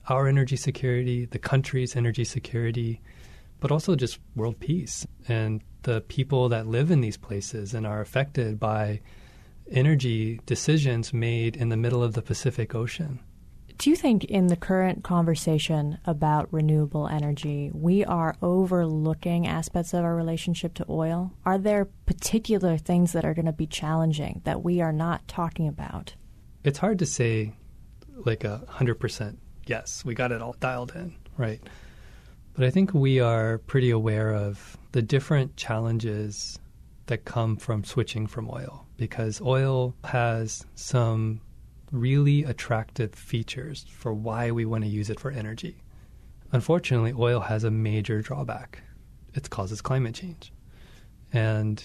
our 0.08 0.26
energy 0.28 0.56
security, 0.56 1.26
the 1.26 1.38
country's 1.38 1.96
energy 1.96 2.24
security, 2.24 3.00
but 3.60 3.70
also 3.70 3.94
just 3.94 4.18
world 4.34 4.58
peace 4.60 5.06
and 5.28 5.62
the 5.82 6.00
people 6.02 6.48
that 6.48 6.66
live 6.66 6.90
in 6.90 7.00
these 7.00 7.16
places 7.16 7.74
and 7.74 7.86
are 7.86 8.00
affected 8.00 8.58
by 8.58 9.00
energy 9.70 10.40
decisions 10.46 11.12
made 11.12 11.56
in 11.56 11.68
the 11.68 11.76
middle 11.76 12.02
of 12.02 12.14
the 12.14 12.22
Pacific 12.22 12.74
Ocean. 12.74 13.20
Do 13.78 13.90
you 13.90 13.96
think 13.96 14.24
in 14.24 14.46
the 14.46 14.56
current 14.56 15.02
conversation 15.02 15.98
about 16.04 16.52
renewable 16.52 17.08
energy, 17.08 17.70
we 17.72 18.04
are 18.04 18.36
overlooking 18.42 19.46
aspects 19.46 19.92
of 19.92 20.04
our 20.04 20.14
relationship 20.14 20.74
to 20.74 20.86
oil? 20.88 21.32
Are 21.44 21.58
there 21.58 21.86
particular 22.06 22.76
things 22.76 23.12
that 23.12 23.24
are 23.24 23.34
going 23.34 23.46
to 23.46 23.52
be 23.52 23.66
challenging 23.66 24.42
that 24.44 24.62
we 24.62 24.80
are 24.80 24.92
not 24.92 25.26
talking 25.26 25.66
about? 25.66 26.14
It's 26.62 26.78
hard 26.78 26.98
to 27.00 27.06
say 27.06 27.54
like 28.24 28.44
a 28.44 28.62
100% 28.68 29.36
yes, 29.66 30.04
we 30.04 30.14
got 30.14 30.32
it 30.32 30.42
all 30.42 30.56
dialed 30.60 30.92
in, 30.94 31.14
right? 31.36 31.60
But 32.54 32.64
I 32.64 32.70
think 32.70 32.92
we 32.92 33.20
are 33.20 33.58
pretty 33.58 33.90
aware 33.90 34.34
of 34.34 34.76
the 34.92 35.02
different 35.02 35.56
challenges 35.56 36.58
that 37.06 37.24
come 37.24 37.56
from 37.56 37.84
switching 37.84 38.26
from 38.26 38.50
oil 38.50 38.86
because 38.96 39.40
oil 39.40 39.94
has 40.04 40.64
some 40.74 41.40
really 41.90 42.44
attractive 42.44 43.14
features 43.14 43.86
for 43.90 44.12
why 44.12 44.50
we 44.50 44.64
want 44.64 44.84
to 44.84 44.90
use 44.90 45.10
it 45.10 45.20
for 45.20 45.30
energy. 45.30 45.82
Unfortunately, 46.52 47.14
oil 47.16 47.40
has 47.40 47.64
a 47.64 47.70
major 47.70 48.20
drawback 48.20 48.82
it 49.34 49.50
causes 49.50 49.80
climate 49.80 50.14
change. 50.14 50.52
And 51.32 51.82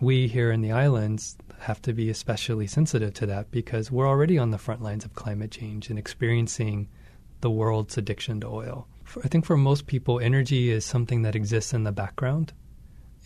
we 0.00 0.26
here 0.28 0.50
in 0.50 0.60
the 0.60 0.72
islands 0.72 1.36
have 1.60 1.80
to 1.82 1.92
be 1.92 2.10
especially 2.10 2.66
sensitive 2.66 3.14
to 3.14 3.26
that 3.26 3.50
because 3.50 3.90
we're 3.90 4.08
already 4.08 4.38
on 4.38 4.50
the 4.50 4.58
front 4.58 4.82
lines 4.82 5.04
of 5.04 5.14
climate 5.14 5.50
change 5.50 5.90
and 5.90 5.98
experiencing 5.98 6.88
the 7.40 7.50
world's 7.50 7.96
addiction 7.96 8.40
to 8.40 8.48
oil. 8.48 8.88
For, 9.08 9.22
I 9.24 9.28
think 9.28 9.44
for 9.44 9.56
most 9.56 9.86
people, 9.86 10.20
energy 10.20 10.70
is 10.70 10.84
something 10.84 11.22
that 11.22 11.34
exists 11.34 11.72
in 11.72 11.84
the 11.84 11.92
background 11.92 12.52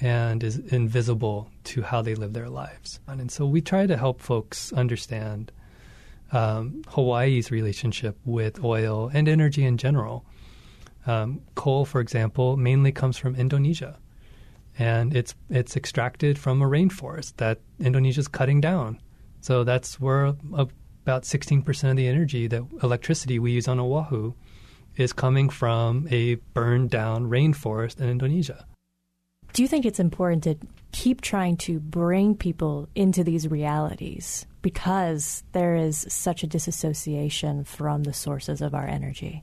and 0.00 0.42
is 0.42 0.58
invisible 0.58 1.50
to 1.64 1.82
how 1.82 2.02
they 2.02 2.14
live 2.14 2.32
their 2.32 2.48
lives. 2.48 3.00
And 3.06 3.30
so 3.30 3.46
we 3.46 3.60
try 3.60 3.86
to 3.86 3.96
help 3.96 4.20
folks 4.20 4.72
understand 4.72 5.52
um, 6.32 6.82
Hawaii's 6.88 7.50
relationship 7.50 8.16
with 8.24 8.64
oil 8.64 9.10
and 9.12 9.28
energy 9.28 9.64
in 9.64 9.76
general. 9.76 10.24
Um, 11.06 11.42
coal, 11.54 11.84
for 11.84 12.00
example, 12.00 12.56
mainly 12.56 12.92
comes 12.92 13.18
from 13.18 13.34
Indonesia, 13.34 13.98
and 14.78 15.14
it's 15.14 15.34
it's 15.50 15.76
extracted 15.76 16.38
from 16.38 16.62
a 16.62 16.66
rainforest 16.66 17.36
that 17.36 17.58
Indonesia 17.80 18.20
is 18.20 18.28
cutting 18.28 18.60
down. 18.60 19.00
So 19.40 19.64
that's 19.64 20.00
where 20.00 20.26
about 20.26 21.24
16% 21.24 21.90
of 21.90 21.96
the 21.96 22.06
energy 22.06 22.46
that 22.46 22.62
electricity 22.82 23.40
we 23.40 23.50
use 23.50 23.66
on 23.66 23.80
Oahu 23.80 24.34
is 24.96 25.12
coming 25.12 25.48
from 25.48 26.06
a 26.10 26.34
burned 26.54 26.90
down 26.90 27.28
rainforest 27.28 28.00
in 28.00 28.08
Indonesia. 28.08 28.66
Do 29.52 29.62
you 29.62 29.68
think 29.68 29.84
it's 29.84 30.00
important 30.00 30.44
to 30.44 30.56
keep 30.92 31.20
trying 31.20 31.56
to 31.58 31.78
bring 31.78 32.34
people 32.34 32.88
into 32.94 33.22
these 33.22 33.48
realities 33.48 34.46
because 34.62 35.44
there 35.52 35.76
is 35.76 36.06
such 36.08 36.42
a 36.42 36.46
disassociation 36.46 37.64
from 37.64 38.04
the 38.04 38.14
sources 38.14 38.62
of 38.62 38.74
our 38.74 38.86
energy? 38.86 39.42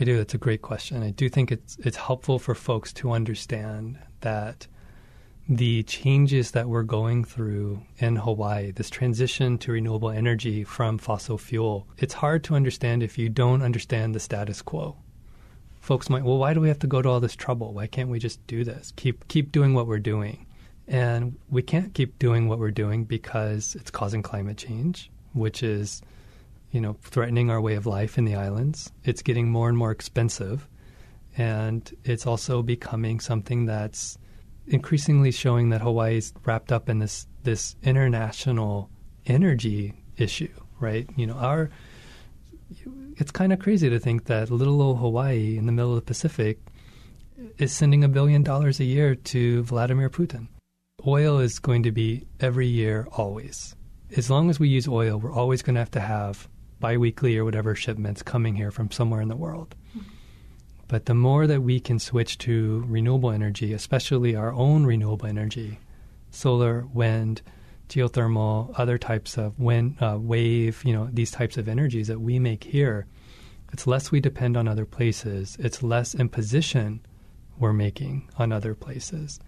I 0.00 0.04
do. 0.04 0.16
That's 0.16 0.34
a 0.34 0.38
great 0.38 0.62
question. 0.62 1.02
I 1.02 1.10
do 1.10 1.28
think 1.28 1.50
it's 1.50 1.76
it's 1.78 1.96
helpful 1.96 2.38
for 2.38 2.54
folks 2.54 2.92
to 2.94 3.12
understand 3.12 3.98
that 4.20 4.66
the 5.48 5.82
changes 5.84 6.50
that 6.50 6.68
we're 6.68 6.82
going 6.82 7.24
through 7.24 7.80
in 7.98 8.16
Hawaii, 8.16 8.70
this 8.70 8.90
transition 8.90 9.56
to 9.58 9.72
renewable 9.72 10.10
energy 10.10 10.62
from 10.62 10.98
fossil 10.98 11.38
fuel, 11.38 11.86
it's 11.96 12.12
hard 12.12 12.44
to 12.44 12.54
understand 12.54 13.02
if 13.02 13.16
you 13.16 13.30
don't 13.30 13.62
understand 13.62 14.14
the 14.14 14.20
status 14.20 14.60
quo. 14.60 14.96
Folks 15.80 16.10
might, 16.10 16.22
well, 16.22 16.36
why 16.36 16.52
do 16.52 16.60
we 16.60 16.68
have 16.68 16.80
to 16.80 16.86
go 16.86 17.00
to 17.00 17.08
all 17.08 17.20
this 17.20 17.34
trouble? 17.34 17.72
Why 17.72 17.86
can't 17.86 18.10
we 18.10 18.18
just 18.18 18.46
do 18.46 18.62
this? 18.62 18.92
Keep 18.96 19.26
keep 19.28 19.50
doing 19.50 19.72
what 19.72 19.86
we're 19.86 19.98
doing. 19.98 20.44
And 20.86 21.38
we 21.48 21.62
can't 21.62 21.94
keep 21.94 22.18
doing 22.18 22.48
what 22.48 22.58
we're 22.58 22.70
doing 22.70 23.04
because 23.04 23.74
it's 23.74 23.90
causing 23.90 24.22
climate 24.22 24.58
change, 24.58 25.10
which 25.32 25.62
is, 25.62 26.02
you 26.72 26.80
know, 26.80 26.96
threatening 27.02 27.50
our 27.50 27.60
way 27.60 27.74
of 27.74 27.86
life 27.86 28.18
in 28.18 28.26
the 28.26 28.34
islands. 28.34 28.92
It's 29.04 29.22
getting 29.22 29.50
more 29.50 29.68
and 29.68 29.78
more 29.78 29.92
expensive. 29.92 30.68
And 31.38 31.90
it's 32.04 32.26
also 32.26 32.62
becoming 32.62 33.20
something 33.20 33.66
that's 33.66 34.18
increasingly 34.70 35.30
showing 35.30 35.70
that 35.70 35.80
Hawaii 35.80 36.18
is 36.18 36.32
wrapped 36.44 36.72
up 36.72 36.88
in 36.88 36.98
this 36.98 37.26
this 37.44 37.76
international 37.82 38.90
energy 39.26 39.94
issue, 40.16 40.52
right? 40.80 41.08
You 41.16 41.26
know, 41.26 41.34
our 41.34 41.70
it's 43.16 43.30
kind 43.30 43.52
of 43.52 43.58
crazy 43.58 43.88
to 43.90 43.98
think 43.98 44.26
that 44.26 44.50
little 44.50 44.80
old 44.80 44.98
Hawaii 44.98 45.56
in 45.56 45.66
the 45.66 45.72
middle 45.72 45.92
of 45.92 45.96
the 45.96 46.02
Pacific 46.02 46.58
is 47.56 47.72
sending 47.72 48.04
a 48.04 48.08
billion 48.08 48.42
dollars 48.42 48.80
a 48.80 48.84
year 48.84 49.14
to 49.14 49.62
Vladimir 49.62 50.10
Putin. 50.10 50.48
Oil 51.06 51.38
is 51.38 51.58
going 51.58 51.84
to 51.84 51.92
be 51.92 52.26
every 52.40 52.66
year, 52.66 53.06
always. 53.12 53.76
As 54.16 54.30
long 54.30 54.50
as 54.50 54.58
we 54.58 54.68
use 54.68 54.88
oil, 54.88 55.18
we're 55.18 55.32
always 55.32 55.62
going 55.62 55.74
to 55.74 55.80
have 55.80 55.90
to 55.92 56.00
have 56.00 56.48
biweekly 56.80 57.36
or 57.38 57.44
whatever 57.44 57.74
shipments 57.74 58.22
coming 58.22 58.54
here 58.54 58.70
from 58.70 58.90
somewhere 58.90 59.20
in 59.20 59.28
the 59.28 59.36
world. 59.36 59.74
But 60.88 61.04
the 61.04 61.14
more 61.14 61.46
that 61.46 61.62
we 61.62 61.80
can 61.80 61.98
switch 61.98 62.38
to 62.38 62.84
renewable 62.88 63.30
energy, 63.30 63.74
especially 63.74 64.34
our 64.34 64.52
own 64.52 64.86
renewable 64.86 65.26
energy, 65.26 65.78
solar, 66.30 66.86
wind, 66.92 67.42
geothermal, 67.88 68.72
other 68.76 68.98
types 68.98 69.36
of 69.36 69.58
wind, 69.58 69.96
uh, 70.00 70.18
wave, 70.18 70.82
you 70.84 70.94
know, 70.94 71.08
these 71.12 71.30
types 71.30 71.58
of 71.58 71.68
energies 71.68 72.08
that 72.08 72.20
we 72.20 72.38
make 72.38 72.64
here, 72.64 73.06
it's 73.72 73.86
less 73.86 74.10
we 74.10 74.20
depend 74.20 74.56
on 74.56 74.66
other 74.66 74.86
places. 74.86 75.56
It's 75.60 75.82
less 75.82 76.14
imposition 76.14 77.00
we're 77.58 77.72
making 77.72 78.28
on 78.38 78.52
other 78.52 78.74
places. 78.74 79.40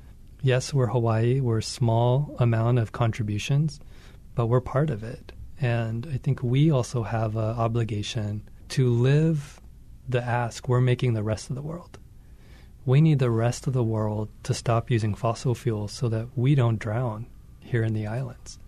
Yes, 0.43 0.75
we're 0.75 0.89
Hawaii. 0.89 1.41
We're 1.41 1.59
a 1.59 1.63
small 1.63 2.35
amount 2.39 2.79
of 2.79 2.93
contributions, 2.93 3.81
but 4.35 4.47
we're 4.47 4.61
part 4.61 4.91
of 4.91 5.03
it. 5.03 5.33
And 5.61 6.07
I 6.13 6.19
think 6.19 6.43
we 6.43 6.71
also 6.71 7.03
have 7.03 7.37
an 7.37 7.57
obligation 7.57 8.43
to 8.71 8.91
live 8.91 9.60
the 10.13 10.23
ask 10.23 10.69
we're 10.69 10.81
making 10.81 11.15
the 11.15 11.23
rest 11.23 11.51
of 11.51 11.57
the 11.57 11.63
world. 11.63 11.99
We 12.87 13.01
need 13.01 13.19
the 13.19 13.31
rest 13.31 13.67
of 13.67 13.73
the 13.73 13.85
world 13.85 14.29
to 14.45 14.55
stop 14.55 14.91
using 14.91 15.15
fossil 15.15 15.55
fuels 15.55 15.93
so 15.93 16.09
that 16.09 16.29
we 16.35 16.55
don't 16.55 16.79
drown 16.79 17.27
here 17.61 17.83
in 17.83 17.95
the 17.95 18.07
islands. 18.07 18.59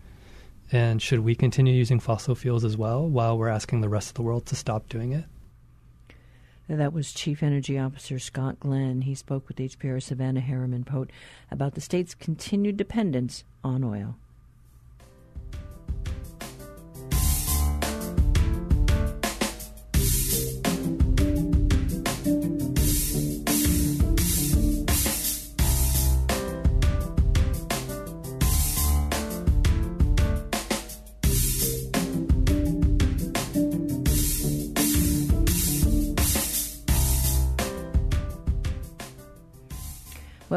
And 0.71 1.03
should 1.03 1.21
we 1.21 1.35
continue 1.35 1.75
using 1.75 2.01
fossil 2.01 2.35
fuels 2.35 2.65
as 2.65 2.77
well 2.77 3.07
while 3.07 3.37
we're 3.37 3.49
asking 3.49 3.81
the 3.81 3.89
rest 3.89 4.09
of 4.09 4.15
the 4.15 4.23
world 4.23 4.47
to 4.47 4.57
stop 4.57 4.89
doing 4.89 5.13
it? 5.13 5.25
That 6.69 6.93
was 6.93 7.13
Chief 7.13 7.43
Energy 7.43 7.79
Officer 7.79 8.19
Scott 8.19 8.61
Glenn. 8.61 9.03
He 9.03 9.15
spoke 9.15 9.49
with 9.49 9.59
HPR 9.59 10.03
Savannah 10.03 10.41
Harriman 10.41 10.85
Pote 10.85 11.11
about 11.51 11.75
the 11.75 11.81
state's 11.81 12.15
continued 12.15 12.77
dependence 12.77 13.45
on 13.63 13.85
oil. 13.85 14.17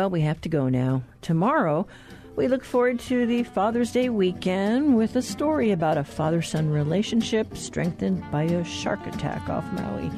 Well, 0.05 0.11
we 0.11 0.21
have 0.21 0.41
to 0.41 0.49
go 0.49 0.69
now. 0.69 1.01
Tomorrow, 1.23 1.87
we 2.35 2.47
look 2.47 2.63
forward 2.63 2.99
to 2.99 3.25
the 3.25 3.41
Father's 3.41 3.91
Day 3.91 4.09
weekend 4.09 4.95
with 4.95 5.15
a 5.15 5.21
story 5.23 5.71
about 5.71 5.97
a 5.97 6.03
father 6.03 6.43
son 6.43 6.69
relationship 6.69 7.57
strengthened 7.57 8.23
by 8.31 8.43
a 8.43 8.63
shark 8.63 8.99
attack 9.07 9.49
off 9.49 9.65
Maui. 9.71 10.11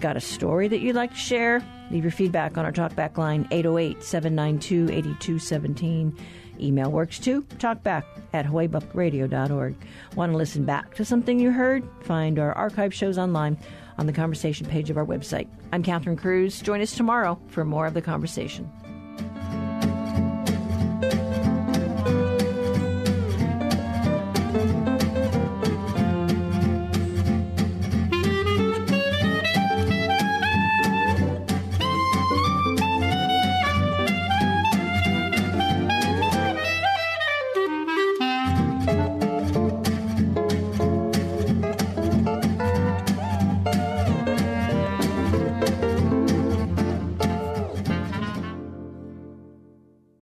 Got 0.00 0.16
a 0.16 0.20
story 0.20 0.66
that 0.68 0.80
you'd 0.80 0.96
like 0.96 1.10
to 1.10 1.18
share? 1.18 1.62
Leave 1.90 2.04
your 2.04 2.10
feedback 2.10 2.56
on 2.56 2.64
our 2.64 2.72
talkback 2.72 3.18
line 3.18 3.46
808 3.50 4.02
792 4.02 4.94
8217. 4.94 6.16
Email 6.58 6.90
works 6.90 7.18
too. 7.18 7.42
Talkback 7.58 8.04
at 8.32 8.46
hawaiipublicradio.org. 8.46 9.74
Want 10.16 10.32
to 10.32 10.38
listen 10.38 10.64
back 10.64 10.94
to 10.94 11.04
something 11.04 11.38
you 11.38 11.50
heard? 11.50 11.86
Find 12.00 12.38
our 12.38 12.54
archive 12.54 12.94
shows 12.94 13.18
online 13.18 13.58
on 13.98 14.06
the 14.06 14.12
conversation 14.14 14.66
page 14.66 14.88
of 14.88 14.96
our 14.96 15.04
website. 15.04 15.48
I'm 15.70 15.82
Catherine 15.82 16.16
Cruz. 16.16 16.62
Join 16.62 16.80
us 16.80 16.96
tomorrow 16.96 17.38
for 17.48 17.66
more 17.66 17.86
of 17.86 17.92
the 17.92 18.00
conversation. 18.00 18.72